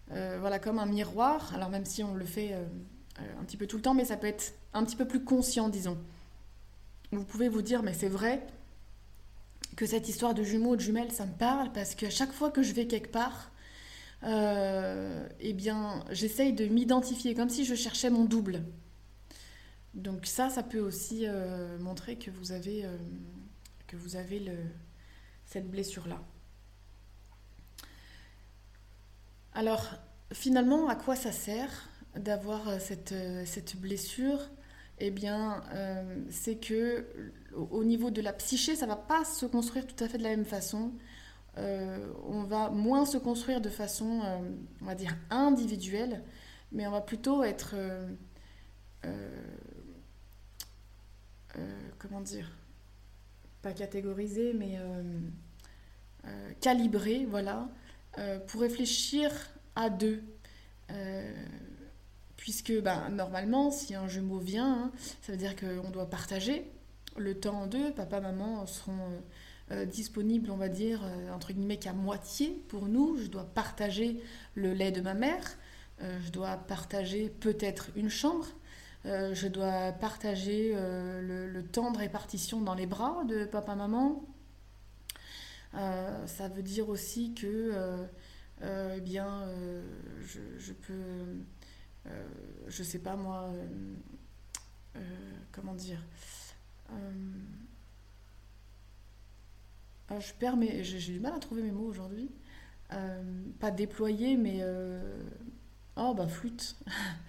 voilà, 0.09 0.59
comme 0.59 0.79
un 0.79 0.85
miroir, 0.85 1.53
alors 1.55 1.69
même 1.69 1.85
si 1.85 2.03
on 2.03 2.15
le 2.15 2.25
fait 2.25 2.53
un 3.17 3.43
petit 3.43 3.57
peu 3.57 3.67
tout 3.67 3.77
le 3.77 3.81
temps, 3.81 3.93
mais 3.93 4.05
ça 4.05 4.17
peut 4.17 4.27
être 4.27 4.53
un 4.73 4.83
petit 4.83 4.95
peu 4.95 5.05
plus 5.05 5.23
conscient, 5.23 5.69
disons 5.69 5.97
vous 7.11 7.23
pouvez 7.23 7.49
vous 7.49 7.61
dire, 7.61 7.83
mais 7.83 7.93
c'est 7.93 8.09
vrai 8.09 8.45
que 9.75 9.85
cette 9.85 10.09
histoire 10.09 10.33
de 10.33 10.43
jumeaux 10.43 10.71
ou 10.71 10.75
de 10.75 10.81
jumelles, 10.81 11.11
ça 11.11 11.25
me 11.25 11.33
parle 11.33 11.71
parce 11.71 11.95
qu'à 11.95 12.09
chaque 12.09 12.31
fois 12.31 12.51
que 12.51 12.63
je 12.63 12.73
vais 12.73 12.87
quelque 12.87 13.11
part, 13.11 13.51
euh, 14.23 15.27
eh 15.39 15.53
bien, 15.53 16.03
j'essaye 16.11 16.53
de 16.53 16.65
m'identifier 16.65 17.35
comme 17.35 17.49
si 17.49 17.63
je 17.63 17.75
cherchais 17.75 18.09
mon 18.09 18.25
double. 18.25 18.63
Donc 19.97 20.25
ça, 20.25 20.49
ça 20.49 20.63
peut 20.63 20.79
aussi 20.79 21.25
euh, 21.27 21.77
montrer 21.79 22.17
que 22.17 22.31
vous 22.31 22.51
avez, 22.53 22.85
euh, 22.85 22.97
que 23.87 23.97
vous 23.97 24.15
avez 24.15 24.39
le, 24.39 24.55
cette 25.45 25.69
blessure-là. 25.69 26.21
Alors, 29.53 29.83
finalement, 30.31 30.87
à 30.87 30.95
quoi 30.95 31.15
ça 31.15 31.31
sert 31.31 31.89
d'avoir 32.15 32.79
cette, 32.79 33.13
cette 33.45 33.75
blessure? 33.75 34.39
Eh 34.99 35.11
bien, 35.11 35.63
euh, 35.73 36.23
c'est 36.31 36.55
que 36.55 37.05
au 37.55 37.83
niveau 37.83 38.09
de 38.09 38.21
la 38.21 38.33
psyché, 38.33 38.75
ça 38.75 38.87
va 38.87 38.95
pas 38.95 39.23
se 39.25 39.45
construire 39.45 39.85
tout 39.85 40.03
à 40.03 40.07
fait 40.07 40.17
de 40.17 40.23
la 40.23 40.29
même 40.29 40.45
façon. 40.45 40.93
Euh, 41.57 42.11
on 42.25 42.43
va 42.43 42.69
moins 42.69 43.05
se 43.05 43.17
construire 43.17 43.61
de 43.61 43.69
façon, 43.69 44.21
euh, 44.23 44.39
on 44.81 44.85
va 44.85 44.95
dire, 44.95 45.15
individuelle, 45.29 46.23
mais 46.71 46.87
on 46.87 46.91
va 46.91 47.01
plutôt 47.01 47.43
être, 47.43 47.75
comment 51.97 52.21
dire, 52.21 52.51
pas 53.61 53.73
catégorisé, 53.73 54.53
mais 54.53 54.77
calibré, 56.61 57.25
voilà, 57.25 57.69
pour 58.47 58.61
réfléchir 58.61 59.31
à 59.75 59.89
deux 59.89 60.23
puisque 62.47 62.81
bah, 62.81 63.09
normalement, 63.09 63.71
si 63.71 63.93
un 63.93 64.07
jumeau 64.07 64.39
vient, 64.39 64.85
hein, 64.85 64.91
ça 65.21 65.33
veut 65.33 65.37
dire 65.37 65.55
qu'on 65.55 65.89
doit 65.89 66.09
partager 66.09 66.71
le 67.17 67.37
temps 67.37 67.67
d'eux. 67.67 67.91
Papa, 67.91 68.21
maman 68.21 68.65
seront 68.65 68.93
euh, 68.93 69.19
euh, 69.71 69.85
disponibles, 69.85 70.49
on 70.49 70.55
va 70.55 70.69
dire, 70.69 71.01
euh, 71.03 71.31
entre 71.31 71.51
guillemets, 71.51 71.77
qu'à 71.77 71.91
moitié 71.91 72.63
pour 72.69 72.87
nous. 72.87 73.17
Je 73.17 73.27
dois 73.27 73.43
partager 73.43 74.21
le 74.55 74.71
lait 74.73 74.93
de 74.93 75.01
ma 75.01 75.13
mère. 75.13 75.43
je 75.99 76.29
dois 76.31 76.55
partager 76.55 77.27
peut-être 77.27 77.89
une 77.95 78.09
chambre. 78.09 78.47
Je 79.07 79.47
dois 79.47 79.91
partager 79.93 80.73
le, 80.73 81.61
temps 81.61 81.91
de 81.91 81.97
répartition 81.97 82.61
dans 82.61 82.75
les 82.75 82.85
bras 82.85 83.23
de 83.25 83.45
papa, 83.45 83.75
maman. 83.75 84.23
ça 85.73 86.47
veut 86.53 86.63
dire 86.63 86.89
aussi 86.89 87.33
que 87.33 88.07
eh 88.61 89.01
bien, 89.01 89.47
je, 90.21 90.73
peux, 90.73 92.13
je 92.67 92.83
sais 92.83 92.99
pas 92.99 93.15
moi, 93.15 93.49
comment 95.51 95.73
dire, 95.73 96.03
ah, 100.09 100.19
je 100.19 100.33
perds 100.33 100.55
j'ai 100.81 101.13
du 101.13 101.19
mal 101.19 101.33
à 101.33 101.39
trouver 101.39 101.63
mes 101.63 101.71
mots 101.71 101.87
aujourd'hui. 101.87 102.29
pas 103.59 103.71
déployer, 103.71 104.37
mais 104.37 104.63
oh 105.95 106.13
bah 106.13 106.27
flûte. 106.27 106.75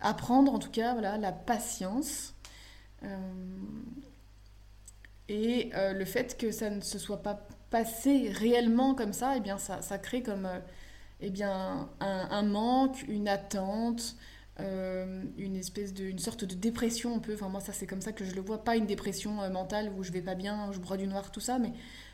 apprendre 0.00 0.52
en 0.52 0.58
tout 0.58 0.70
cas, 0.70 0.92
voilà, 0.92 1.18
la 1.18 1.32
patience. 1.32 2.34
Et 5.28 5.70
euh, 5.74 5.92
le 5.92 6.04
fait 6.04 6.38
que 6.38 6.50
ça 6.50 6.70
ne 6.70 6.80
se 6.80 6.98
soit 6.98 7.22
pas 7.22 7.46
passé 7.70 8.30
réellement 8.32 8.94
comme 8.94 9.12
ça, 9.12 9.36
eh 9.36 9.40
bien, 9.40 9.58
ça, 9.58 9.82
ça 9.82 9.98
crée 9.98 10.22
comme 10.22 10.46
euh, 10.46 10.58
eh 11.20 11.30
bien, 11.30 11.90
un, 12.00 12.42
manque, 12.42 13.02
une 13.08 13.28
attente, 13.28 14.16
euh, 14.60 15.22
une 15.36 15.56
espèce 15.56 15.92
de, 15.92 16.04
une 16.04 16.18
sorte 16.18 16.44
de 16.44 16.54
dépression 16.54 17.14
un 17.16 17.18
peu. 17.18 17.34
Enfin, 17.34 17.48
moi, 17.48 17.60
ça, 17.60 17.72
c'est 17.74 17.86
comme 17.86 18.00
ça 18.00 18.12
que 18.12 18.24
je 18.24 18.34
le 18.34 18.40
vois. 18.40 18.64
Pas 18.64 18.76
une 18.76 18.86
dépression 18.86 19.32
mentale 19.50 19.92
où 19.96 20.02
je 20.02 20.12
vais 20.12 20.22
pas 20.22 20.34
bien, 20.34 20.72
je 20.72 20.78
broie 20.78 20.96
du 20.96 21.06
noir, 21.06 21.30
tout 21.30 21.40
ça, 21.40 21.58
mais 21.58 21.72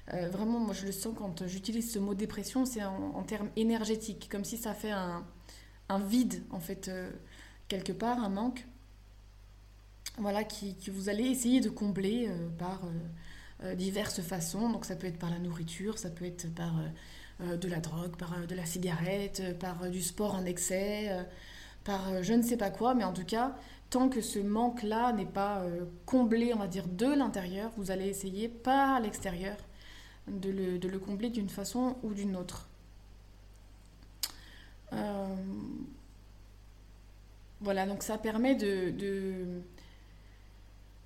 vraiment, 0.09 0.59
moi, 0.59 0.75
je 0.75 0.85
le 0.87 0.93
sens 0.93 1.15
quand 1.17 1.47
j'utilise 1.47 1.93
ce 1.93 1.99
mot 1.99 2.15
dépression, 2.15 2.67
c'est 2.67 2.85
en, 2.85 3.23
termes 3.23 3.51
énergétiques, 3.57 4.29
comme 4.31 4.45
si 4.45 4.57
ça 4.57 4.75
fait 4.75 4.91
un, 4.91 5.25
un 5.89 5.99
vide, 5.99 6.43
en 6.51 6.61
fait, 6.61 6.91
quelque 7.69 7.93
part, 7.93 8.19
un 8.23 8.29
manque 8.29 8.67
voilà, 10.19 10.45
qui, 10.45 10.77
vous 10.91 11.09
allez 11.09 11.25
essayer 11.25 11.61
de 11.61 11.69
combler 11.69 12.29
euh, 12.29 12.49
par 12.59 12.85
euh, 12.85 13.65
euh, 13.65 13.75
diverses 13.75 14.21
façons. 14.21 14.71
Donc 14.71 14.85
ça 14.85 14.97
peut 14.97 15.07
être 15.07 15.19
par 15.19 15.31
la 15.31 15.39
nourriture, 15.39 15.99
ça 15.99 16.11
peut 16.11 16.25
être 16.25 16.53
par 16.55 16.75
de 17.41 17.69
la 17.69 17.81
drogue, 17.81 18.17
par 18.17 18.47
de 18.47 18.55
la 18.55 18.65
cigarette, 18.65 19.59
par 19.59 19.91
du 19.91 20.03
sport 20.03 20.37
en 20.37 20.45
excès, 20.45 21.11
par 21.83 22.23
je 22.23 22.33
ne 22.33 22.43
sais 22.43 22.57
pas 22.57 22.71
quoi, 22.71 22.95
mais 22.95 23.03
en 23.03 23.13
tout 23.13 23.25
cas, 23.25 23.57
tant 23.91 24.09
que 24.09 24.21
ce 24.21 24.39
manque-là 24.39 25.13
n'est 25.13 25.27
pas 25.27 25.65
comblé, 26.07 26.55
on 26.55 26.59
va 26.59 26.69
dire, 26.69 26.87
de 26.87 27.07
l'intérieur, 27.07 27.73
vous 27.77 27.91
allez 27.91 28.07
essayer 28.07 28.49
par 28.49 29.01
l'extérieur 29.01 29.57
de 30.29 30.49
le, 30.49 30.79
de 30.79 30.89
le, 30.89 31.01
combler 31.01 31.29
d'une 31.29 31.49
façon 31.49 31.97
ou 32.05 32.15
d'une 32.15 32.37
autre. 32.37 32.69
Voilà, 37.65 37.87
donc 37.87 38.03
ça 38.03 38.19
permet 38.19 38.55
de, 38.55 38.93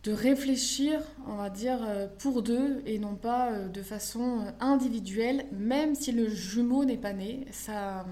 réfléchir, 0.06 1.02
on 1.26 1.36
va 1.36 1.50
dire, 1.50 1.78
euh, 1.86 2.06
pour 2.18 2.42
deux 2.42 2.82
et 2.86 2.98
non 2.98 3.14
pas 3.14 3.52
euh, 3.52 3.68
de 3.68 3.82
façon 3.82 4.40
euh, 4.40 4.50
individuelle, 4.58 5.44
même 5.52 5.94
si 5.94 6.12
le 6.12 6.30
jumeau 6.30 6.86
n'est 6.86 6.96
pas 6.96 7.12
né. 7.12 7.46
Ça, 7.52 8.06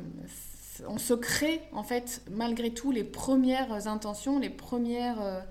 on 0.86 0.98
se 0.98 1.14
crée, 1.14 1.62
en 1.72 1.82
fait, 1.82 2.20
malgré 2.30 2.70
tout, 2.70 2.92
les 2.92 3.02
premières 3.02 3.88
intentions, 3.88 4.38
les 4.38 4.50
premières 4.50 5.46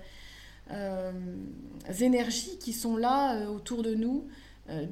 énergies 2.00 2.58
qui 2.58 2.72
sont 2.72 2.96
là 2.96 3.50
autour 3.50 3.82
de 3.82 3.94
nous, 3.94 4.28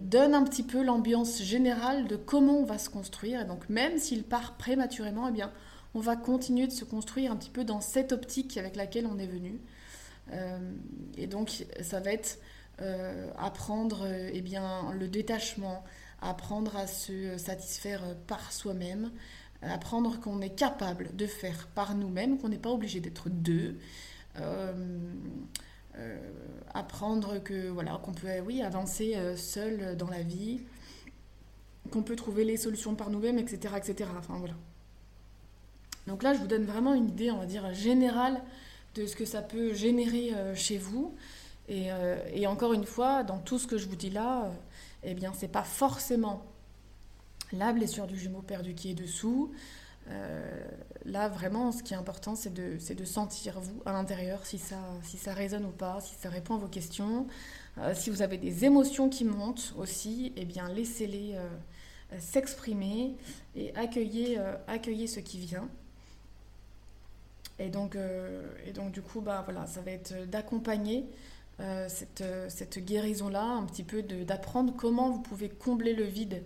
donnent 0.00 0.34
un 0.34 0.44
petit 0.44 0.62
peu 0.62 0.82
l'ambiance 0.82 1.42
générale 1.42 2.06
de 2.06 2.16
comment 2.16 2.58
on 2.58 2.64
va 2.64 2.78
se 2.78 2.88
construire. 2.88 3.40
Et 3.40 3.44
donc, 3.44 3.68
même 3.68 3.98
s'il 3.98 4.22
part 4.24 4.56
prématurément, 4.56 5.28
eh 5.28 5.32
bien, 5.32 5.50
on 5.94 6.00
va 6.00 6.16
continuer 6.16 6.66
de 6.66 6.72
se 6.72 6.84
construire 6.84 7.32
un 7.32 7.36
petit 7.36 7.50
peu 7.50 7.64
dans 7.64 7.80
cette 7.80 8.12
optique 8.12 8.56
avec 8.56 8.76
laquelle 8.76 9.06
on 9.06 9.18
est 9.18 9.26
venu. 9.26 9.60
Euh, 10.32 10.58
et 11.16 11.26
donc, 11.26 11.66
ça 11.80 12.00
va 12.00 12.12
être 12.12 12.38
euh, 12.80 13.30
apprendre 13.38 14.04
euh, 14.04 14.30
eh 14.32 14.40
bien, 14.40 14.92
le 14.92 15.08
détachement, 15.08 15.84
apprendre 16.20 16.76
à 16.76 16.86
se 16.86 17.38
satisfaire 17.38 18.02
par 18.26 18.52
soi-même, 18.52 19.12
apprendre 19.62 20.20
qu'on 20.20 20.40
est 20.40 20.54
capable 20.54 21.14
de 21.14 21.26
faire 21.26 21.68
par 21.68 21.94
nous-mêmes, 21.94 22.38
qu'on 22.38 22.48
n'est 22.48 22.58
pas 22.58 22.70
obligé 22.70 23.00
d'être 23.00 23.30
deux. 23.30 23.78
Apprendre 26.72 27.38
que 27.38 27.68
voilà 27.68 28.00
qu'on 28.02 28.12
peut 28.12 28.28
oui 28.44 28.62
avancer 28.62 29.16
seul 29.36 29.96
dans 29.96 30.08
la 30.08 30.22
vie 30.22 30.60
qu'on 31.90 32.02
peut 32.02 32.16
trouver 32.16 32.44
les 32.44 32.56
solutions 32.56 32.94
par 32.94 33.10
nous-mêmes 33.10 33.38
etc 33.38 33.74
etc 33.76 34.10
enfin 34.18 34.36
voilà 34.38 34.54
donc 36.08 36.22
là 36.22 36.34
je 36.34 36.40
vous 36.40 36.48
donne 36.48 36.64
vraiment 36.64 36.94
une 36.94 37.08
idée 37.08 37.30
on 37.30 37.38
va 37.38 37.46
dire 37.46 37.72
générale 37.74 38.42
de 38.94 39.06
ce 39.06 39.16
que 39.16 39.24
ça 39.24 39.42
peut 39.42 39.74
générer 39.74 40.32
euh, 40.34 40.54
chez 40.54 40.78
vous. 40.78 41.14
Euh, 41.70 42.16
et, 42.32 42.46
encore 42.46 42.72
une 42.72 42.84
fois, 42.84 43.22
dans 43.22 43.38
tout 43.38 43.58
ce 43.58 43.66
que 43.66 43.78
je 43.78 43.86
vous 43.88 43.96
dis 43.96 44.10
là, 44.10 44.44
euh, 44.44 44.50
eh 45.02 45.14
bien, 45.14 45.32
c'est 45.34 45.48
pas 45.48 45.62
forcément 45.62 46.44
la 47.52 47.72
blessure 47.72 48.06
du 48.06 48.18
jumeau 48.18 48.42
perdu 48.42 48.74
qui 48.74 48.90
est 48.90 48.94
dessous. 48.94 49.52
Là, 51.04 51.28
vraiment, 51.28 51.72
ce 51.72 51.82
qui 51.82 51.94
est 51.94 51.96
important, 51.96 52.34
c'est 52.34 52.52
de, 52.52 52.76
de, 52.94 53.04
sentir, 53.04 53.60
vous, 53.60 53.82
à 53.86 53.92
l'intérieur, 53.92 54.44
si 54.46 54.58
ça, 54.58 54.78
si 55.02 55.16
ça 55.16 55.32
résonne 55.32 55.64
ou 55.64 55.70
pas, 55.70 56.00
si 56.00 56.14
ça 56.14 56.28
répond 56.28 56.54
à 56.54 56.58
vos 56.58 56.68
questions. 56.68 57.26
si 57.94 58.10
vous 58.10 58.22
avez 58.22 58.38
des 58.38 58.64
émotions 58.64 59.08
qui 59.08 59.24
montent 59.24 59.74
aussi, 59.78 60.32
eh 60.36 60.44
bien, 60.44 60.68
laissez-les 60.68 61.36
s'exprimer 62.18 63.16
et 63.56 63.74
accueillez, 63.76 64.38
accueillez 64.66 65.06
ce 65.06 65.20
qui 65.20 65.38
vient. 65.38 65.68
Et 67.58 67.68
donc, 67.68 67.96
euh, 67.96 68.42
et 68.66 68.72
donc 68.72 68.92
du 68.92 69.02
coup, 69.02 69.20
bah, 69.20 69.42
voilà, 69.44 69.66
ça 69.66 69.80
va 69.80 69.92
être 69.92 70.28
d'accompagner 70.28 71.04
euh, 71.60 71.86
cette, 71.88 72.22
euh, 72.22 72.48
cette 72.48 72.78
guérison-là, 72.78 73.44
un 73.44 73.64
petit 73.64 73.84
peu 73.84 74.02
d'apprendre 74.02 74.74
comment 74.76 75.10
vous 75.10 75.20
pouvez 75.20 75.48
combler 75.48 75.94
le 75.94 76.04
vide 76.04 76.42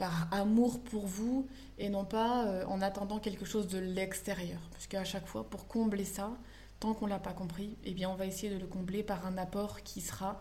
par 0.00 0.26
amour 0.32 0.82
pour 0.82 1.06
vous 1.06 1.46
et 1.78 1.90
non 1.90 2.06
pas 2.06 2.64
en 2.66 2.80
attendant 2.80 3.18
quelque 3.18 3.44
chose 3.44 3.68
de 3.68 3.78
l'extérieur. 3.78 4.58
Parce 4.72 4.86
qu'à 4.86 5.04
chaque 5.04 5.26
fois, 5.26 5.44
pour 5.44 5.68
combler 5.68 6.06
ça, 6.06 6.32
tant 6.80 6.94
qu'on 6.94 7.04
ne 7.04 7.10
l'a 7.10 7.18
pas 7.18 7.34
compris, 7.34 7.76
eh 7.84 7.92
bien, 7.92 8.08
on 8.08 8.14
va 8.14 8.24
essayer 8.26 8.52
de 8.52 8.58
le 8.58 8.66
combler 8.66 9.02
par 9.02 9.26
un 9.26 9.36
apport 9.36 9.82
qui 9.82 10.00
sera 10.00 10.40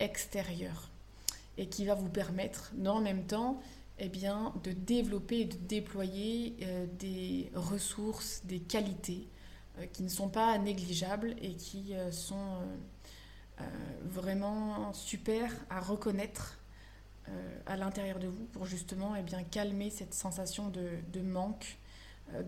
extérieur 0.00 0.90
et 1.56 1.68
qui 1.68 1.86
va 1.86 1.94
vous 1.94 2.08
permettre, 2.08 2.72
dans 2.74 2.98
le 2.98 3.04
même 3.04 3.24
temps, 3.24 3.60
eh 3.98 4.08
bien, 4.08 4.52
de 4.62 4.72
développer 4.72 5.40
et 5.40 5.44
de 5.46 5.56
déployer 5.56 6.56
euh, 6.62 6.86
des 6.98 7.50
ressources, 7.54 8.42
des 8.44 8.58
qualités 8.58 9.26
euh, 9.78 9.86
qui 9.86 10.02
ne 10.02 10.08
sont 10.08 10.28
pas 10.28 10.58
négligeables 10.58 11.34
et 11.40 11.54
qui 11.54 11.94
euh, 11.94 12.10
sont 12.10 12.58
vraiment 14.04 14.92
super 14.92 15.50
à 15.70 15.80
reconnaître 15.80 16.58
à 17.66 17.76
l'intérieur 17.76 18.18
de 18.18 18.28
vous 18.28 18.44
pour 18.52 18.66
justement 18.66 19.16
eh 19.16 19.22
bien, 19.22 19.42
calmer 19.42 19.90
cette 19.90 20.14
sensation 20.14 20.68
de, 20.68 21.20
manque, 21.20 21.78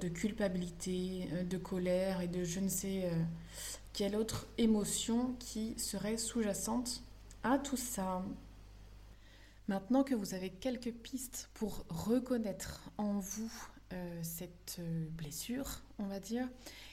de 0.01 0.09
culpabilité, 0.09 1.29
de 1.49 1.59
colère 1.59 2.21
et 2.21 2.29
de 2.29 2.45
je 2.45 2.61
ne 2.61 2.69
sais 2.69 3.11
quelle 3.93 4.15
autre 4.15 4.47
émotion 4.59 5.35
qui 5.41 5.79
serait 5.79 6.17
sous-jacente 6.17 7.03
à 7.43 7.59
tout 7.59 7.77
ça. 7.77 8.25
Maintenant 9.69 10.03
que 10.03 10.15
vous 10.15 10.35
avez 10.35 10.51
quelques 10.51 10.93
pistes 10.93 11.51
pour 11.55 11.85
reconnaître 11.89 12.91
en 12.97 13.19
vous 13.19 13.53
euh, 13.93 14.21
cette 14.23 14.77
euh, 14.79 15.07
blessure, 15.11 15.83
on 15.99 16.07
va 16.07 16.21
dire, 16.21 16.49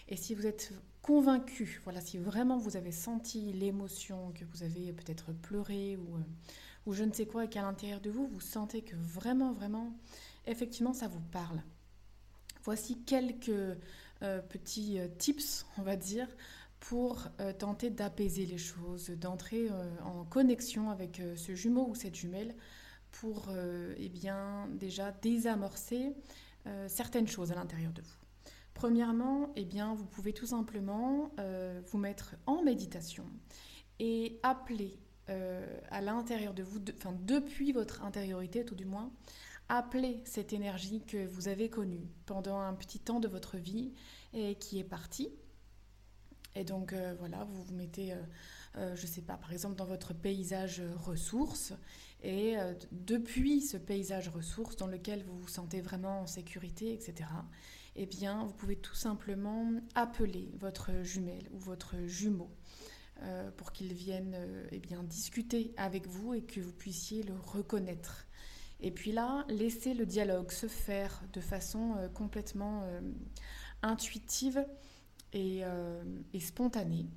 et 0.10 0.18
si 0.18 0.34
vous 0.36 0.46
êtes 0.46 0.74
convaincu, 1.02 1.80
voilà, 1.84 2.02
si 2.02 2.18
vraiment 2.18 2.58
vous 2.58 2.76
avez 2.76 2.92
senti 2.92 3.54
l'émotion, 3.54 4.34
que 4.34 4.44
vous 4.46 4.64
avez 4.64 4.92
peut-être 4.92 5.32
pleuré 5.32 5.98
ou, 5.98 6.18
euh, 6.18 6.22
ou 6.86 6.94
je 6.94 7.04
ne 7.04 7.12
sais 7.12 7.26
quoi, 7.26 7.46
et 7.46 7.50
qu'à 7.50 7.62
l'intérieur 7.62 8.02
de 8.02 8.10
vous, 8.10 8.28
vous 8.28 8.40
sentez 8.40 8.82
que 8.82 8.96
vraiment, 8.96 9.52
vraiment, 9.54 9.94
effectivement, 10.46 10.94
ça 10.94 11.08
vous 11.08 11.22
parle. 11.32 11.62
Voici 12.64 13.04
quelques 13.04 13.78
petits 14.50 14.98
tips, 15.20 15.68
on 15.78 15.84
va 15.84 15.96
dire, 15.96 16.28
pour 16.90 17.28
euh, 17.40 17.52
tenter 17.52 17.90
d'apaiser 17.90 18.46
les 18.46 18.60
choses, 18.60 19.10
d'entrer 19.10 19.70
euh, 19.72 19.90
en 20.04 20.24
connexion 20.24 20.92
avec 20.92 21.20
euh, 21.20 21.36
ce 21.36 21.56
jumeau 21.56 21.88
ou 21.90 21.96
cette 21.96 22.16
jumelle 22.16 22.56
pour 23.12 23.48
eh 23.98 24.10
bien, 24.10 24.68
déjà 24.74 25.14
désamorcer 25.14 26.14
certaines 26.88 27.30
choses 27.30 27.54
à 27.54 27.56
l'intérieur 27.56 27.94
de 27.94 28.02
vous. 28.02 28.52
Premièrement, 28.74 29.54
eh 29.56 29.64
bien, 29.64 29.96
vous 29.96 30.04
pouvez 30.04 30.34
tout 30.34 30.48
simplement 30.48 31.32
vous 31.86 31.98
mettre 31.98 32.36
en 32.46 32.62
méditation 32.62 33.24
et 34.00 34.38
appeler 34.44 35.00
à 35.28 36.02
l'intérieur 36.02 36.54
de 36.54 36.64
vous, 36.64 36.80
enfin 36.96 37.16
depuis 37.22 37.72
votre 37.72 38.04
intériorité 38.04 38.64
tout 38.64 38.76
du 38.76 38.86
moins, 38.86 39.12
appeler 39.70 40.22
cette 40.26 40.54
énergie 40.54 41.02
que 41.02 41.26
vous 41.26 41.48
avez 41.48 41.70
connue 41.70 42.08
pendant 42.26 42.60
un 42.60 42.74
petit 42.74 43.00
temps 43.00 43.20
de 43.20 43.28
votre 43.28 43.58
vie 43.58 43.94
et 44.34 44.56
qui 44.56 44.80
est 44.80 44.84
partie 44.84 45.32
et 46.56 46.64
donc 46.64 46.94
euh, 46.94 47.14
voilà, 47.20 47.44
vous 47.44 47.64
vous 47.64 47.74
mettez, 47.74 48.14
euh, 48.14 48.16
euh, 48.78 48.96
je 48.96 49.02
ne 49.02 49.08
sais 49.08 49.22
pas, 49.22 49.36
par 49.36 49.52
exemple 49.52 49.76
dans 49.76 49.86
votre 49.86 50.14
paysage 50.14 50.82
ressources, 50.96 51.74
et 52.24 52.56
depuis 52.92 53.62
ce 53.62 53.78
paysage 53.78 54.30
ressources 54.30 54.78
dans 54.78 54.88
lequel 54.88 55.24
vous 55.26 55.38
vous 55.38 55.48
sentez 55.48 55.80
vraiment 55.82 56.22
en 56.22 56.26
sécurité, 56.26 56.92
etc., 56.92 57.30
eh 57.98 58.08
bien, 58.08 58.44
vous 58.46 58.54
pouvez 58.54 58.78
tout 58.78 58.96
simplement 58.96 59.70
appeler 59.94 60.50
votre 60.60 61.04
jumelle 61.04 61.48
ou 61.52 61.60
votre 61.60 61.96
jumeau 62.08 62.50
pour 63.58 63.72
qu'il 63.72 63.94
vienne 63.94 64.38
eh 64.72 64.80
bien, 64.80 65.04
discuter 65.04 65.74
avec 65.78 66.08
vous 66.08 66.34
et 66.34 66.42
que 66.42 66.60
vous 66.60 66.74
puissiez 66.74 67.24
le 67.24 67.34
reconnaître. 67.34 68.28
Et 68.82 68.92
puis 68.92 69.12
là, 69.12 69.46
laissez 69.48 69.94
le 69.94 70.06
dialogue 70.06 70.52
se 70.52 70.68
faire 70.68 71.24
de 71.34 71.40
façon 71.40 71.96
complètement 72.14 72.84
intuitive 73.82 74.66
et, 75.34 75.64
spontanée. 76.40 77.08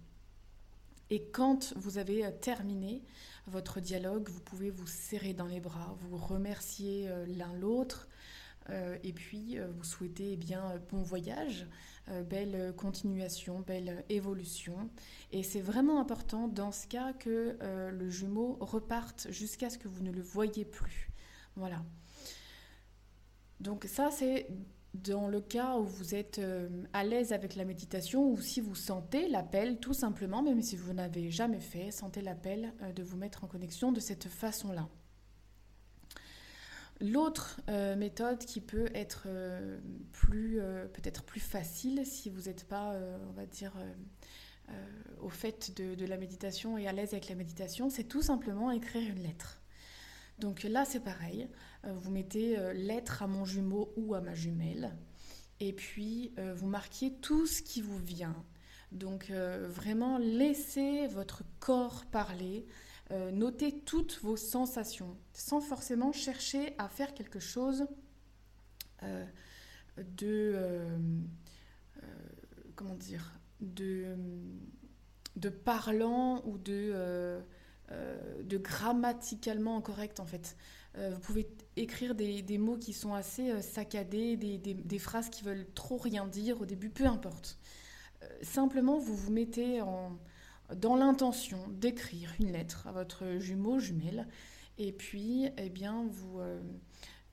Et 1.11 1.25
quand 1.33 1.75
vous 1.77 1.99
avez 1.99 2.31
terminé 2.41 3.03
votre 3.47 3.81
dialogue, 3.81 4.29
vous 4.29 4.41
pouvez 4.41 4.71
vous 4.71 4.87
serrer 4.87 5.35
dans 5.35 5.47
les 5.47 5.61
bras, 5.61 5.97
vous 6.01 6.17
remercier 6.17 7.11
l'un 7.27 7.53
l'autre, 7.55 8.09
euh, 8.71 8.97
et 9.03 9.13
puis, 9.13 9.59
euh, 9.59 9.67
vous 9.71 9.85
souhaitez 9.85 10.33
eh 10.33 10.37
bien, 10.37 10.81
bon 10.91 11.03
voyage, 11.03 11.67
euh, 12.11 12.23
belle 12.23 12.73
continuation, 12.77 13.61
belle 13.61 14.05
évolution. 14.09 14.91
Et 15.33 15.43
c'est 15.43 15.61
vraiment 15.61 16.01
important 16.01 16.49
dans 16.49 16.73
ce 16.73 16.87
cas 16.87 17.13
que 17.13 17.57
le 17.91 18.11
jumeau 18.11 18.57
reparte 18.61 19.29
jusqu'à 19.31 19.71
ce 19.71 19.79
que 19.79 19.89
vous 19.89 20.03
ne 20.03 20.11
le 20.11 20.23
voyez 20.23 20.65
plus. 20.65 21.11
Voilà. 21.57 21.85
Donc 23.61 23.85
ça, 23.85 24.11
c'est 24.11 24.49
dans 24.95 25.29
le 25.29 25.41
cas 25.41 25.77
où 25.77 25.85
vous 25.85 26.15
êtes 26.15 26.41
à 26.93 27.05
l'aise 27.05 27.33
avec 27.33 27.57
la 27.57 27.65
méditation 27.65 28.31
ou 28.31 28.41
si 28.41 28.61
vous 28.61 28.75
sentez 28.75 29.29
l'appel, 29.29 29.79
tout 29.79 29.93
simplement, 29.93 30.43
même 30.43 30.63
si 30.63 30.77
vous 30.77 30.95
n'avez 30.95 31.31
jamais 31.31 31.61
fait, 31.61 31.91
sentez 31.91 32.23
l'appel 32.23 32.73
de 32.95 33.03
vous 33.03 33.17
mettre 33.17 33.45
en 33.45 33.49
connexion 33.49 33.93
de 33.93 34.01
cette 34.01 34.29
façon-là. 34.29 34.89
L'autre 37.01 37.61
euh, 37.69 37.95
méthode 37.95 38.39
qui 38.39 38.61
peut 38.61 38.89
être 38.93 39.25
euh, 39.27 39.79
plus 40.13 40.61
euh, 40.61 40.87
peut-être 40.89 41.23
plus 41.23 41.41
facile 41.41 42.05
si 42.05 42.29
vous 42.29 42.43
n'êtes 42.43 42.65
pas, 42.65 42.99
on 43.29 43.33
va 43.33 43.47
dire, 43.47 43.73
au 45.23 45.31
fait 45.31 45.75
de, 45.77 45.95
de, 45.95 46.05
la 46.05 46.19
méditation 46.19 46.77
et 46.77 46.87
à 46.87 46.93
l'aise 46.93 47.13
avec 47.13 47.29
la 47.29 47.35
méditation, 47.35 47.89
c'est 47.89 48.05
tout 48.05 48.21
simplement 48.21 48.71
écrire 48.71 49.09
une 49.11 49.23
lettre. 49.23 49.63
Donc 50.39 50.63
là, 50.63 50.85
c'est 50.85 51.01
pareil. 51.01 51.49
vous 51.85 52.11
mettez 52.11 52.57
lettre 52.75 53.23
à 53.23 53.27
mon 53.27 53.47
jumeau 53.47 53.93
ou 53.97 54.15
à 54.15 54.21
ma 54.21 54.35
jumelle, 54.35 54.95
et 55.59 55.73
puis 55.73 56.35
vous 56.55 56.67
marquez 56.67 57.15
tout 57.15 57.47
ce 57.47 57.63
qui 57.63 57.81
vous 57.81 57.99
vient. 57.99 58.37
Donc 58.93 59.31
vraiment, 59.31 60.19
laissez 60.19 61.07
votre 61.07 61.45
corps 61.61 62.05
parler. 62.05 62.67
Euh, 63.11 63.31
notez 63.31 63.81
toutes 63.81 64.21
vos 64.23 64.37
sensations, 64.37 65.17
sans 65.33 65.61
forcément 65.61 66.13
chercher 66.13 66.75
à 66.77 66.89
faire 66.89 67.15
quelque 67.15 67.41
chose 67.41 67.87
euh, 69.03 69.25
de... 69.99 70.53
Euh, 70.55 70.99
comment 72.77 72.95
dire 72.95 73.35
de, 73.61 74.15
de 75.35 75.49
parlant 75.49 76.43
ou 76.45 76.59
de, 76.59 77.43
de 77.91 78.57
grammaticalement 78.57 79.81
correct 79.81 80.21
en 80.21 80.27
fait. 80.27 80.57
vous 80.95 81.19
pouvez 81.19 81.49
écrire 81.75 82.15
des, 82.15 82.41
des, 82.43 82.57
mots 82.57 82.77
qui 82.77 82.93
sont 82.93 83.15
assez 83.15 83.61
saccadés, 83.63 84.37
des, 84.37 84.59
des, 84.59 84.75
des, 84.75 84.99
phrases 85.01 85.29
qui 85.29 85.43
veulent 85.43 85.67
trop 85.75 85.97
rien 85.97 86.25
dire 86.29 86.61
au 86.61 86.67
début, 86.67 86.89
peu 86.89 87.07
importe. 87.07 87.59
simplement, 88.43 89.01
vous 89.01 89.17
vous 89.17 89.33
mettez 89.33 89.81
en, 89.81 90.17
dans 90.77 90.97
l'intention 90.97 91.59
d'écrire 91.69 92.35
une 92.41 92.53
lettre 92.53 92.87
à 92.87 92.93
votre 92.93 93.39
jumeau, 93.39 93.79
jumelle, 93.79 94.27
et 94.79 94.93
puis, 94.93 95.49
eh 95.57 95.71
bien, 95.71 96.07
vous, 96.09 96.39
euh, 96.39 96.61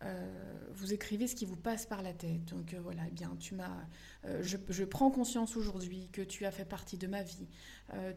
euh, 0.04 0.68
vous 0.72 0.94
écrivez 0.94 1.28
ce 1.28 1.36
qui 1.36 1.46
vous 1.46 1.56
passe 1.56 1.86
par 1.86 2.02
la 2.02 2.12
tête. 2.12 2.46
Donc 2.46 2.74
euh, 2.74 2.80
voilà, 2.82 3.04
eh 3.08 3.12
bien, 3.12 3.36
tu 3.40 3.54
m'as, 3.54 3.86
je, 4.42 4.58
je, 4.68 4.84
prends 4.84 5.12
conscience 5.12 5.56
aujourd'hui 5.56 6.10
que 6.12 6.24
tu 6.24 6.46
as 6.46 6.52
fait 6.52 6.66
partie 6.66 6.98
de 6.98 7.06
ma 7.06 7.22
vie. 7.22 7.48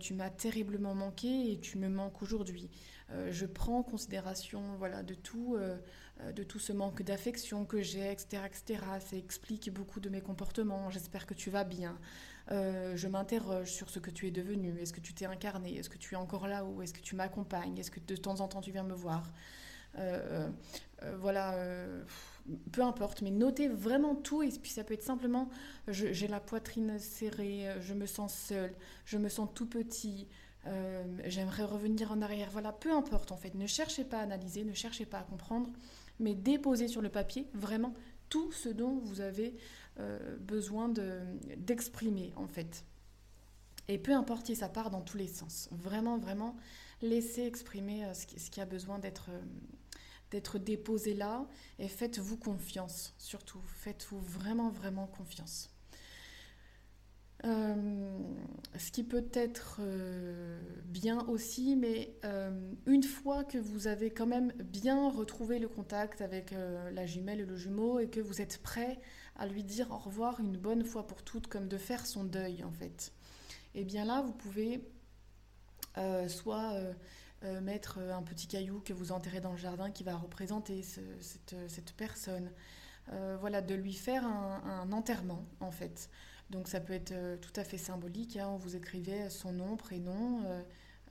tu 0.00 0.14
m'as 0.14 0.30
terriblement 0.30 0.94
manqué 0.94 1.52
et 1.52 1.60
tu 1.60 1.76
me 1.76 1.88
manques 1.88 2.22
aujourd'hui. 2.22 2.70
je 3.30 3.44
prends 3.44 3.82
considération, 3.82 4.62
voilà, 4.78 5.02
de 5.02 5.12
tout, 5.12 5.58
de 6.34 6.42
tout 6.42 6.58
ce 6.58 6.72
manque 6.72 7.02
d'affection 7.02 7.66
que 7.66 7.82
j'ai, 7.82 8.10
etc., 8.10 8.42
etc. 8.46 8.82
Ça 9.00 9.16
explique 9.16 9.70
beaucoup 9.70 10.00
de 10.00 10.08
mes 10.08 10.22
comportements. 10.22 10.88
J'espère 10.88 11.26
que 11.26 11.34
tu 11.34 11.50
vas 11.50 11.64
bien. 11.64 11.98
Euh, 12.50 12.96
je 12.96 13.08
m'interroge 13.08 13.70
sur 13.70 13.90
ce 13.90 13.98
que 13.98 14.10
tu 14.10 14.26
es 14.26 14.30
devenu. 14.30 14.78
Est-ce 14.78 14.92
que 14.92 15.00
tu 15.00 15.12
t'es 15.12 15.26
incarné? 15.26 15.76
Est-ce 15.76 15.90
que 15.90 15.98
tu 15.98 16.14
es 16.14 16.16
encore 16.16 16.46
là 16.48 16.64
ou 16.64 16.82
est-ce 16.82 16.94
que 16.94 17.00
tu 17.00 17.14
m'accompagnes? 17.14 17.76
Est-ce 17.78 17.90
que 17.90 18.00
de 18.00 18.16
temps 18.16 18.40
en 18.40 18.48
temps 18.48 18.60
tu 18.60 18.72
viens 18.72 18.84
me 18.84 18.94
voir? 18.94 19.30
Euh, 19.98 20.48
euh, 21.02 21.16
Voilà, 21.18 21.54
peu 22.72 22.82
importe, 22.82 23.22
mais 23.22 23.30
notez 23.30 23.68
vraiment 23.68 24.14
tout 24.14 24.42
et 24.42 24.48
puis 24.48 24.70
ça 24.70 24.82
peut 24.82 24.94
être 24.94 25.02
simplement 25.02 25.48
j'ai 25.88 26.28
la 26.28 26.40
poitrine 26.40 26.98
serrée, 26.98 27.66
je 27.80 27.94
me 27.94 28.06
sens 28.06 28.34
seule, 28.34 28.74
je 29.04 29.18
me 29.18 29.28
sens 29.28 29.48
tout 29.54 29.66
petit. 29.66 30.26
J'aimerais 31.24 31.64
revenir 31.64 32.12
en 32.12 32.20
arrière. 32.20 32.48
Voilà, 32.50 32.72
peu 32.72 32.92
importe 32.92 33.32
en 33.32 33.36
fait. 33.36 33.54
Ne 33.54 33.66
cherchez 33.66 34.04
pas 34.04 34.18
à 34.18 34.22
analyser, 34.22 34.64
ne 34.64 34.74
cherchez 34.74 35.06
pas 35.06 35.18
à 35.18 35.22
comprendre, 35.22 35.70
mais 36.18 36.34
déposez 36.34 36.88
sur 36.88 37.02
le 37.02 37.10
papier 37.10 37.46
vraiment 37.54 37.94
tout 38.28 38.52
ce 38.52 38.68
dont 38.68 38.98
vous 39.04 39.20
avez 39.20 39.56
besoin 40.40 40.88
d'exprimer 40.88 42.32
en 42.36 42.46
fait. 42.46 42.84
Et 43.88 43.96
peu 43.98 44.12
importe 44.12 44.46
si 44.46 44.56
ça 44.56 44.68
part 44.68 44.90
dans 44.90 45.00
tous 45.00 45.16
les 45.16 45.26
sens. 45.26 45.68
Vraiment, 45.72 46.18
vraiment, 46.18 46.56
laissez 47.00 47.42
exprimer 47.42 48.04
euh, 48.04 48.14
ce 48.14 48.26
qui, 48.26 48.38
ce 48.38 48.50
qui 48.50 48.60
a 48.60 48.66
besoin 48.66 48.98
d'être 48.98 49.30
euh, 49.30 49.40
d'être 50.30 50.58
déposé 50.58 51.14
là 51.14 51.46
et 51.78 51.88
faites-vous 51.88 52.36
confiance, 52.36 53.14
surtout. 53.16 53.62
Faites-vous 53.64 54.20
vraiment, 54.20 54.68
vraiment 54.68 55.06
confiance. 55.06 55.70
Euh, 57.44 58.18
ce 58.76 58.90
qui 58.90 59.04
peut 59.04 59.28
être 59.32 59.78
euh, 59.80 60.60
bien 60.84 61.24
aussi, 61.28 61.76
mais 61.76 62.16
euh, 62.24 62.50
une 62.86 63.04
fois 63.04 63.44
que 63.44 63.58
vous 63.58 63.86
avez 63.86 64.10
quand 64.10 64.26
même 64.26 64.52
bien 64.58 65.08
retrouvé 65.10 65.60
le 65.60 65.68
contact 65.68 66.20
avec 66.20 66.52
la 66.92 67.06
jumelle 67.06 67.40
et 67.40 67.46
le 67.46 67.56
jumeau 67.56 68.00
et 68.00 68.08
que 68.08 68.20
vous 68.20 68.40
êtes 68.40 68.58
prêt 68.58 68.98
à 69.38 69.46
lui 69.46 69.64
dire 69.64 69.90
au 69.90 69.98
revoir 69.98 70.40
une 70.40 70.56
bonne 70.56 70.84
fois 70.84 71.06
pour 71.06 71.22
toutes, 71.22 71.46
comme 71.46 71.68
de 71.68 71.78
faire 71.78 72.06
son 72.06 72.24
deuil 72.24 72.64
en 72.64 72.72
fait, 72.72 73.12
et 73.74 73.80
eh 73.80 73.84
bien 73.84 74.04
là 74.04 74.22
vous 74.22 74.32
pouvez 74.32 74.82
soit 76.28 76.74
mettre 77.62 77.98
un 77.98 78.22
petit 78.22 78.46
caillou 78.46 78.80
que 78.80 78.92
vous 78.92 79.10
enterrez 79.10 79.40
dans 79.40 79.50
le 79.50 79.58
jardin 79.58 79.90
qui 79.90 80.04
va 80.04 80.16
représenter 80.16 80.82
cette, 80.82 81.92
personne, 81.96 82.52
voilà, 83.40 83.62
de 83.62 83.74
lui 83.74 83.94
faire 83.94 84.24
un, 84.24 84.92
enterrement 84.92 85.44
en 85.60 85.72
fait. 85.72 86.08
Donc 86.50 86.68
ça 86.68 86.80
peut 86.80 86.94
être 86.94 87.12
euh, 87.12 87.36
tout 87.36 87.52
à 87.56 87.64
fait 87.64 87.78
symbolique. 87.78 88.36
Hein. 88.36 88.56
vous 88.60 88.76
écrivez 88.76 89.28
son 89.30 89.52
nom, 89.52 89.76
prénom. 89.76 90.42
Euh, 90.44 90.62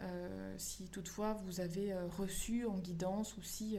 euh, 0.02 0.56
si 0.58 0.90
toutefois 0.90 1.34
vous 1.34 1.60
avez 1.60 1.92
reçu 2.18 2.66
en 2.66 2.78
guidance 2.78 3.36
ou 3.38 3.42
si 3.42 3.78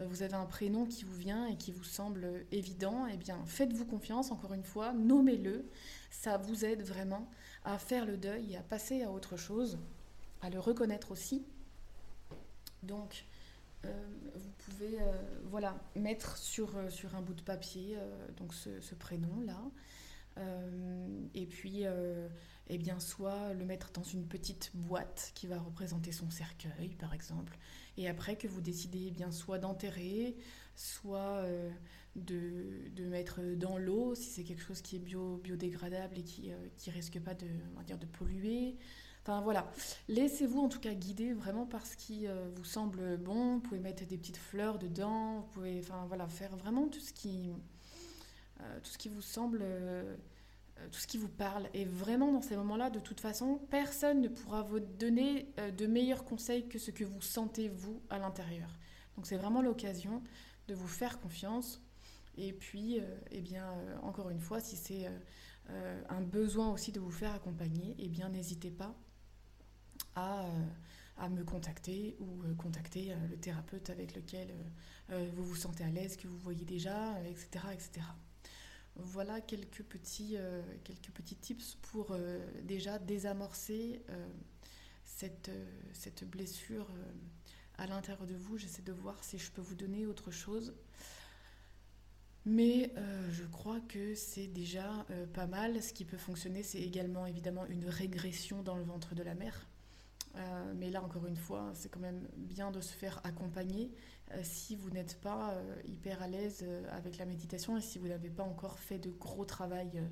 vous 0.00 0.22
avez 0.22 0.34
un 0.34 0.46
prénom 0.46 0.86
qui 0.86 1.04
vous 1.04 1.14
vient 1.14 1.46
et 1.46 1.56
qui 1.56 1.70
vous 1.70 1.84
semble 1.84 2.46
évident, 2.50 3.06
eh 3.12 3.16
bien 3.16 3.38
faites-vous 3.46 3.84
confiance, 3.84 4.30
encore 4.30 4.54
une 4.54 4.64
fois, 4.64 4.92
nommez-le. 4.92 5.64
Ça 6.10 6.38
vous 6.38 6.64
aide 6.64 6.82
vraiment 6.82 7.30
à 7.64 7.78
faire 7.78 8.06
le 8.06 8.16
deuil 8.16 8.52
et 8.52 8.56
à 8.56 8.62
passer 8.62 9.02
à 9.02 9.10
autre 9.10 9.36
chose, 9.36 9.78
à 10.40 10.50
le 10.50 10.58
reconnaître 10.58 11.10
aussi. 11.12 11.44
Donc, 12.82 13.26
vous 13.82 14.50
pouvez 14.58 14.98
voilà, 15.44 15.76
mettre 15.94 16.36
sur, 16.36 16.70
sur 16.90 17.14
un 17.14 17.20
bout 17.20 17.34
de 17.34 17.42
papier 17.42 17.96
donc 18.36 18.54
ce, 18.54 18.94
prénom-là. 18.94 19.60
Euh, 20.38 21.26
et 21.34 21.46
puis, 21.46 21.84
euh, 21.84 22.28
eh 22.68 22.78
bien, 22.78 23.00
soit 23.00 23.52
le 23.54 23.64
mettre 23.64 23.90
dans 23.92 24.02
une 24.02 24.26
petite 24.26 24.70
boîte 24.74 25.32
qui 25.34 25.46
va 25.46 25.58
représenter 25.58 26.12
son 26.12 26.30
cercueil, 26.30 26.94
par 26.98 27.14
exemple, 27.14 27.58
et 27.96 28.08
après 28.08 28.36
que 28.36 28.48
vous 28.48 28.60
décidez 28.60 29.10
bien 29.10 29.30
soit 29.30 29.58
d'enterrer, 29.58 30.36
soit 30.74 31.42
euh, 31.44 31.70
de, 32.16 32.88
de, 32.94 33.04
mettre 33.04 33.40
dans 33.56 33.78
l'eau 33.78 34.14
si 34.14 34.24
c'est 34.24 34.44
quelque 34.44 34.62
chose 34.62 34.80
qui 34.80 34.96
est 34.96 35.00
bio, 35.00 35.38
biodégradable 35.38 36.18
et 36.18 36.22
qui 36.22 36.50
qui 36.76 36.90
risque 36.90 37.20
pas 37.20 37.34
de 37.34 37.46
on 37.74 37.78
va 37.78 37.84
dire 37.84 37.98
de 37.98 38.06
polluer. 38.06 38.76
Enfin 39.22 39.40
voilà, 39.40 39.70
laissez-vous 40.08 40.60
en 40.60 40.68
tout 40.68 40.80
cas 40.80 40.94
guider 40.94 41.32
vraiment 41.32 41.64
par 41.64 41.86
ce 41.86 41.96
qui 41.96 42.26
vous 42.56 42.64
semble 42.64 43.16
bon. 43.18 43.54
Vous 43.54 43.60
pouvez 43.60 43.78
mettre 43.78 44.04
des 44.04 44.18
petites 44.18 44.36
fleurs 44.36 44.78
dedans, 44.78 45.40
vous 45.40 45.46
pouvez 45.52 45.78
enfin 45.78 46.04
voilà 46.08 46.26
faire 46.26 46.56
vraiment 46.56 46.88
tout 46.88 47.00
ce 47.00 47.12
qui 47.12 47.52
euh, 48.62 48.80
tout 48.80 48.90
ce 48.90 48.98
qui 48.98 49.08
vous 49.08 49.22
semble, 49.22 49.60
euh, 49.62 50.16
tout 50.90 50.98
ce 50.98 51.06
qui 51.06 51.18
vous 51.18 51.28
parle. 51.28 51.68
Et 51.74 51.84
vraiment, 51.84 52.32
dans 52.32 52.42
ces 52.42 52.56
moments-là, 52.56 52.90
de 52.90 53.00
toute 53.00 53.20
façon, 53.20 53.60
personne 53.70 54.20
ne 54.20 54.28
pourra 54.28 54.62
vous 54.62 54.80
donner 54.80 55.52
euh, 55.58 55.70
de 55.70 55.86
meilleurs 55.86 56.24
conseils 56.24 56.68
que 56.68 56.78
ce 56.78 56.90
que 56.90 57.04
vous 57.04 57.20
sentez, 57.20 57.68
vous, 57.68 58.02
à 58.10 58.18
l'intérieur. 58.18 58.68
Donc 59.16 59.26
c'est 59.26 59.36
vraiment 59.36 59.62
l'occasion 59.62 60.22
de 60.68 60.74
vous 60.74 60.88
faire 60.88 61.20
confiance. 61.20 61.82
Et 62.36 62.52
puis, 62.52 62.98
eh 63.30 63.42
bien, 63.42 63.74
encore 64.02 64.30
une 64.30 64.40
fois, 64.40 64.58
si 64.58 64.74
c'est 64.74 65.06
un 66.08 66.22
besoin 66.22 66.72
aussi 66.72 66.90
de 66.90 66.98
vous 66.98 67.10
faire 67.10 67.34
accompagner, 67.34 67.94
eh 67.98 68.08
bien, 68.08 68.30
n'hésitez 68.30 68.70
pas 68.70 68.96
à, 70.14 70.46
à, 71.18 71.28
me 71.28 71.44
contacter 71.44 72.16
ou 72.20 72.42
contacter 72.56 73.14
le 73.28 73.36
thérapeute 73.36 73.90
avec 73.90 74.16
lequel 74.16 74.54
vous 75.10 75.44
vous 75.44 75.56
sentez 75.56 75.84
à 75.84 75.90
l'aise, 75.90 76.16
que 76.16 76.26
vous 76.26 76.38
voyez 76.38 76.64
déjà, 76.64 77.20
etc., 77.28 77.66
etc. 77.74 78.00
Voilà 78.96 79.40
quelques 79.40 79.82
petits, 79.82 80.36
euh, 80.36 80.62
quelques 80.84 81.10
petits 81.10 81.36
tips 81.36 81.76
pour 81.76 82.08
euh, 82.10 82.44
déjà 82.62 82.98
désamorcer 82.98 84.02
euh, 84.10 84.28
cette, 85.04 85.50
blessure 86.28 86.88
à 87.78 87.86
l'intérieur 87.86 88.26
de 88.26 88.34
vous. 88.34 88.58
J'essaie 88.58 88.82
de 88.82 88.92
voir 88.92 89.22
si 89.24 89.38
je 89.38 89.50
peux 89.50 89.62
vous 89.62 89.74
donner 89.74 90.06
autre 90.06 90.30
chose. 90.30 90.74
Mais 92.44 92.92
je 93.30 93.44
crois 93.44 93.80
que 93.80 94.16
c'est 94.16 94.48
déjà 94.48 95.06
pas 95.32 95.46
mal. 95.46 95.80
Ce 95.80 95.92
qui 95.92 96.04
peut 96.04 96.16
fonctionner, 96.16 96.64
c'est 96.64 96.80
également 96.80 97.24
évidemment 97.24 97.66
une 97.66 97.86
régression 97.86 98.62
dans 98.62 98.74
le 98.74 98.82
ventre 98.82 99.14
de 99.14 99.22
la 99.22 99.34
mère. 99.34 99.68
Euh, 100.34 100.72
mais 100.76 100.90
là, 100.90 101.02
encore 101.02 101.26
une 101.26 101.36
fois, 101.36 101.70
c'est 101.74 101.88
quand 101.90 102.00
même 102.00 102.26
bien 102.36 102.70
de 102.70 102.80
se 102.80 102.92
faire 102.92 103.20
accompagner 103.24 103.90
si 104.42 104.76
vous 104.76 104.88
n'êtes 104.88 105.20
pas 105.20 105.54
hyper 105.84 106.22
à 106.22 106.26
l'aise 106.26 106.64
avec 106.90 107.18
la 107.18 107.26
méditation 107.26 107.76
et 107.76 107.82
si 107.82 107.98
vous 107.98 108.08
n'avez 108.08 108.30
pas 108.30 108.44
encore 108.44 108.78
fait 108.78 108.98
de 108.98 109.10
gros 109.10 109.44
travail 109.44 110.02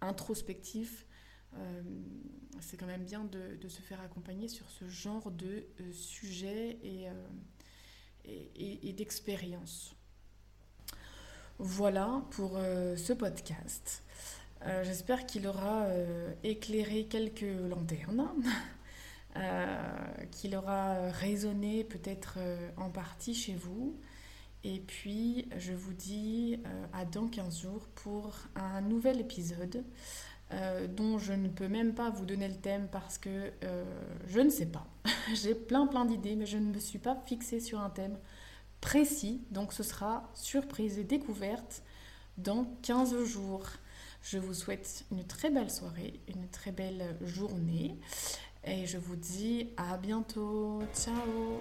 introspectif. 0.00 1.06
c'est 2.58 2.76
quand 2.76 2.88
même 2.88 3.04
bien 3.04 3.22
de, 3.22 3.68
se 3.68 3.80
faire 3.80 4.00
accompagner 4.00 4.48
sur 4.48 4.68
ce 4.70 4.88
genre 4.88 5.30
de 5.30 5.68
sujet 5.92 6.80
et, 8.24 8.92
d'expérience. 8.92 9.94
Voilà 11.58 12.22
pour 12.32 12.56
euh, 12.56 12.96
ce 12.96 13.12
podcast. 13.12 14.02
Euh, 14.62 14.82
j'espère 14.82 15.24
qu'il 15.24 15.46
aura 15.46 15.84
euh, 15.84 16.32
éclairé 16.42 17.04
quelques 17.04 17.46
lanternes, 17.70 18.28
qu'il 20.30 20.54
aura 20.56 21.10
résonné 21.10 21.84
peut-être 21.84 22.38
en 22.76 22.90
partie 22.90 23.34
chez 23.34 23.54
vous. 23.54 23.98
Et 24.62 24.80
puis, 24.80 25.48
je 25.58 25.72
vous 25.72 25.92
dis 25.92 26.58
à 26.92 27.04
dans 27.04 27.26
15 27.26 27.60
jours 27.62 27.86
pour 27.96 28.32
un 28.54 28.80
nouvel 28.80 29.20
épisode 29.20 29.84
dont 30.96 31.18
je 31.18 31.32
ne 31.32 31.48
peux 31.48 31.68
même 31.68 31.94
pas 31.94 32.10
vous 32.10 32.24
donner 32.24 32.46
le 32.46 32.54
thème 32.54 32.88
parce 32.92 33.18
que 33.18 33.52
je 34.28 34.40
ne 34.40 34.50
sais 34.50 34.66
pas. 34.66 34.86
J'ai 35.34 35.54
plein 35.54 35.86
plein 35.86 36.04
d'idées, 36.04 36.36
mais 36.36 36.46
je 36.46 36.58
ne 36.58 36.72
me 36.72 36.78
suis 36.78 36.98
pas 36.98 37.16
fixée 37.26 37.60
sur 37.60 37.80
un 37.80 37.90
thème 37.90 38.18
précis. 38.80 39.40
Donc 39.50 39.72
ce 39.72 39.82
sera 39.82 40.30
surprise 40.34 40.98
et 40.98 41.04
découverte 41.04 41.82
dans 42.36 42.66
15 42.82 43.24
jours. 43.24 43.66
Je 44.22 44.38
vous 44.38 44.54
souhaite 44.54 45.04
une 45.10 45.24
très 45.24 45.50
belle 45.50 45.70
soirée, 45.70 46.20
une 46.28 46.48
très 46.48 46.72
belle 46.72 47.16
journée 47.22 47.98
et 48.66 48.86
je 48.86 48.98
vous 48.98 49.16
dis 49.16 49.70
à 49.76 49.96
bientôt. 49.96 50.80
Ciao 50.94 51.60